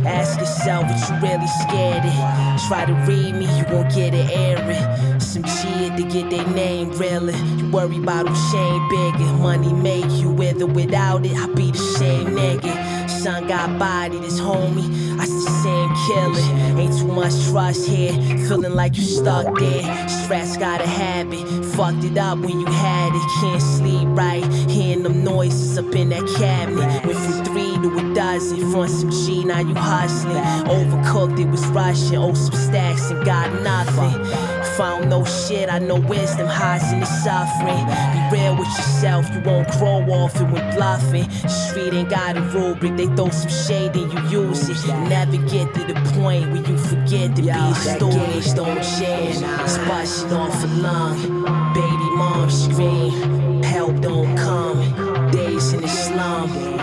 Ask 0.07 0.39
yourself 0.39 0.85
what 0.85 1.09
you 1.09 1.27
really 1.27 1.47
scared 1.47 2.05
of. 2.05 2.61
Try 2.69 2.85
to 2.85 2.93
read 3.11 3.35
me, 3.35 3.45
you 3.57 3.65
won't 3.69 3.93
get 3.93 4.13
it 4.13 4.29
airing. 4.31 5.16
Some 5.27 5.43
shit 5.43 5.97
to 5.97 6.03
get 6.03 6.29
their 6.29 6.47
name 6.55 6.89
really. 6.91 7.35
You 7.57 7.69
worry 7.69 7.97
about 7.97 8.29
who 8.29 8.35
shame 8.49 8.87
bigger. 8.87 9.33
Money 9.33 9.73
make 9.73 10.09
you 10.21 10.29
with 10.31 10.61
or 10.61 10.67
without 10.67 11.25
it. 11.25 11.35
I 11.35 11.47
be 11.47 11.69
the 11.71 11.77
same 11.77 12.27
nigga. 12.27 13.09
Son 13.09 13.45
got 13.45 13.77
body, 13.77 14.19
this 14.19 14.39
homie. 14.39 14.87
I 15.19 15.25
the 15.25 15.51
same 15.63 15.89
killer. 16.07 16.79
Ain't 16.79 16.97
too 16.97 17.07
much 17.07 17.33
trust 17.49 17.89
here. 17.89 18.13
Feeling 18.47 18.73
like 18.73 18.95
you 18.95 19.03
stuck 19.03 19.53
there. 19.59 20.07
Stress 20.07 20.55
got 20.55 20.79
a 20.79 20.87
habit. 20.87 21.45
Fucked 21.75 22.05
it 22.05 22.17
up 22.17 22.39
when 22.39 22.61
you 22.61 22.65
had 22.65 23.11
it. 23.13 23.41
Can't 23.41 23.61
sleep 23.61 24.07
right. 24.11 24.45
Hearing 24.69 25.03
them 25.03 25.25
noises 25.25 25.77
up 25.77 25.93
in 25.93 26.07
that 26.09 26.25
cabinet. 26.37 27.05
Went 27.05 27.19
from 27.19 27.43
three 27.43 27.75
to 27.77 27.97
a 27.97 28.13
dozen. 28.13 28.71
Front 28.71 28.91
some 28.91 29.11
G, 29.11 29.43
now 29.43 29.59
you 29.59 29.75
hustling. 29.75 30.37
Overcooked, 30.67 31.37
it 31.37 31.49
was 31.49 31.65
rushing. 31.67 32.17
Oh, 32.17 32.33
some 32.33 32.55
stacks 32.55 33.09
and 33.09 33.25
got 33.25 33.51
nothing. 33.61 34.56
Found 34.77 35.09
no 35.09 35.25
shit, 35.25 35.69
I 35.69 35.79
know 35.79 35.99
wisdom 35.99 36.45
hides 36.45 36.91
in 36.91 36.99
the 36.99 37.05
suffering. 37.05 37.85
Be 38.13 38.37
real 38.37 38.55
with 38.55 38.67
yourself, 38.67 39.25
you 39.33 39.41
won't 39.41 39.67
grow 39.71 40.01
off 40.13 40.35
it 40.35 40.43
when 40.43 40.75
bluffing. 40.75 41.27
Street 41.49 41.93
ain't 41.93 42.09
got 42.09 42.37
a 42.37 42.41
rubric, 42.41 42.95
they 42.95 43.07
throw 43.07 43.29
some 43.29 43.49
shade 43.49 43.95
and 43.95 44.13
you 44.31 44.41
use 44.41 44.69
it. 44.69 44.77
You 44.85 44.93
Never 45.09 45.37
get 45.49 45.73
to 45.73 45.83
the 45.83 45.95
point 46.13 46.51
where 46.51 46.63
you 46.69 46.77
forget 46.77 47.35
to 47.37 47.41
be 47.41 47.49
a 47.49 47.73
student. 47.73 48.55
Don't 48.55 48.83
jam, 48.83 49.67
splashing 49.67 50.33
off 50.33 50.63
a 50.63 50.67
long. 50.67 51.73
Baby 51.73 52.09
mom 52.15 52.49
scream, 52.51 53.63
help 53.63 53.99
don't 54.01 54.37
come. 54.37 55.06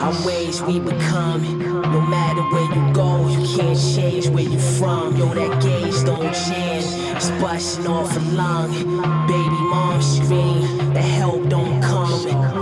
Our 0.04 0.26
ways 0.26 0.62
we 0.62 0.78
become. 0.80 1.42
No 1.92 2.00
matter 2.00 2.42
where 2.52 2.68
you 2.76 2.92
go, 2.92 3.26
you 3.26 3.56
can't 3.56 3.78
change 3.78 4.28
where 4.28 4.44
you 4.44 4.58
from. 4.58 5.16
Yo, 5.16 5.32
that 5.32 5.62
gauge 5.62 6.04
don't 6.04 6.34
change. 6.34 6.84
Splashing 7.22 7.86
off 7.86 8.14
a 8.14 8.20
lung. 8.36 8.70
Baby 9.26 9.60
mom 9.72 10.02
scream, 10.02 10.92
the 10.92 11.00
help 11.00 11.48
don't 11.48 11.80
come. 11.82 12.53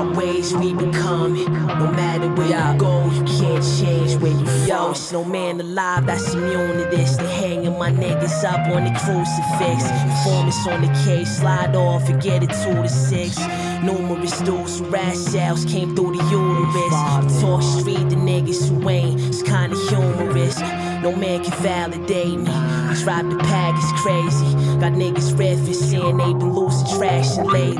Our 0.00 0.14
ways 0.14 0.54
we 0.54 0.72
become. 0.72 1.34
No 1.34 1.92
matter 1.92 2.28
where 2.34 2.48
you 2.48 2.78
go, 2.78 3.04
you 3.10 3.22
can't 3.24 3.64
change 3.78 4.14
where 4.22 4.32
you 4.32 4.46
from. 4.46 4.92
It's 4.92 5.12
no 5.12 5.24
man 5.24 5.60
alive 5.60 6.06
that's 6.06 6.32
immune 6.32 6.78
to 6.78 6.84
this. 6.96 7.16
They 7.16 7.26
hanging 7.26 7.78
my 7.78 7.90
niggas 7.90 8.44
up 8.44 8.60
on 8.74 8.84
the 8.84 8.92
crucifix. 9.00 9.90
Informants 9.90 10.66
on 10.66 10.80
the 10.80 11.04
case, 11.04 11.38
slide 11.38 11.76
off 11.76 12.08
and 12.08 12.20
get 12.22 12.42
it 12.42 12.50
two 12.62 12.82
to 12.82 12.88
six. 12.88 13.38
Numerous 13.82 14.38
dudes 14.40 14.78
who 14.78 14.86
rat 14.86 15.16
cells 15.16 15.64
came 15.64 15.94
through 15.94 16.16
the 16.16 16.24
uterus. 16.30 17.40
Talk 17.40 17.62
street, 17.62 18.08
the 18.08 18.16
niggas 18.16 18.68
who 18.68 18.88
ain't, 18.88 19.20
it's 19.20 19.42
kinda 19.42 19.76
humorous. 19.88 20.58
No 21.02 21.14
man 21.14 21.44
can 21.44 21.56
validate 21.62 22.38
me. 22.38 22.52
These 22.88 23.04
rap 23.04 23.28
the 23.28 23.36
pack 23.38 23.70
crazy. 24.02 24.52
Got 24.80 24.92
niggas 24.92 25.38
red 25.38 25.58
for 25.58 25.74
saying 25.74 26.16
they 26.16 26.32
been 26.32 26.52
losing 26.52 26.98
traction 26.98 27.44
lately. 27.44 27.76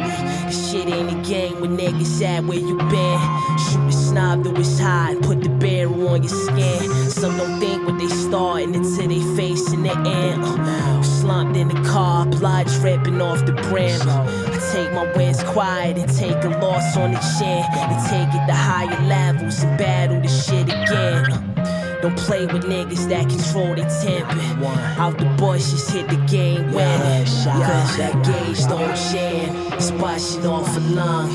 This 0.46 0.70
shit 0.70 0.88
ain't 0.88 1.10
a 1.10 1.28
game 1.28 1.60
with 1.60 1.70
niggas 1.70 2.09
at 2.22 2.44
where 2.44 2.58
you 2.58 2.76
been. 2.76 3.20
Shoot 3.58 3.86
the 3.86 3.92
snob 3.92 4.44
to 4.44 4.54
his 4.54 4.78
high 4.78 5.12
and 5.12 5.22
put 5.22 5.40
the 5.42 5.48
bear 5.48 5.88
on 5.88 6.22
your 6.22 6.28
skin. 6.28 7.10
Some 7.10 7.36
don't 7.36 7.60
think 7.60 7.86
what 7.86 7.98
they 7.98 8.08
starting 8.08 8.74
until 8.74 9.08
they 9.08 9.22
face 9.36 9.72
in 9.72 9.82
the 9.84 9.96
end. 9.96 10.42
Uh, 10.44 11.02
slumped 11.02 11.56
in 11.56 11.68
the 11.68 11.88
car, 11.88 12.26
blood 12.26 12.66
dripping 12.66 13.20
off 13.20 13.44
the 13.46 13.52
brim. 13.52 14.00
I 14.02 14.58
take 14.72 14.92
my 14.92 15.10
wins 15.16 15.42
quiet 15.44 15.96
and 15.98 16.12
take 16.16 16.42
a 16.44 16.48
loss 16.58 16.96
on 16.96 17.12
the 17.12 17.20
chin. 17.38 17.64
And 17.74 18.00
take 18.08 18.28
it 18.28 18.46
to 18.46 18.54
higher 18.54 19.00
levels 19.06 19.62
and 19.62 19.78
battle 19.78 20.20
the 20.20 20.28
shit 20.28 20.68
again. 20.68 21.32
Uh, 21.32 21.79
Don't 22.02 22.16
play 22.16 22.46
with 22.46 22.64
niggas 22.64 23.08
that 23.10 23.28
control 23.28 23.74
their 23.74 23.88
temper. 24.00 24.64
Out 24.98 25.18
the 25.18 25.26
bushes, 25.36 25.86
hit 25.90 26.08
the 26.08 26.16
game 26.26 26.72
winning. 26.72 27.26
Cause 27.26 27.96
that 27.98 28.14
gauge 28.24 28.64
don't 28.66 28.96
jam. 29.12 29.72
It's 29.74 29.90
busting 29.90 30.46
off 30.46 30.74
a 30.76 30.80
lung. 30.80 31.28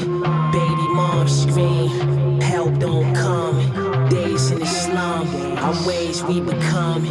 Baby 0.51 0.87
mom 0.95 1.27
scream. 1.27 2.41
Help 2.41 2.79
don't 2.79 3.13
come. 3.13 4.09
Days 4.09 4.49
in 4.49 4.59
the 4.59 4.65
slum. 4.65 5.27
Our 5.59 5.87
ways 5.87 6.23
we 6.23 6.41
become. 6.41 7.03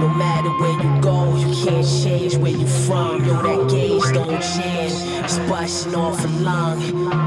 No 0.00 0.08
matter 0.08 0.48
where 0.48 0.82
you 0.82 1.00
go, 1.02 1.36
you 1.36 1.54
can't 1.64 1.86
change 1.86 2.36
where 2.36 2.52
you 2.52 2.66
from. 2.66 3.26
Yo, 3.26 3.42
that 3.42 3.70
gauge 3.70 4.14
don't 4.14 4.40
jam. 4.40 5.24
It's 5.24 5.38
busting 5.50 5.94
off 5.94 6.24
a 6.24 6.28
lung. 6.28 6.80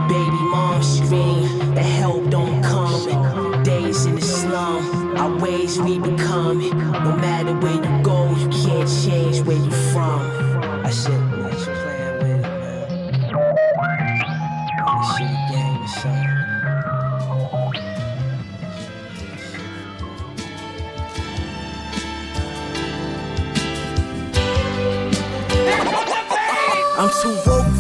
Baby 0.08 0.42
mom 0.50 0.82
scream. 0.82 1.76
The 1.76 1.84
help 1.84 2.28
don't 2.32 2.64
come. 2.64 2.65
Ways 5.46 5.80
we 5.80 6.00
become. 6.00 6.60
No 6.60 7.16
matter 7.18 7.54
where 7.60 7.76
you 7.76 8.04
go, 8.04 8.30
you 8.36 8.48
can't 8.50 8.90
change 9.04 9.42
where 9.42 9.58
you're 9.58 9.72
from. 9.94 10.22
I 10.84 10.90
said, 10.90 11.25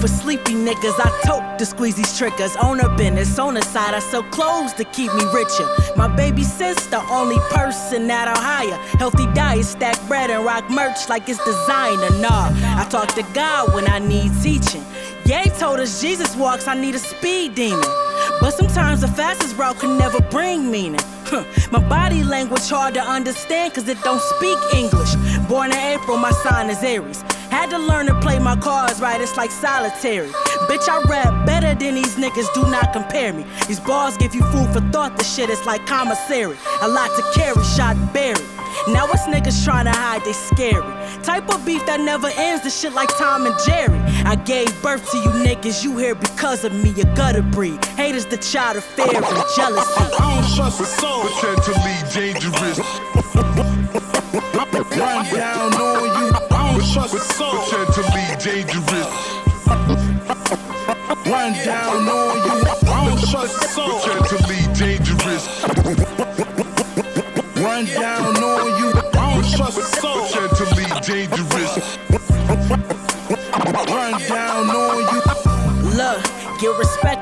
for 0.06 0.12
sleepy 0.12 0.54
niggas. 0.54 1.00
I 1.00 1.10
tote 1.26 1.58
to 1.58 1.66
squeeze 1.66 1.96
these 1.96 2.16
triggers. 2.18 2.56
On 2.58 2.80
a 2.80 2.90
business, 2.96 3.40
on 3.40 3.56
the 3.56 3.62
side, 3.62 3.94
I 3.96 4.00
sell 4.00 4.24
clothes 4.24 4.74
to 4.74 4.84
keep 4.86 5.12
me 5.14 5.24
richer. 5.34 5.68
My 5.96 6.08
baby 6.08 6.44
sister, 6.44 6.98
only 7.10 7.40
person 7.50 8.08
that 8.08 8.28
I'll 8.28 8.46
hire. 8.54 8.78
Healthy 9.00 9.26
diet, 9.34 9.66
stack 9.66 9.98
bread, 10.08 10.30
and 10.30 10.46
rock 10.46 10.70
merch 10.70 11.10
like 11.10 11.28
it's 11.28 11.44
designer. 11.44 12.12
Nah, 12.20 12.50
I 12.82 12.86
talk 12.90 13.10
to 13.16 13.24
God 13.34 13.74
when 13.74 13.88
I 13.88 14.00
need 14.00 14.32
teaching. 14.44 14.84
Ye 15.26 15.46
told 15.58 15.80
us 15.80 16.02
Jesus 16.02 16.36
walks, 16.36 16.68
I 16.68 16.76
need 16.76 16.94
a 16.94 17.00
speed 17.00 17.56
demon. 17.56 17.90
But 18.42 18.52
sometimes 18.52 19.02
the 19.02 19.08
fastest 19.08 19.58
route 19.58 19.80
can 19.80 19.98
never 19.98 20.22
bring 20.30 20.70
meaning. 20.70 21.02
My 21.72 21.80
body 21.90 22.24
language 22.24 22.70
hard 22.70 22.94
to 22.94 23.02
understand 23.02 23.74
cause 23.74 23.88
it 23.88 24.00
don't 24.04 24.22
speak 24.22 24.60
English. 24.72 25.16
Born 25.50 25.72
in 25.72 25.78
April, 25.78 26.18
my 26.18 26.32
sign 26.32 26.70
is 26.70 26.84
Aries. 26.84 27.24
Had 27.56 27.70
to 27.70 27.80
learn 27.80 28.06
to 28.08 28.20
play 28.20 28.38
my 28.38 28.58
cards 28.58 29.00
right, 29.00 29.20
it's 29.22 29.38
like 29.38 29.50
solitary. 29.50 30.28
Bitch, 30.68 30.90
I 30.90 31.02
rap 31.08 31.46
better 31.46 31.74
than 31.74 31.96
these 31.96 32.16
niggas, 32.18 32.54
do 32.54 32.64
not 32.64 32.92
compare 32.92 33.32
me. 33.32 33.46
These 33.66 33.80
bars 33.80 34.18
give 34.18 34.36
you 34.36 34.42
food 34.52 34.68
for 34.74 34.82
thought, 34.92 35.18
this 35.18 35.34
shit 35.34 35.50
is 35.50 35.66
like 35.66 35.88
commissary. 35.88 36.58
A 36.82 36.88
lot 36.90 37.10
to 37.16 37.24
carry, 37.34 37.64
shot 37.64 37.96
buried. 38.14 38.44
Now 38.90 39.08
it's 39.08 39.24
niggas 39.24 39.64
trying 39.64 39.86
to 39.86 39.94
hide, 39.94 40.26
they 40.26 40.34
scary. 40.34 40.84
Type 41.24 41.48
of 41.48 41.66
beef 41.66 41.86
that 41.86 42.02
never 42.02 42.28
ends, 42.36 42.62
the 42.62 42.70
shit 42.70 42.92
like 42.92 43.08
Tom 43.18 43.46
and 43.46 43.56
Jerry. 43.66 44.00
I 44.26 44.36
gave 44.36 44.70
birth 44.84 45.10
to 45.12 45.18
you 45.18 45.30
niggas, 45.30 45.82
you 45.82 45.98
here 45.98 46.14
because 46.14 46.66
of 46.66 46.74
me, 46.74 46.90
a 47.00 47.06
gutter 47.16 47.42
breed. 47.42 47.84
Haters 47.96 48.26
the 48.26 48.36
child 48.36 48.76
of 48.76 48.84
fear 48.84 49.16
and 49.16 49.26
jealousy. 49.56 49.94
I 49.98 50.44
don't 50.44 50.56
trust 50.58 50.82
a 50.82 50.86
soul. 50.86 51.24
Potentially 51.40 51.96
dangerous. 52.14 52.80
Run 54.96 55.26
down 55.34 55.85
trust 56.94 57.14
a 57.16 57.20
soul. 57.20 57.52
Potentially 57.70 58.36
dangerous. 58.44 59.36
Run 61.26 61.54
down 61.66 62.08
on 62.08 62.25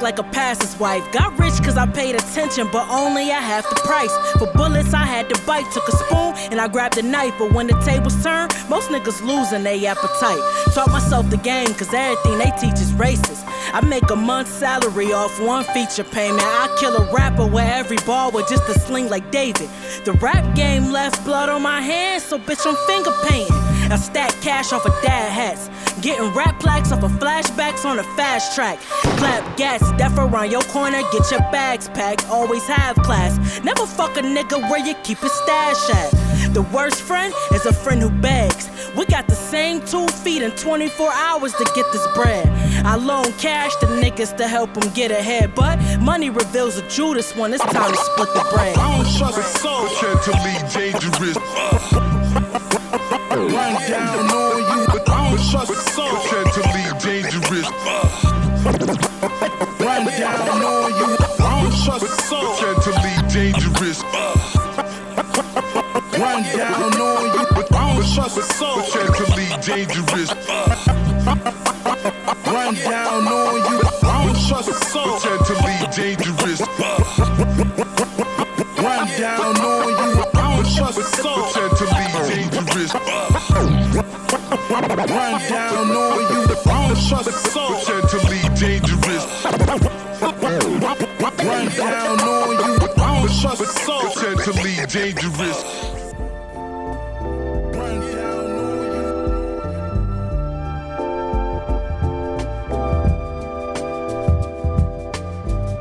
like 0.03 0.19
a 0.19 0.23
pastor's 0.23 0.77
wife. 0.77 1.03
Got 1.13 1.39
rich 1.39 1.55
cause 1.63 1.77
I 1.77 1.87
paid 1.87 2.15
attention, 2.15 2.67
but 2.71 2.87
only 2.89 3.31
at 3.31 3.41
half 3.41 3.67
the 3.69 3.75
price. 3.75 4.13
For 4.37 4.51
bullets, 4.53 4.93
I 4.93 5.05
had 5.05 5.29
to 5.29 5.41
bite. 5.45 5.65
Took 5.71 5.87
a 5.87 5.93
spoon 5.93 6.33
and 6.51 6.59
I 6.59 6.67
grabbed 6.67 6.97
a 6.97 7.01
knife. 7.01 7.33
But 7.39 7.53
when 7.53 7.67
the 7.67 7.79
tables 7.79 8.21
turn, 8.21 8.49
most 8.69 8.89
niggas 8.89 9.25
losing 9.25 9.63
their 9.63 9.79
appetite. 9.89 10.43
Taught 10.73 10.91
myself 10.91 11.29
the 11.29 11.37
game 11.37 11.73
cause 11.73 11.93
everything 11.93 12.37
they 12.37 12.51
teach 12.59 12.79
is 12.81 12.91
racist. 12.91 13.43
I 13.73 13.81
make 13.81 14.09
a 14.11 14.15
month's 14.15 14.51
salary 14.51 15.13
off 15.13 15.39
one 15.41 15.63
feature 15.73 16.03
payment. 16.03 16.43
I 16.43 16.75
kill 16.79 16.95
a 16.95 17.11
rapper 17.13 17.47
with 17.47 17.63
every 17.63 17.97
ball 18.05 18.31
with 18.31 18.49
just 18.49 18.67
a 18.69 18.77
sling 18.77 19.09
like 19.09 19.31
David. 19.31 19.69
The 20.03 20.13
rap 20.13 20.53
game 20.53 20.91
left 20.91 21.23
blood 21.23 21.47
on 21.47 21.61
my 21.61 21.81
hands, 21.81 22.23
so 22.23 22.37
bitch, 22.37 22.67
I'm 22.67 22.75
finger 22.87 23.13
painting. 23.27 23.55
I 23.91 23.95
stack 23.95 24.31
cash 24.41 24.73
off 24.73 24.85
of 24.85 24.93
dad 25.01 25.31
hats. 25.31 25.69
Getting 26.03 26.33
rap 26.33 26.59
plaques 26.59 26.91
off 26.91 27.01
of 27.01 27.11
flashbacks 27.13 27.85
on 27.85 27.97
a 27.97 28.03
fast 28.17 28.53
track. 28.55 28.77
Clap 29.17 29.55
gas, 29.55 29.79
death 29.97 30.17
around 30.17 30.51
your 30.51 30.61
corner, 30.63 31.01
get 31.13 31.31
your 31.31 31.39
bags 31.49 31.87
packed. 31.87 32.27
Always 32.29 32.67
have 32.67 32.97
class. 32.97 33.63
Never 33.63 33.85
fuck 33.85 34.17
a 34.17 34.21
nigga 34.21 34.59
where 34.69 34.85
you 34.85 34.95
keep 35.05 35.21
your 35.21 35.29
stash 35.29 35.89
at. 35.91 36.53
The 36.53 36.63
worst 36.73 37.01
friend 37.01 37.33
is 37.53 37.65
a 37.65 37.71
friend 37.71 38.01
who 38.01 38.09
begs. 38.09 38.69
We 38.97 39.05
got 39.05 39.27
the 39.27 39.35
same 39.35 39.79
two 39.85 40.05
feet 40.09 40.41
in 40.41 40.51
24 40.51 41.09
hours 41.09 41.53
to 41.53 41.63
get 41.73 41.89
this 41.93 42.05
bread. 42.15 42.49
I 42.85 42.97
loan 42.97 43.31
cash 43.39 43.73
to 43.77 43.85
niggas 43.85 44.35
to 44.35 44.47
help 44.49 44.73
them 44.73 44.93
get 44.93 45.09
ahead, 45.09 45.55
but 45.55 45.79
money 46.01 46.29
reveals 46.29 46.77
a 46.77 46.85
Judas 46.89 47.33
when 47.37 47.53
it's 47.53 47.63
time 47.63 47.91
to 47.91 47.97
split 47.97 48.27
the 48.33 48.45
bread. 48.53 48.77
I 48.77 48.97
don't 48.97 49.17
trust 49.17 49.37
a 49.37 49.43
soul. 49.57 49.87
Potentially 49.87 50.91
dangerous. 50.91 51.37
Run 53.31 53.89
down 53.89 54.42
trust 55.51 55.71
a 55.71 55.75
soul. 55.75 56.09
Potentially 56.23 56.85
dangerous. 56.99 57.67
Run 59.79 60.05
down 60.05 60.49
on 60.63 60.91
you. 60.99 61.17
I 61.39 61.61
don't 61.61 61.73
trust 61.83 62.03
a 62.03 62.07
soul. 62.23 62.55
Potentially 62.55 63.15
dangerous. 63.33 64.03
Run 66.19 66.43
down 66.55 66.93
on 66.93 67.23
you. 67.33 67.43
I 67.71 67.93
don't 67.95 68.13
trust 68.13 68.37
a 68.37 68.43
soul. 68.43 68.81
Potentially 68.83 69.49
dangerous. 69.61 70.29
Run 72.45 72.75
down 72.75 73.27
on 73.27 73.55
you. 73.69 73.81
I 74.03 74.25
don't 74.25 74.39
trust 74.47 74.69
a 74.69 74.73
soul. 74.85 75.19
Potentially 75.19 75.77
dangerous. 75.95 76.61
Run 78.77 79.07
down 79.19 79.57
on 79.57 79.87
you. 79.89 80.23
I 80.23 80.55
don't 80.55 80.67
trust. 80.75 80.99
Potentially 80.99 81.72
Run 84.95 85.41
down 85.49 85.89
on 85.89 86.21
you. 86.31 86.45
Trust 87.09 87.27
a 87.27 87.31
soul. 87.31 87.79
Potentially 87.79 88.41
dangerous. 88.59 89.25
Run 89.43 89.57
down 91.75 92.19
on 92.19 92.51
you. 92.51 92.77
Trust 93.41 93.61
a 93.61 93.65
soul. 93.65 94.11
Potentially 94.13 94.75
dangerous. 94.85 95.63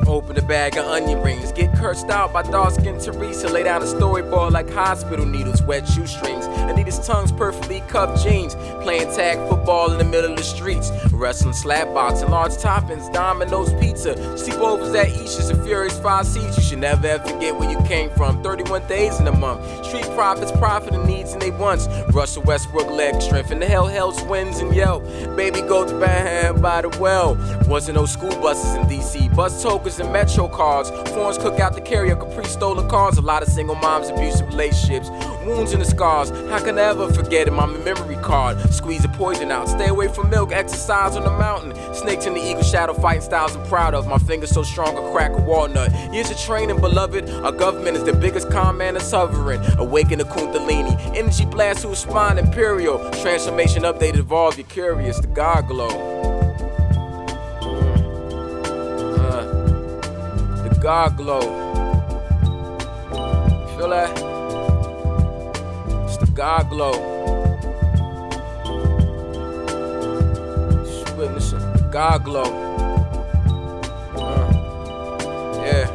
Open 0.07 0.37
a 0.37 0.41
bag 0.41 0.75
of 0.77 0.85
onion 0.85 1.21
rings. 1.21 1.51
Get 1.51 1.71
cursed 1.75 2.09
out 2.09 2.33
by 2.33 2.41
dark 2.41 2.73
skinned 2.73 3.01
Teresa. 3.01 3.47
Lay 3.47 3.61
down 3.63 3.83
a 3.83 3.85
storyboard 3.85 4.51
like 4.51 4.71
hospital 4.71 5.25
needles, 5.25 5.61
wet 5.61 5.87
shoestrings. 5.87 6.42
Anita's 6.69 7.05
tongues 7.05 7.31
perfectly 7.31 7.81
cuffed 7.87 8.23
jeans. 8.23 8.55
Playing 8.81 9.13
tag 9.13 9.37
football 9.49 9.91
in 9.91 9.97
the 9.97 10.03
middle 10.03 10.31
of 10.31 10.37
the 10.37 10.43
streets. 10.43 10.91
Wrestling 11.11 11.53
slap 11.53 11.93
boxing, 11.93 12.29
large 12.29 12.51
toppings, 12.53 13.11
Domino's 13.13 13.73
pizza. 13.75 14.15
Sleepovers 14.35 14.95
at 14.95 15.07
Isha's, 15.07 15.49
a 15.49 15.63
furious 15.63 15.97
five 15.99 16.25
seats. 16.25 16.57
You 16.57 16.63
should 16.63 16.79
never 16.79 17.07
ever 17.07 17.27
forget 17.27 17.57
where 17.57 17.69
you 17.69 17.81
came 17.87 18.09
from. 18.11 18.41
31 18.43 18.87
days 18.87 19.19
in 19.19 19.27
a 19.27 19.37
month. 19.37 19.85
Street 19.85 20.05
profits, 20.15 20.51
profit 20.53 20.93
and 20.93 21.05
needs 21.05 21.33
and 21.33 21.41
they 21.41 21.51
wants. 21.51 21.87
Russell 22.13 22.43
Westbrook 22.43 22.89
leg 22.91 23.21
strength 23.21 23.51
and 23.51 23.61
the 23.61 23.65
hell 23.65 23.87
hell's 23.87 24.21
wins 24.23 24.59
and 24.59 24.75
yell. 24.75 24.99
Baby 25.35 25.61
goats 25.61 25.91
bad 25.93 26.61
by 26.61 26.81
the 26.81 26.89
well. 26.99 27.35
Wasn't 27.67 27.95
no 27.95 28.05
school 28.05 28.35
buses 28.41 28.75
in 28.75 28.83
DC. 28.83 29.33
Bus 29.35 29.61
tokens 29.61 29.99
and 29.99 30.11
metro 30.11 30.47
cards. 30.47 30.89
Foreigners 31.11 31.37
cook 31.37 31.59
out 31.59 31.73
the 31.73 31.81
carry 31.81 32.09
a 32.09 32.15
Capri 32.15 32.45
stolen 32.45 32.87
cars. 32.89 33.17
A 33.17 33.21
lot 33.21 33.41
of 33.43 33.49
single 33.49 33.75
moms, 33.75 34.09
abusive 34.09 34.47
relationships. 34.47 35.09
Wounds 35.45 35.73
and 35.73 35.81
the 35.81 35.85
scars, 35.85 36.29
how 36.49 36.59
can 36.63 36.79
I 36.79 36.83
ever 36.83 37.11
forget 37.11 37.47
it? 37.47 37.51
My 37.51 37.65
memory 37.65 38.15
card. 38.17 38.59
Squeeze 38.73 39.01
the 39.01 39.09
poison 39.09 39.51
out. 39.51 39.67
Stay 39.67 39.87
away 39.87 40.07
from 40.07 40.29
milk, 40.29 40.51
exercise 40.51 41.15
on 41.15 41.23
the 41.23 41.31
mountain. 41.31 41.73
Snakes 41.93 42.25
in 42.25 42.33
the 42.33 42.41
eagle 42.41 42.63
shadow, 42.63 42.93
fighting 42.93 43.21
styles 43.21 43.55
I'm 43.55 43.65
proud 43.67 43.93
of. 43.93 44.07
My 44.07 44.17
fingers 44.17 44.51
so 44.51 44.63
strong, 44.63 44.97
a 44.97 45.11
crack 45.11 45.31
a 45.31 45.41
walnut. 45.41 45.91
Years 46.13 46.31
of 46.31 46.37
training, 46.37 46.79
beloved. 46.79 47.29
Our 47.29 47.51
government 47.51 47.97
is 47.97 48.03
the 48.03 48.13
biggest 48.13 48.49
con 48.49 48.77
man 48.77 48.93
that's 48.93 49.11
hovering. 49.11 49.61
Awaken 49.77 50.19
the 50.19 50.25
Kundalini. 50.25 50.97
Energy 51.15 51.45
blast 51.45 51.81
through 51.81 51.95
spine, 51.95 52.37
imperial. 52.37 52.97
Transformation 53.21 53.83
update, 53.83 54.15
evolve, 54.15 54.57
you're 54.57 54.67
curious. 54.67 55.19
The 55.19 55.27
God 55.27 55.67
glow. 55.67 55.89
Mm. 57.61 59.19
Uh, 59.19 60.69
the 60.69 60.79
God 60.81 61.17
glow. 61.17 61.41
Feel 63.77 63.89
that? 63.89 64.32
God 66.33 66.69
glow. 66.69 66.93
Just 71.15 71.55
God 71.91 72.23
glow. 72.23 72.43
Uh, 74.15 75.63
yeah. 75.63 75.87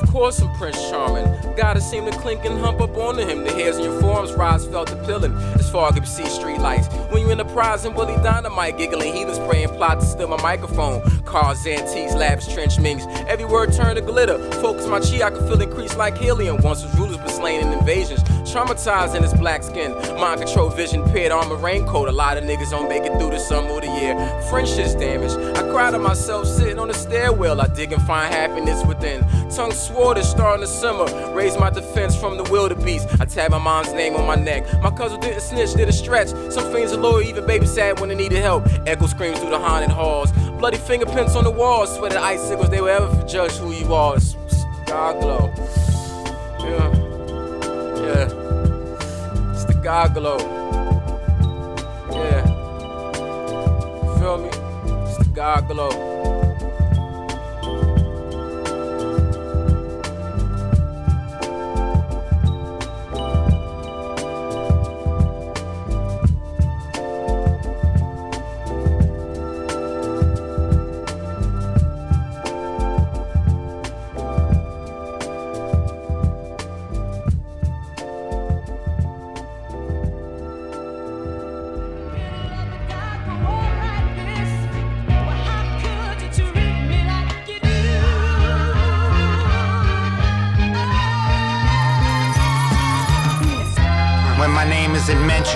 Of 0.00 0.08
course 0.10 0.40
I'm 0.40 0.56
Prince 0.56 0.76
Charming. 0.88 1.26
Gotta 1.56 1.80
seem 1.80 2.04
to 2.04 2.12
clink 2.12 2.44
and 2.44 2.58
hump 2.58 2.80
up 2.80 2.96
onto 2.96 3.26
him. 3.26 3.42
The 3.42 3.52
hairs 3.52 3.78
on 3.78 3.84
your 3.84 4.00
forearms 4.00 4.32
rise, 4.32 4.64
felt 4.66 4.88
the 4.88 4.96
pillin'. 5.04 5.36
As 5.58 5.68
far 5.70 5.88
as 5.88 5.94
I 5.94 5.98
can 5.98 6.06
see 6.06 6.26
street 6.26 6.58
lights. 6.58 6.86
When 7.10 7.22
you 7.22 7.30
in 7.30 7.38
the 7.38 7.44
prize 7.44 7.84
and 7.84 7.96
Willie 7.96 8.14
Dynamite, 8.22 8.78
giggling, 8.78 9.12
heathens 9.12 9.38
praying, 9.40 9.70
plot 9.70 10.00
to 10.00 10.06
steal 10.06 10.28
my 10.28 10.40
microphone. 10.40 11.02
Cars, 11.24 11.66
antiques, 11.66 12.14
labs, 12.14 12.46
trench 12.52 12.78
minks. 12.78 13.04
Every 13.26 13.44
word 13.44 13.72
turned 13.72 13.96
to 13.96 14.02
glitter. 14.02 14.38
Focus 14.60 14.86
my 14.86 15.00
chi, 15.00 15.26
I 15.26 15.30
can 15.30 15.46
feel 15.48 15.60
increase 15.60 15.96
like 15.96 16.16
helium. 16.16 16.58
Once 16.62 16.84
was 16.84 16.94
rulers, 16.96 17.16
but 17.16 17.30
slain 17.30 17.60
in 17.60 17.72
invasions. 17.72 18.20
Traumatized 18.50 19.14
in 19.14 19.22
his 19.22 19.32
black 19.32 19.62
skin. 19.62 19.92
Mind 20.18 20.40
control 20.40 20.70
vision, 20.70 21.04
paired 21.12 21.30
armor, 21.30 21.54
raincoat. 21.54 22.08
A 22.08 22.12
lot 22.12 22.36
of 22.36 22.42
niggas 22.42 22.70
don't 22.70 22.88
make 22.88 23.04
it 23.04 23.12
through 23.16 23.30
the 23.30 23.38
summer 23.38 23.70
of 23.70 23.82
the 23.82 23.86
year. 23.86 24.16
Friendships 24.50 24.96
damaged. 24.96 25.36
I 25.56 25.62
cried 25.70 25.92
to 25.92 26.00
myself 26.00 26.48
sitting 26.48 26.80
on 26.80 26.88
the 26.88 26.94
stairwell. 26.94 27.60
I 27.60 27.68
dig 27.68 27.92
and 27.92 28.02
find 28.02 28.34
happiness 28.34 28.84
within. 28.84 29.20
Tongue 29.50 29.70
swore 29.70 30.14
to 30.14 30.24
starting 30.24 30.62
to 30.62 30.66
simmer. 30.66 31.06
Raise 31.32 31.56
my 31.58 31.70
defense 31.70 32.16
from 32.16 32.36
the 32.36 32.42
wildebeest. 32.50 33.06
I 33.20 33.24
tag 33.24 33.52
my 33.52 33.58
mom's 33.58 33.92
name 33.92 34.16
on 34.16 34.26
my 34.26 34.34
neck. 34.34 34.66
My 34.82 34.90
cousin 34.90 35.20
didn't 35.20 35.42
snitch, 35.42 35.74
did 35.74 35.88
a 35.88 35.92
stretch. 35.92 36.30
Some 36.50 36.72
fiends 36.72 36.92
are 36.92 36.96
loyal, 36.96 37.22
even 37.22 37.44
babysat 37.44 38.00
when 38.00 38.08
they 38.08 38.16
needed 38.16 38.38
help. 38.38 38.66
Echo 38.84 39.06
screams 39.06 39.38
through 39.38 39.50
the 39.50 39.60
haunted 39.60 39.90
halls. 39.90 40.32
Bloody 40.58 40.78
fingerprints 40.78 41.36
on 41.36 41.44
the 41.44 41.52
walls. 41.52 41.94
Sweated 41.94 42.18
icicles, 42.18 42.68
they 42.68 42.80
were 42.80 42.90
ever 42.90 43.24
judge 43.28 43.52
who 43.52 43.70
you 43.70 43.94
are. 43.94 44.18
God 44.86 45.20
glow. 45.20 45.52
Yeah. 46.58 46.96
Yeah. 48.02 48.39
God 49.82 50.12
glow. 50.12 50.36
Yeah. 52.10 52.44
Feel 54.18 54.38
me? 54.38 54.48
It's 55.08 55.16
the 55.16 55.24
God 55.34 55.68
glow. 55.68 56.39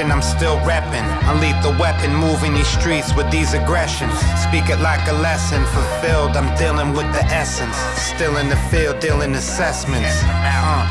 I'm 0.02 0.22
still 0.22 0.58
reppin'. 0.66 1.06
A 1.30 1.34
lethal 1.38 1.70
weapon 1.78 2.12
moving 2.16 2.52
these 2.52 2.66
streets 2.66 3.14
with 3.14 3.30
these 3.30 3.54
aggressions. 3.54 4.12
Speak 4.42 4.68
it 4.68 4.80
like 4.80 5.06
a 5.06 5.12
lesson 5.12 5.62
fulfilled. 5.66 6.36
I'm 6.36 6.50
dealing 6.58 6.94
with 6.94 7.06
the 7.14 7.22
essence. 7.30 7.76
Still 8.02 8.38
in 8.38 8.48
the 8.48 8.56
field, 8.70 8.98
dealing 8.98 9.34
assessments. 9.36 10.10
Uh, 10.24 10.82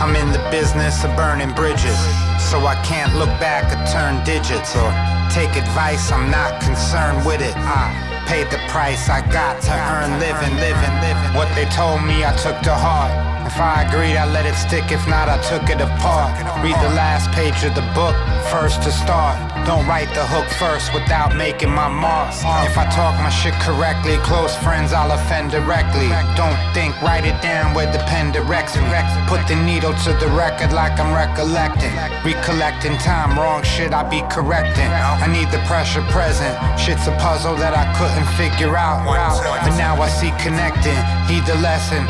I'm 0.00 0.16
in 0.16 0.32
the 0.32 0.40
business 0.50 1.04
of 1.04 1.14
burning 1.14 1.52
bridges. 1.52 1.98
So 2.40 2.64
I 2.64 2.80
can't 2.88 3.14
look 3.16 3.28
back 3.36 3.68
or 3.68 3.80
turn 3.92 4.24
digits 4.24 4.74
or 4.74 4.88
take 5.28 5.52
advice. 5.54 6.10
I'm 6.10 6.30
not 6.30 6.62
concerned 6.62 7.26
with 7.26 7.42
it. 7.42 7.52
I 7.54 7.92
paid 8.26 8.48
the 8.48 8.64
price 8.72 9.10
I 9.10 9.20
got 9.28 9.60
to 9.68 9.74
earn 9.92 10.18
living, 10.18 10.56
living, 10.56 10.94
living. 11.04 11.36
What 11.36 11.52
they 11.54 11.66
told 11.76 12.00
me, 12.02 12.24
I 12.24 12.32
took 12.40 12.56
to 12.64 12.72
heart. 12.72 13.37
If 13.48 13.56
I 13.56 13.88
agreed, 13.88 14.12
I 14.12 14.28
let 14.28 14.44
it 14.44 14.52
stick. 14.60 14.92
If 14.92 15.08
not, 15.08 15.32
I 15.32 15.40
took 15.48 15.72
it 15.72 15.80
apart. 15.80 16.36
Read 16.60 16.76
the 16.84 16.92
last 16.92 17.32
page 17.32 17.64
of 17.64 17.72
the 17.72 17.86
book 17.96 18.12
first 18.52 18.84
to 18.84 18.92
start. 18.92 19.40
Don't 19.64 19.88
write 19.88 20.12
the 20.12 20.20
hook 20.28 20.44
first 20.60 20.92
without 20.92 21.32
making 21.34 21.72
my 21.72 21.88
mark. 21.88 22.28
If 22.68 22.76
I 22.76 22.84
talk 22.92 23.16
my 23.24 23.32
shit 23.32 23.56
correctly, 23.64 24.20
close 24.20 24.52
friends 24.60 24.92
I'll 24.92 25.16
offend 25.16 25.50
directly. 25.50 26.12
Don't 26.36 26.60
think, 26.76 26.92
write 27.00 27.24
it 27.24 27.40
down 27.40 27.72
where 27.72 27.88
the 27.90 28.04
pen 28.04 28.36
directs 28.36 28.76
me. 28.76 28.84
Put 29.32 29.40
the 29.48 29.56
needle 29.56 29.96
to 30.04 30.12
the 30.20 30.28
record 30.36 30.76
like 30.76 31.00
I'm 31.00 31.16
recollecting. 31.16 31.96
Recollecting 32.20 33.00
time, 33.00 33.32
wrong 33.32 33.64
shit 33.64 33.96
I 33.96 34.04
be 34.04 34.20
correcting. 34.28 34.92
I 34.92 35.24
need 35.24 35.48
the 35.48 35.64
pressure 35.64 36.04
present. 36.12 36.52
Shit's 36.78 37.08
a 37.08 37.16
puzzle 37.16 37.56
that 37.56 37.72
I 37.72 37.88
couldn't 37.96 38.28
figure 38.36 38.76
out. 38.76 39.08
But 39.08 39.72
now 39.80 39.96
I 39.96 40.08
see 40.12 40.36
connecting. 40.36 41.00
Need 41.32 41.48
the 41.48 41.56
lesson 41.64 42.04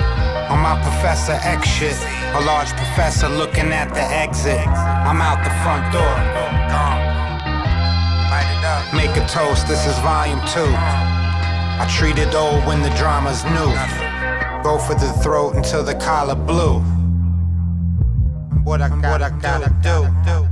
my 0.56 0.80
Professor 0.82 1.36
X 1.42 1.68
shit. 1.68 1.96
A 2.34 2.40
large 2.40 2.70
professor 2.70 3.28
looking 3.28 3.72
at 3.72 3.92
the 3.92 4.02
exit. 4.02 4.66
I'm 4.66 5.20
out 5.20 5.44
the 5.44 5.50
front 5.62 5.92
door. 5.92 6.48
Make 8.94 9.14
a 9.16 9.26
toast, 9.28 9.68
this 9.68 9.86
is 9.86 9.98
volume 9.98 10.40
two. 10.48 10.64
I 10.64 11.86
treat 11.98 12.18
it 12.18 12.34
old 12.34 12.64
when 12.64 12.80
the 12.82 12.88
drama's 12.96 13.44
new. 13.44 13.70
Go 14.62 14.78
for 14.78 14.94
the 14.94 15.12
throat 15.22 15.56
until 15.56 15.84
the 15.84 15.94
collar 15.94 16.34
blue. 16.34 16.80
What 18.64 18.80
I 18.80 18.88
gotta, 18.88 19.08
what 19.08 19.22
I 19.22 19.30
gotta 19.40 19.70
do. 19.82 20.47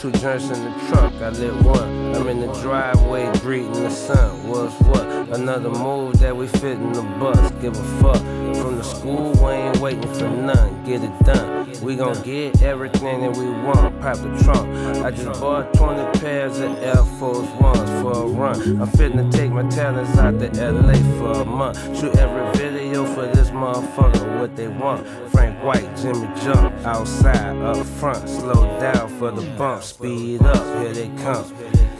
Two 0.00 0.10
joints 0.12 0.44
in 0.44 0.64
the 0.64 0.70
trunk. 0.88 1.14
I 1.20 1.28
lit 1.28 1.52
one. 1.62 2.14
I'm 2.14 2.26
in 2.28 2.40
the 2.40 2.50
driveway 2.62 3.30
greeting 3.40 3.72
the 3.72 3.90
sun. 3.90 4.48
Was 4.48 4.72
what? 4.80 5.06
Another 5.38 5.68
move 5.68 6.18
that 6.20 6.34
we 6.34 6.46
fit 6.46 6.78
in 6.78 6.92
the 6.94 7.02
bus. 7.02 7.50
Give 7.60 7.76
a 7.76 8.00
fuck. 8.00 8.16
From 8.16 8.78
the 8.78 8.82
school, 8.82 9.32
we 9.32 9.50
ain't 9.50 9.76
waiting 9.76 10.14
for 10.14 10.28
none. 10.28 10.82
Get 10.84 11.04
it 11.04 11.18
done. 11.24 11.49
We 11.82 11.96
gon' 11.96 12.20
get 12.22 12.62
everything 12.62 13.22
that 13.22 13.36
we 13.36 13.46
want. 13.46 14.00
Pop 14.00 14.16
the 14.18 14.42
trunk. 14.42 15.04
I 15.04 15.10
just 15.10 15.40
bought 15.40 15.72
20 15.74 16.20
pairs 16.20 16.58
of 16.58 16.76
Air 16.78 17.04
Force 17.18 17.48
Ones 17.60 17.90
for 18.02 18.12
a 18.12 18.26
run. 18.26 18.80
I'm 18.80 18.90
to 18.90 19.30
take 19.30 19.50
my 19.50 19.66
talents 19.68 20.16
out 20.18 20.38
to 20.38 20.70
LA 20.70 20.94
for 21.18 21.42
a 21.42 21.44
month. 21.44 21.78
Shoot 21.98 22.16
every 22.16 22.52
video 22.52 22.70
video 22.90 23.04
for 23.14 23.26
this 23.34 23.50
motherfucker, 23.50 24.40
what 24.40 24.56
they 24.56 24.68
want. 24.68 25.06
Frank 25.30 25.62
White, 25.62 25.96
Jimmy 25.96 26.28
Jump, 26.42 26.74
outside, 26.84 27.56
up 27.62 27.84
front, 27.86 28.28
slow 28.28 28.80
down 28.80 29.08
for 29.18 29.30
the 29.30 29.42
bump, 29.56 29.82
speed 29.82 30.42
up, 30.42 30.82
here 30.82 30.92
they 30.92 31.08
come. 31.22 31.44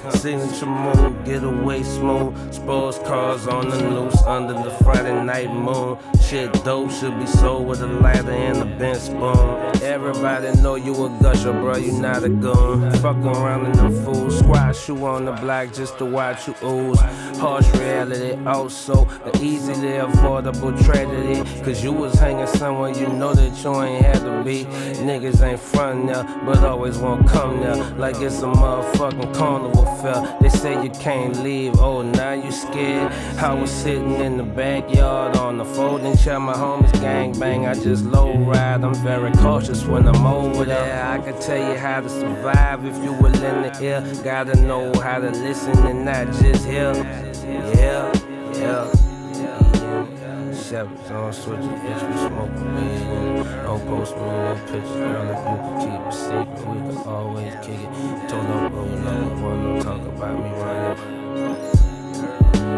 Signature 0.09 0.67
move, 0.67 1.25
get 1.25 1.45
away 1.45 1.83
smooth. 1.83 2.53
Sports 2.53 2.99
cars 3.01 3.47
on 3.47 3.69
the 3.69 3.77
loose 3.91 4.23
under 4.23 4.55
the 4.55 4.71
Friday 4.83 5.23
night 5.25 5.53
moon. 5.53 5.99
Shit 6.23 6.53
dope 6.65 6.91
should 6.91 7.19
be 7.19 7.27
sold 7.27 7.67
with 7.67 7.83
a 7.83 7.87
ladder 7.87 8.31
and 8.31 8.59
a 8.59 8.65
bench 8.65 9.03
spoon. 9.03 9.83
Everybody 9.83 10.59
know 10.63 10.77
you 10.77 10.93
a 11.05 11.19
gusher, 11.23 11.53
bro, 11.53 11.77
you 11.77 11.93
not 11.93 12.25
a 12.25 12.29
goon. 12.29 12.91
Fuck 13.01 13.17
around 13.17 13.67
in 13.67 13.73
the 13.73 14.03
fool 14.03 14.31
squash 14.31 14.89
you 14.89 15.07
on 15.07 15.27
the 15.27 15.33
block 15.33 15.73
just 15.73 15.99
to 15.99 16.07
watch 16.07 16.49
you 16.49 16.55
ooze. 16.65 17.01
Harsh 17.39 17.69
reality, 17.75 18.43
also 18.47 19.05
the 19.05 19.39
easily 19.43 19.99
affordable 19.99 20.73
tragedy. 20.85 21.43
Cause 21.63 21.85
you 21.85 21.93
was 21.93 22.15
hanging 22.15 22.47
somewhere 22.47 22.91
you 22.91 23.09
know 23.09 23.35
that 23.35 23.63
you 23.63 23.83
ain't 23.83 24.05
had 24.05 24.21
to 24.21 24.43
be. 24.45 24.65
Niggas 25.05 25.43
ain't 25.43 25.61
front 25.61 26.07
now, 26.07 26.23
but 26.45 26.59
always 26.65 26.99
won't 26.99 27.29
come 27.29 27.61
now. 27.61 27.95
Like 27.97 28.17
it's 28.21 28.41
a 28.41 28.47
motherfucking 28.47 29.35
carnival 29.35 29.90
fair. 30.01 30.37
They 30.41 30.49
say 30.49 30.83
you 30.83 30.91
can't 30.91 31.43
leave, 31.43 31.79
oh 31.81 32.03
now 32.03 32.33
you 32.33 32.51
scared. 32.53 33.13
I 33.39 33.55
was 33.55 33.71
sitting 33.71 34.21
in 34.21 34.37
the 34.37 34.43
backyard 34.43 35.37
on 35.37 35.59
the 35.59 35.65
folding 35.65 36.17
chair, 36.17 36.41
my 36.41 36.55
homies 36.55 36.93
gang 37.01 37.39
bang. 37.39 37.67
I 37.67 37.75
just 37.75 38.05
low 38.05 38.37
ride, 38.39 38.85
I'm 38.85 38.95
very 38.95 39.33
cautious 39.33 39.85
when 39.85 40.07
I'm 40.09 40.27
over 40.27 40.65
there. 40.65 41.05
I 41.05 41.19
can 41.19 41.41
tell 41.41 41.73
you 41.73 41.79
how 41.79 42.01
to 42.01 42.09
survive 42.09 42.85
if 42.85 42.97
you 43.03 43.13
will 43.13 43.35
in 43.35 43.63
the 43.63 43.79
ear. 43.83 44.05
Gotta 44.23 44.61
know 44.61 44.93
how 45.01 45.19
to 45.19 45.31
listen 45.31 45.77
and 45.87 46.05
not 46.05 46.27
just 46.43 46.65
hear. 46.65 46.93
Yeah, 47.75 48.13
yeah. 48.55 49.00
Shepherds 50.71 51.11
on 51.11 51.33
switches, 51.33 51.67
bitch, 51.67 52.03
we 52.07 52.15
smoking 52.17 52.71
weed. 52.77 53.43
Don't 53.65 53.83
post 53.89 54.15
me 54.15 54.23
no 54.23 54.55
pictures, 54.67 54.93
girl, 54.93 55.27
if 55.35 55.41
you 55.51 55.57
keep 55.83 56.01
it 56.07 56.13
secret, 56.15 56.63
we 56.69 56.79
can 56.87 56.99
always 57.09 57.55
kick 57.55 57.81
it. 57.81 57.91
Told 58.29 58.47
them, 58.47 58.73
roll 58.73 59.09
up, 59.09 59.33
want 59.41 59.61
no 59.65 59.71
talk 59.83 60.03
about 60.07 60.37
me 60.39 60.51
running. 60.61 60.99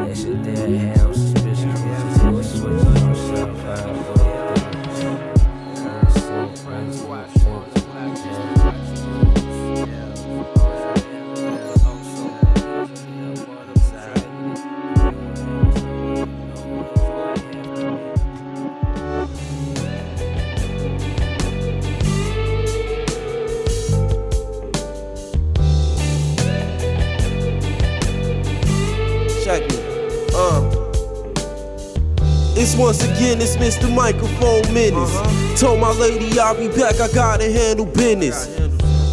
That 0.09 0.17
shit 0.17 0.39
there, 0.43 0.95
ham 0.95 1.42
It's 32.63 32.77
once 32.77 33.03
again, 33.03 33.41
it's 33.41 33.57
Mr. 33.57 33.93
Microphone 33.93 34.63
Menace. 34.73 34.95
Uh-huh. 34.95 35.57
Told 35.57 35.81
my 35.81 35.91
lady 35.95 36.39
I'll 36.39 36.57
be 36.57 36.69
back, 36.69 37.01
I 37.01 37.13
gotta 37.13 37.51
handle 37.51 37.87
business. 37.87 38.47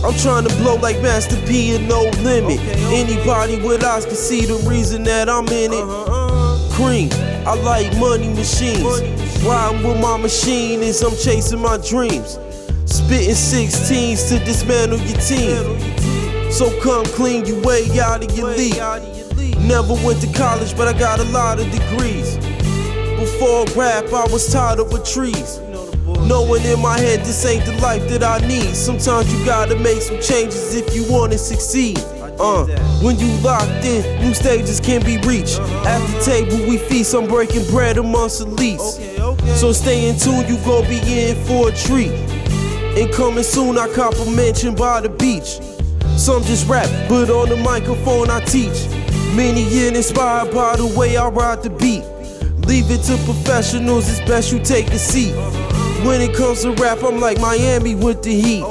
I'm 0.06 0.14
trying 0.20 0.48
to 0.48 0.56
blow 0.58 0.76
like 0.76 1.02
Master 1.02 1.36
P 1.48 1.76
and 1.76 1.90
no 1.90 2.04
limit. 2.22 2.60
Okay, 2.60 2.74
okay. 2.74 3.02
Anybody 3.02 3.60
with 3.60 3.84
eyes 3.84 4.06
can 4.06 4.14
see 4.14 4.46
the 4.46 4.54
reason 4.70 5.02
that 5.06 5.30
I'm 5.30 5.48
in 5.48 5.74
it. 5.74 5.82
Uh-huh, 5.82 6.28
uh-huh. 6.28 6.76
Cream, 6.76 7.10
I 7.48 7.56
like 7.56 7.92
money 7.98 8.30
machines. 8.30 8.84
Money 8.84 9.10
machine. 9.18 9.48
Riding 9.48 9.88
with 9.88 10.00
my 10.00 10.18
machine 10.18 10.84
as 10.84 11.02
I'm 11.02 11.18
chasing 11.18 11.60
my 11.60 11.78
dreams. 11.78 12.38
Spitting 12.86 13.34
16s 13.34 14.30
to 14.30 14.46
dismantle 14.46 15.00
your 15.00 15.18
team. 15.22 16.52
So 16.52 16.70
come 16.84 17.04
clean, 17.18 17.48
you 17.48 17.60
way 17.64 17.90
out 18.00 18.24
of 18.24 18.38
your 18.38 18.50
league. 18.50 18.78
Never 19.58 19.96
went 20.06 20.22
to 20.22 20.32
college, 20.38 20.78
but 20.78 20.88
I 20.88 20.94
got 20.94 21.20
a 21.20 21.26
lot 21.32 21.60
of 21.60 21.66
degrees. 21.72 22.38
Before 23.20 23.66
rap, 23.76 24.06
I 24.14 24.26
was 24.32 24.50
tired 24.50 24.80
of 24.80 24.92
the 24.92 25.04
trees. 25.04 25.60
Knowing 26.26 26.64
in 26.64 26.80
my 26.80 26.98
head 26.98 27.20
this 27.20 27.46
ain't 27.46 27.66
the 27.66 27.74
life 27.82 28.08
that 28.08 28.24
I 28.24 28.40
need. 28.48 28.74
Sometimes 28.74 29.32
you 29.34 29.46
gotta 29.46 29.76
make 29.76 30.02
some 30.02 30.22
changes 30.22 30.74
if 30.74 30.96
you 30.96 31.04
wanna 31.12 31.38
succeed. 31.38 32.00
Uh, 32.40 32.66
when 33.04 33.20
you 33.20 33.28
locked 33.42 33.84
in, 33.84 34.22
new 34.22 34.34
stages 34.34 34.80
can 34.80 35.04
be 35.04 35.18
reached. 35.28 35.60
At 35.86 36.00
the 36.08 36.22
table 36.24 36.66
we 36.66 36.78
feast, 36.78 37.14
I'm 37.14 37.28
breaking 37.28 37.70
bread 37.70 37.98
amongst 37.98 38.42
elites. 38.42 38.96
So 39.58 39.74
stay 39.74 40.08
in 40.08 40.18
tune, 40.18 40.48
you 40.48 40.56
gon' 40.64 40.88
be 40.88 41.00
in 41.04 41.36
for 41.44 41.68
a 41.68 41.72
treat. 41.74 42.14
And 42.98 43.12
coming 43.12 43.44
soon, 43.44 43.78
I 43.78 43.90
compliment 43.90 44.64
you 44.64 44.72
by 44.72 45.02
the 45.02 45.10
beach. 45.10 45.60
Some 46.18 46.44
just 46.44 46.70
rap, 46.70 46.88
but 47.10 47.30
on 47.30 47.50
the 47.50 47.58
microphone 47.58 48.30
I 48.30 48.40
teach. 48.46 48.88
Many 49.36 49.70
get 49.70 49.98
inspired 49.98 50.54
by 50.54 50.78
the 50.78 50.88
way 50.98 51.18
I 51.18 51.28
ride 51.28 51.64
the 51.64 51.70
beat. 51.70 52.06
Leave 52.70 52.92
it 52.92 53.02
to 53.02 53.18
professionals, 53.26 54.08
it's 54.08 54.20
best 54.30 54.52
you 54.52 54.60
take 54.60 54.90
a 54.90 55.00
seat. 55.00 55.34
When 56.06 56.22
it 56.22 56.36
comes 56.36 56.62
to 56.62 56.72
rap, 56.74 57.00
I'm 57.02 57.20
like 57.20 57.40
Miami 57.40 57.96
with 57.96 58.22
the 58.22 58.30
heat. 58.30 58.64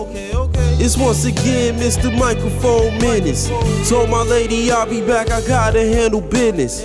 It's 0.80 0.96
once 0.96 1.24
again 1.24 1.74
Mr. 1.80 2.16
Microphone 2.16 2.96
Menace. 2.98 3.48
Told 3.88 4.08
my 4.08 4.22
lady 4.22 4.70
I'll 4.70 4.88
be 4.88 5.04
back, 5.04 5.32
I 5.32 5.44
gotta 5.48 5.80
handle 5.80 6.20
business. 6.20 6.84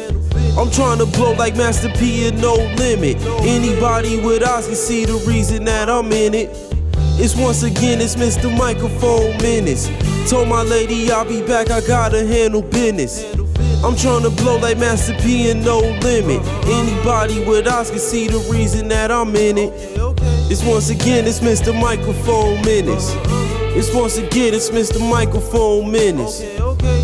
I'm 0.57 0.72
trying 0.72 0.97
to 0.97 1.05
blow 1.05 1.34
like 1.34 1.55
Master 1.55 1.89
P 1.89 2.28
and 2.28 2.41
no 2.41 2.55
limit. 2.55 3.18
Anybody 3.45 4.20
with 4.20 4.41
eyes 4.41 4.66
can 4.66 4.76
see 4.76 5.05
the 5.05 5.24
reason 5.28 5.66
that 5.66 5.91
I'm 5.91 6.11
in 6.11 6.34
it. 6.34 6.49
It's 7.22 7.36
once 7.36 7.61
again, 7.61 8.01
it's 8.01 8.16
Mr. 8.16 8.49
Microphone 8.57 9.38
Menace. 9.38 9.88
Told 10.28 10.47
my 10.47 10.64
lady 10.64 11.11
I'll 11.11 11.26
be 11.26 11.45
back, 11.45 11.70
I 11.70 11.86
gotta 11.86 12.26
handle 12.26 12.64
business. 12.64 13.24
I'm 13.84 13.97
trying 13.97 14.23
to 14.23 14.29
blow 14.29 14.57
like 14.59 14.77
Master 14.77 15.13
P 15.19 15.51
and 15.51 15.63
no 15.63 15.79
limit. 15.79 16.41
Anybody 16.67 17.43
with 17.43 17.67
eyes 17.67 17.89
can 17.89 17.99
see 17.99 18.27
the 18.27 18.39
reason 18.49 18.88
that 18.88 19.11
I'm 19.11 19.36
in 19.36 19.57
it. 19.57 19.73
It's 20.49 20.63
once 20.63 20.89
again, 20.89 21.25
it's 21.27 21.41
Mr. 21.41 21.77
Microphone 21.77 22.61
Menace. 22.61 23.13
It's 23.75 23.93
once 23.93 24.17
again, 24.17 24.53
it's 24.53 24.69
Mr. 24.69 24.99
Microphone 25.09 25.91
Menace. 25.91 26.41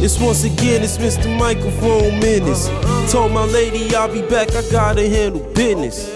It's 0.01 0.17
once 0.19 0.45
again, 0.45 0.81
it's 0.81 0.97
Mr. 0.97 1.37
Microphone 1.37 2.19
Menace. 2.21 2.69
Told 3.11 3.33
my 3.33 3.43
lady 3.43 3.93
I'll 3.93 4.11
be 4.11 4.21
back, 4.21 4.55
I 4.55 4.61
gotta 4.71 5.09
handle 5.09 5.43
business. 5.53 6.15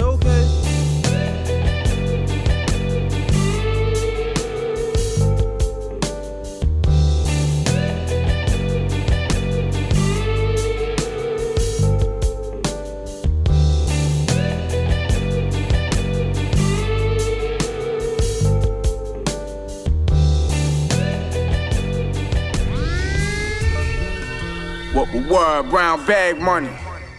Word, 25.53 25.69
brown 25.69 26.05
bag 26.07 26.41
money. 26.41 26.71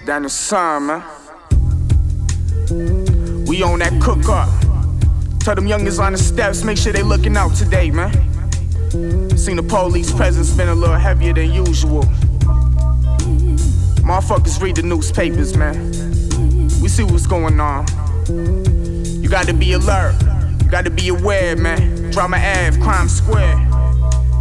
Down 0.07 0.25
the 0.25 0.29
sun, 0.29 0.87
man. 0.87 1.03
We 3.47 3.63
on 3.63 3.79
that 3.79 4.01
cook 4.03 4.29
up. 4.29 4.49
Tell 5.39 5.55
them 5.55 5.69
youngers 5.69 6.01
on 6.01 6.13
the 6.13 6.19
steps, 6.19 6.65
make 6.65 6.77
sure 6.77 6.93
they 6.93 7.05
looking 7.05 7.37
out 7.37 7.55
today, 7.55 7.93
man. 7.93 8.11
Seen 9.39 9.55
the 9.55 9.63
police 9.63 10.11
presence 10.13 10.51
been 10.51 10.69
a 10.69 10.75
little 10.75 10.97
heavier 10.97 11.33
than 11.33 11.53
usual. 11.53 12.03
Motherfuckers 14.03 14.61
read 14.61 14.77
the 14.77 14.83
newspapers, 14.83 15.57
man. 15.57 15.93
We 16.83 16.89
see 16.89 17.05
what's 17.05 17.29
going 17.29 17.61
on. 17.61 17.87
You 19.23 19.29
gotta 19.29 19.55
be 19.55 19.75
alert. 19.75 20.21
You 20.65 20.71
gotta 20.71 20.91
be 20.91 21.07
aware, 21.07 21.55
man. 21.55 22.11
Drama 22.11 22.39
Ave, 22.39 22.81
crime 22.81 23.09
square. 23.09 23.57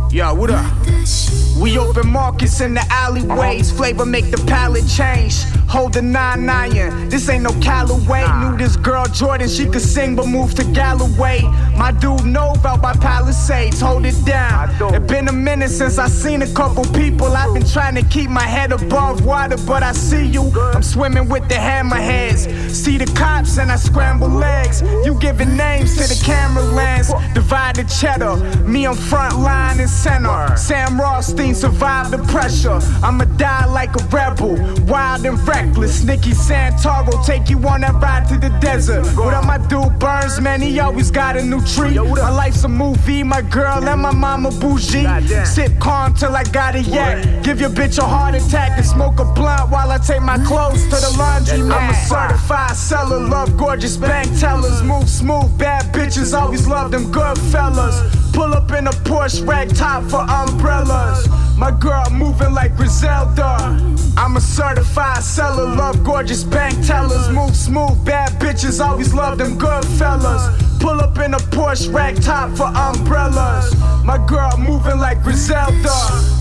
Yo, 0.09 0.33
what 0.33 0.49
up? 0.49 1.42
We 1.59 1.77
open 1.77 2.09
markets 2.09 2.61
in 2.61 2.73
the 2.73 2.85
alleyways. 2.89 3.71
Flavor 3.71 4.05
make 4.05 4.31
the 4.31 4.43
palate 4.47 4.87
change. 4.87 5.43
Hold 5.69 5.93
the 5.93 6.01
9 6.01 6.45
9 6.45 7.09
This 7.09 7.29
ain't 7.29 7.43
no 7.43 7.51
Callaway. 7.61 8.25
Knew 8.39 8.57
this 8.57 8.75
girl 8.75 9.05
Jordan, 9.05 9.47
she 9.47 9.65
could 9.65 9.81
sing 9.81 10.15
but 10.15 10.27
moved 10.27 10.57
to 10.57 10.63
Galloway. 10.73 11.41
My 11.77 11.91
dude 11.91 12.21
Nove 12.21 12.63
out 12.65 12.81
by 12.81 12.93
Palisades, 12.93 13.81
hold 13.81 14.05
it 14.05 14.15
down. 14.25 14.69
It 14.93 15.07
been 15.07 15.27
a 15.27 15.33
minute 15.33 15.69
since 15.69 15.97
I 15.97 16.07
seen 16.07 16.41
a 16.41 16.53
couple 16.53 16.83
people. 16.93 17.27
I've 17.27 17.53
been 17.53 17.65
trying 17.65 17.95
to 17.95 18.03
keep 18.03 18.29
my 18.29 18.43
head 18.43 18.71
above 18.71 19.25
water, 19.25 19.57
but 19.65 19.83
I 19.83 19.91
see 19.91 20.25
you. 20.25 20.43
I'm 20.73 20.83
swimming 20.83 21.27
with 21.27 21.47
the 21.49 21.55
hammerheads. 21.55 22.71
See 22.71 22.97
the 22.97 23.05
cops 23.17 23.57
and 23.57 23.71
I 23.71 23.75
scramble 23.75 24.29
legs. 24.29 24.81
You 25.03 25.17
giving 25.19 25.57
names 25.57 25.97
to 25.97 26.07
the 26.07 26.19
camera 26.23 26.63
lens. 26.63 27.11
Divided 27.33 27.85
a 27.85 27.89
cheddar. 27.89 28.35
Me 28.63 28.85
on 28.85 28.95
front 28.95 29.39
line 29.39 29.79
and 29.79 29.89
center. 29.89 30.55
Sam 30.55 30.99
Rothstein 30.99 31.55
survived 31.55 32.11
the 32.11 32.19
pressure. 32.31 32.79
I'ma 33.03 33.25
die 33.37 33.65
like 33.65 33.95
a 33.95 34.03
rebel, 34.07 34.55
wild 34.85 35.25
and 35.25 35.39
reckless. 35.47 36.03
Nicky 36.03 36.31
Santoro 36.31 37.25
take 37.25 37.49
you 37.49 37.57
on 37.67 37.81
that 37.81 37.95
ride 37.95 38.27
to 38.29 38.37
the 38.37 38.49
desert. 38.59 39.05
What 39.17 39.33
up, 39.33 39.45
my 39.45 39.57
dude 39.57 39.97
Burns? 39.99 40.39
Man, 40.39 40.61
he 40.61 40.79
always 40.79 41.11
got 41.11 41.35
a 41.35 41.43
new 41.43 41.62
treat. 41.65 41.95
My 41.95 42.29
life's 42.29 42.63
a 42.63 42.67
movie, 42.67 43.23
my 43.23 43.41
girl 43.41 43.87
and 43.87 44.01
my 44.01 44.11
mama 44.11 44.51
bougie. 44.51 45.05
Sip 45.45 45.71
calm 45.79 46.13
till 46.13 46.35
I 46.35 46.43
got 46.43 46.75
a 46.75 46.81
yak. 46.81 47.43
Give 47.43 47.59
your 47.59 47.69
bitch 47.69 47.97
a 47.97 48.03
heart 48.03 48.35
attack 48.35 48.77
and 48.77 48.85
smoke 48.85 49.19
a 49.19 49.25
blunt 49.25 49.69
while 49.71 49.89
I 49.91 49.97
take 49.97 50.21
my 50.21 50.37
clothes 50.45 50.83
to 50.85 50.95
the 50.95 51.15
laundry. 51.17 51.61
I'm 51.61 51.89
a 51.89 51.93
certified 51.93 52.75
seller, 52.75 53.19
love 53.19 53.57
gorgeous 53.57 53.97
bank 53.97 54.27
tellers, 54.39 54.81
move 54.83 55.09
smooth, 55.09 55.57
bad 55.57 55.93
bitches, 55.93 56.37
always 56.37 56.67
love 56.67 56.91
them 56.91 57.11
good 57.11 57.37
fellas. 57.51 57.95
Pull 58.33 58.53
up 58.53 58.71
in 58.71 58.87
a 58.87 58.91
Porsche 58.91 59.47
rag 59.47 59.75
top 59.75 60.03
for 60.09 60.21
umbrellas. 60.21 61.27
My 61.57 61.71
girl 61.71 62.09
moving 62.11 62.53
like 62.53 62.75
Griselda. 62.75 63.79
I'm 64.17 64.37
a 64.37 64.41
certified 64.41 65.23
seller, 65.23 65.65
love 65.65 66.03
gorgeous 66.03 66.43
bank 66.43 66.85
tellers, 66.85 67.29
move 67.29 67.55
smooth, 67.55 68.03
bad 68.05 68.31
bitches, 68.39 68.83
always 68.83 69.13
love 69.13 69.37
them 69.37 69.57
good 69.57 69.85
fellas. 69.97 70.72
Pull 70.83 70.99
up 70.99 71.17
in 71.19 71.33
a 71.33 71.37
Porsche 71.37 71.93
rag 71.93 72.21
top 72.21 72.57
for 72.57 72.65
umbrellas. 72.65 73.73
My 74.03 74.17
girl 74.27 74.51
moving 74.57 74.99
like 74.99 75.23
Griselda. 75.23 75.87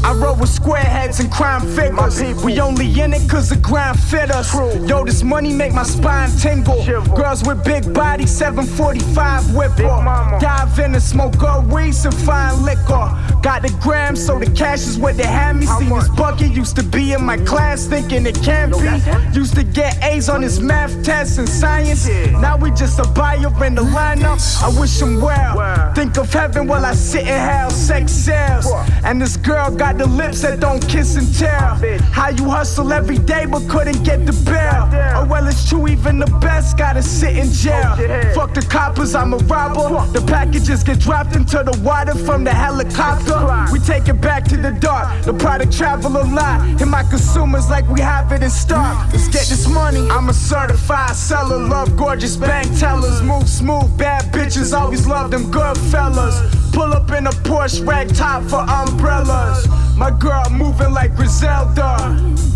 I 0.02 0.18
roll 0.20 0.34
with 0.34 0.48
square 0.48 0.82
heads 0.82 1.20
and 1.20 1.30
crime 1.30 1.60
figures. 1.76 2.20
We 2.42 2.58
only 2.58 3.00
in 3.00 3.12
it 3.12 3.30
cause 3.30 3.50
the 3.50 3.56
grind 3.56 4.00
fit 4.00 4.32
us. 4.32 4.52
Yo, 4.52 5.04
this 5.04 5.22
money 5.22 5.54
make 5.54 5.72
my 5.72 5.84
spine 5.84 6.28
tingle. 6.40 6.84
Girls 7.14 7.44
with 7.44 7.62
big 7.64 7.94
bodies, 7.94 8.32
745 8.32 9.54
whipper. 9.54 10.38
Dive 10.40 10.76
in 10.80 10.94
and 10.94 11.02
smoke 11.02 11.38
good 11.38 11.70
weed, 11.70 11.92
some 11.92 12.10
fine 12.10 12.64
liquor. 12.64 13.16
Got 13.42 13.62
the 13.62 13.72
gram, 13.80 14.16
so 14.16 14.40
the 14.40 14.50
cash 14.50 14.80
is 14.80 14.98
what 14.98 15.16
they 15.16 15.26
had 15.26 15.54
me. 15.54 15.66
See 15.66 15.88
this 15.88 16.08
bucket 16.08 16.50
used 16.50 16.74
to 16.76 16.82
be 16.82 17.12
in 17.12 17.24
my 17.24 17.36
class, 17.36 17.86
thinking 17.86 18.26
it 18.26 18.42
can't 18.42 18.72
be. 18.72 19.38
Used 19.38 19.54
to 19.54 19.62
get 19.62 20.02
A's 20.02 20.28
on 20.28 20.42
his 20.42 20.58
math 20.58 21.04
tests 21.04 21.38
and 21.38 21.48
science. 21.48 22.08
Now 22.32 22.56
we 22.56 22.72
just 22.72 22.98
a 22.98 23.04
buyer 23.04 23.52
in 23.64 23.76
the 23.76 23.82
lineup. 23.82 24.31
I 24.32 24.80
wish 24.80 25.00
him 25.00 25.20
well. 25.20 25.92
Think 25.94 26.16
of 26.16 26.32
heaven 26.32 26.66
while 26.66 26.86
I 26.86 26.94
sit 26.94 27.22
in 27.22 27.26
hell. 27.26 27.70
Sex 27.70 28.12
sells. 28.12 28.66
And 29.04 29.20
this 29.20 29.36
girl 29.36 29.70
got 29.70 29.98
the 29.98 30.06
lips 30.06 30.40
that 30.42 30.58
don't 30.58 30.80
kiss 30.88 31.16
and 31.16 31.34
tell. 31.36 31.76
How 32.12 32.30
you 32.30 32.48
hustle 32.48 32.92
every 32.92 33.18
day 33.18 33.44
but 33.44 33.68
couldn't 33.68 34.02
get 34.04 34.24
the 34.24 34.32
bail. 34.32 34.88
Oh, 35.16 35.26
well, 35.28 35.46
it's 35.46 35.68
true, 35.68 35.86
even 35.88 36.18
the 36.18 36.26
best 36.40 36.78
gotta 36.78 37.02
sit 37.02 37.36
in 37.36 37.50
jail. 37.52 37.94
Fuck 38.34 38.54
the 38.54 38.66
coppers, 38.68 39.14
I'm 39.14 39.34
a 39.34 39.38
robber. 39.38 40.06
The 40.12 40.24
packages 40.26 40.82
get 40.82 40.98
dropped 40.98 41.36
into 41.36 41.62
the 41.62 41.78
water 41.82 42.14
from 42.14 42.44
the 42.44 42.54
helicopter. 42.54 43.38
We 43.70 43.80
take 43.80 44.08
it 44.08 44.20
back 44.20 44.44
to 44.44 44.56
the 44.56 44.72
dark. 44.72 45.24
The 45.24 45.34
product 45.34 45.76
travel 45.76 46.16
a 46.16 46.24
lot. 46.24 46.80
And 46.80 46.90
my 46.90 47.02
consumers 47.02 47.68
like 47.68 47.86
we 47.88 48.00
have 48.00 48.32
it 48.32 48.42
in 48.42 48.50
stock. 48.50 49.12
Let's 49.12 49.28
get 49.28 49.46
this 49.48 49.68
money. 49.68 50.08
I'm 50.08 50.30
a 50.30 50.34
certified 50.34 51.16
seller, 51.16 51.58
love 51.58 51.96
gorgeous 51.96 52.36
bank 52.36 52.66
tellers. 52.78 53.20
Move 53.22 53.48
smooth, 53.48 53.96
bad 53.98 54.21
bitches, 54.30 54.76
always 54.76 55.06
love 55.06 55.30
them 55.30 55.50
good 55.50 55.76
fellas. 55.90 56.36
Pull 56.72 56.92
up 56.92 57.10
in 57.10 57.26
a 57.26 57.30
Porsche 57.30 57.86
rag 57.86 58.14
top 58.14 58.42
for 58.44 58.60
umbrellas. 58.60 59.66
My 59.96 60.10
girl 60.10 60.48
moving 60.50 60.92
like 60.92 61.14
Griselda. 61.16 61.96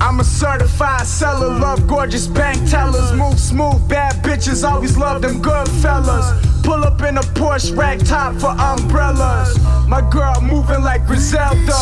I'm 0.00 0.20
a 0.20 0.24
certified 0.24 1.06
seller, 1.06 1.48
love 1.48 1.86
gorgeous 1.86 2.26
bank 2.26 2.68
tellers. 2.68 3.12
Move 3.12 3.38
smooth, 3.38 3.88
bad 3.88 4.22
bitches, 4.24 4.68
always 4.68 4.96
love 4.96 5.22
them 5.22 5.40
good 5.42 5.68
fellas. 5.82 6.26
Pull 6.62 6.84
up 6.84 7.00
in 7.02 7.16
a 7.18 7.22
Porsche 7.22 7.76
rag 7.76 8.04
top 8.04 8.34
for 8.36 8.50
umbrellas. 8.50 9.58
My 9.88 10.00
girl 10.10 10.40
moving 10.40 10.82
like 10.82 11.06
Griselda. 11.06 11.76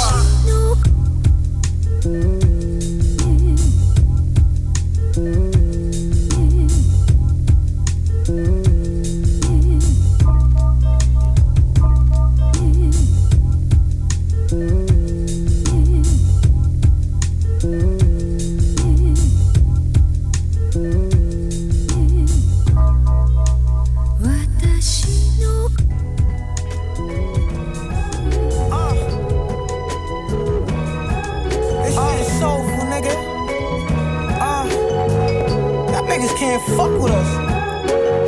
Niggas 36.25 36.39
can't 36.39 36.63
fuck 36.77 36.93
with 37.01 37.13
us. 37.13 37.31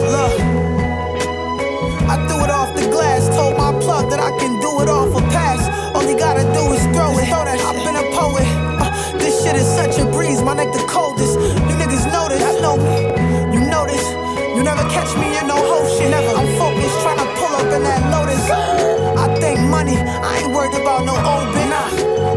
Look, 0.03 0.41
I 2.09 2.17
threw 2.29 2.45
it 2.45 2.51
off 2.51 2.75
the 2.75 2.89
glass, 2.91 3.29
told 3.35 3.57
my 3.57 3.73
plug 3.81 4.11
that 4.11 4.21
I 4.21 4.31
can 4.39 4.61
do 4.61 4.83
it 4.83 4.89
off 4.89 5.17
a 5.17 5.21
pass. 5.33 5.61
All 5.95 6.07
he 6.07 6.15
gotta 6.15 6.43
do 6.53 6.73
is 6.73 6.83
throw 6.95 7.17
it. 7.19 7.29
I've 7.33 7.85
been 7.85 7.97
a 7.97 8.07
poet. 8.13 8.47
Uh, 8.81 9.19
this 9.19 9.43
shit 9.43 9.57
is 9.57 9.67
such 9.67 9.99
a 9.99 10.05
breeze, 10.11 10.43
my 10.43 10.55
neck 10.55 10.73
the 10.73 10.85
coldest. 10.89 11.35
You 11.35 11.75
niggas 11.81 12.05
know 12.13 12.29
this. 12.29 12.43
I 12.43 12.61
know 12.61 12.77
me. 12.77 12.97
You 13.55 13.61
know 13.67 13.87
this. 13.87 14.05
You 14.57 14.63
never 14.63 14.83
catch 14.91 15.17
me 15.17 15.39
in 15.39 15.47
no 15.47 15.57
whole 15.57 15.89
shit. 15.97 16.11
Never. 16.11 16.37
I'm 16.37 16.49
focused, 16.59 17.01
trying 17.01 17.19
to 17.19 17.29
pull 17.41 17.55
up 17.57 17.73
in 17.73 17.83
that 17.83 18.03
lotus. 18.13 18.45
I 19.17 19.27
think 19.41 19.61
money, 19.61 19.97
I 19.97 20.43
ain't 20.45 20.53
worried 20.53 20.75
about 20.75 21.05
no 21.05 21.15
old 21.15 21.49
bitch. 21.55 21.67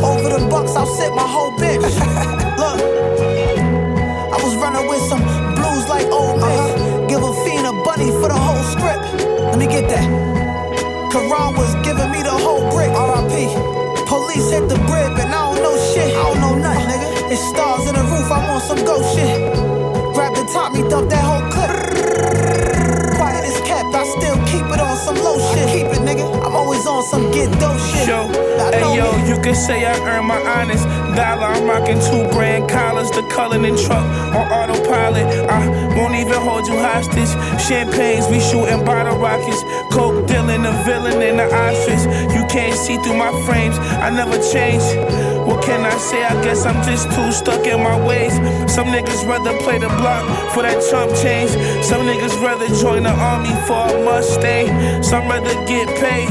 Over 0.04 0.30
the 0.40 0.48
bucks, 0.48 0.76
I'll 0.76 0.86
sit 0.86 1.14
my 1.14 1.28
whole 1.28 1.52
bitch. 1.52 2.36
like 6.40 6.58
old 6.60 6.76
bitch. 6.80 7.10
Give 7.10 7.22
a 7.24 7.32
fiend 7.44 7.68
a 7.68 7.74
bunny 7.84 8.10
for 8.22 8.30
the 8.30 8.40
whole 8.40 8.64
script. 8.74 9.04
Let 9.52 9.58
me 9.60 9.68
get 9.68 9.90
that. 9.90 10.08
Karan 11.12 11.56
was 11.56 11.74
giving 11.86 12.12
me 12.12 12.22
the 12.24 12.32
whole 12.32 12.70
brick. 12.72 12.92
R.I.P. 12.92 13.80
Police 14.08 14.50
hit 14.52 14.68
the 14.70 14.80
brib 14.90 15.14
and 15.22 15.30
I 15.30 15.42
don't 15.54 15.62
know 15.62 15.76
shit. 15.94 16.10
I 16.16 16.24
don't 16.24 16.42
know 16.42 16.56
nothing, 16.56 16.88
nigga. 16.90 17.32
It's 17.32 17.42
stars 17.54 17.88
in 17.88 17.94
the 17.94 18.02
roof, 18.02 18.32
I'm 18.32 18.50
on 18.50 18.62
some 18.62 18.82
ghost 18.86 19.14
shit. 19.16 19.54
Grab 20.16 20.34
the 20.34 20.50
top, 20.52 20.74
me 20.74 20.82
dump 20.90 21.10
that 21.12 21.22
whole 21.22 21.46
clip. 21.54 21.70
Quiet 23.18 23.46
as 23.46 23.62
kept, 23.62 23.94
I 23.94 24.04
still 24.18 24.38
keep 24.50 24.66
it 24.74 24.80
on 24.82 24.98
some 24.98 25.16
low 25.16 25.38
shit. 25.54 25.70
I 25.70 25.74
keep 25.74 25.88
it, 25.94 26.02
nigga. 26.02 26.26
I'm 26.46 26.56
always 26.56 26.88
on 26.88 27.04
some 27.04 27.30
get 27.32 27.54
dope 27.60 27.78
shit. 27.78 28.08
Yo, 28.08 28.26
hey 28.74 28.98
yo, 28.98 29.14
me. 29.14 29.30
you 29.30 29.38
can 29.42 29.54
say 29.54 29.86
I 29.86 29.94
earned 30.10 30.26
my 30.26 30.42
honest 30.42 30.86
dollar. 31.16 31.46
I'm 31.54 31.66
rocking 31.70 32.02
two 32.10 32.26
grand 32.34 32.68
collars, 32.70 33.12
the 33.12 33.22
Cullinan 33.40 33.78
truck 33.78 34.04
on 34.36 34.52
autopilot. 34.52 35.24
I 35.48 35.64
won't 35.96 36.14
even 36.14 36.34
hold 36.44 36.68
you 36.68 36.78
hostage. 36.78 37.32
Champagnes, 37.56 38.28
we 38.28 38.38
shooting 38.42 38.84
bottle 38.84 39.18
rockets. 39.18 39.64
Coke 39.96 40.28
dealing, 40.28 40.64
the 40.64 40.74
villain 40.84 41.22
in 41.22 41.38
the 41.38 41.48
ostrich. 41.48 42.04
You 42.36 42.44
can't 42.52 42.76
see 42.76 42.98
through 42.98 43.16
my 43.16 43.32
frames. 43.48 43.80
I 44.04 44.10
never 44.10 44.36
change. 44.52 44.84
What 45.48 45.64
can 45.64 45.86
I 45.86 45.96
say? 45.98 46.22
I 46.22 46.36
guess 46.44 46.66
I'm 46.66 46.84
just 46.84 47.10
too 47.16 47.32
stuck 47.32 47.66
in 47.66 47.82
my 47.82 47.96
ways. 48.06 48.36
Some 48.70 48.88
niggas 48.88 49.26
rather 49.26 49.58
play 49.60 49.78
the 49.78 49.88
block 49.88 50.28
for 50.52 50.64
that 50.64 50.84
chump 50.92 51.16
change. 51.24 51.52
Some 51.82 52.04
niggas 52.12 52.36
rather 52.44 52.68
join 52.76 53.04
the 53.04 53.16
army 53.16 53.56
for 53.66 53.88
a 53.88 54.04
Mustang. 54.04 55.02
Some 55.02 55.30
rather 55.30 55.56
get 55.66 55.88
paid. 55.96 56.28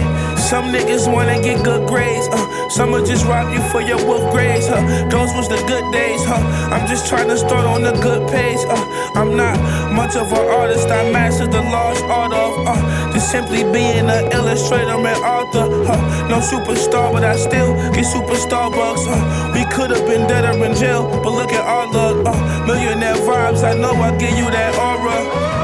Some 0.48 0.72
niggas 0.72 1.12
wanna 1.12 1.38
get 1.42 1.62
good 1.62 1.86
grades. 1.86 2.26
Uh, 2.32 2.70
some 2.70 2.92
will 2.92 3.04
just 3.04 3.26
rob 3.26 3.52
you 3.52 3.60
for 3.68 3.82
your 3.82 4.02
wolf 4.06 4.32
grades. 4.32 4.66
Huh? 4.66 4.80
Those 5.10 5.28
was 5.34 5.46
the 5.46 5.60
good 5.68 5.92
days. 5.92 6.24
Huh? 6.24 6.40
I'm 6.72 6.88
just 6.88 7.06
trying 7.06 7.28
to 7.28 7.36
start 7.36 7.66
on 7.66 7.82
the 7.82 7.92
good 8.00 8.26
page. 8.30 8.56
Uh, 8.66 9.12
I'm 9.14 9.36
not 9.36 9.60
much 9.92 10.16
of 10.16 10.32
an 10.32 10.48
artist. 10.48 10.88
I 10.88 11.12
mastered 11.12 11.52
the 11.52 11.60
lost 11.60 12.02
art 12.04 12.32
of 12.32 12.66
uh, 12.66 13.12
just 13.12 13.30
simply 13.30 13.62
being 13.62 14.08
an 14.08 14.32
illustrator 14.32 14.96
and 14.96 15.20
author. 15.20 15.68
Huh? 15.84 16.28
No 16.28 16.40
superstar, 16.40 17.12
but 17.12 17.24
I 17.24 17.36
still 17.36 17.74
get 17.92 18.06
superstar 18.06 18.70
bucks. 18.72 19.04
Uh, 19.06 19.52
we 19.52 19.66
could 19.76 19.90
have 19.90 20.06
been 20.08 20.26
dead 20.26 20.46
or 20.48 20.64
in 20.64 20.74
jail, 20.74 21.10
but 21.22 21.30
look 21.30 21.52
at 21.52 21.60
our 21.60 21.92
luck. 21.92 22.24
Uh, 22.24 22.66
millionaire 22.66 23.16
vibes. 23.16 23.62
I 23.62 23.74
know 23.74 23.92
I 23.92 24.16
give 24.16 24.30
you 24.30 24.48
that 24.50 24.72
aura. 24.80 25.57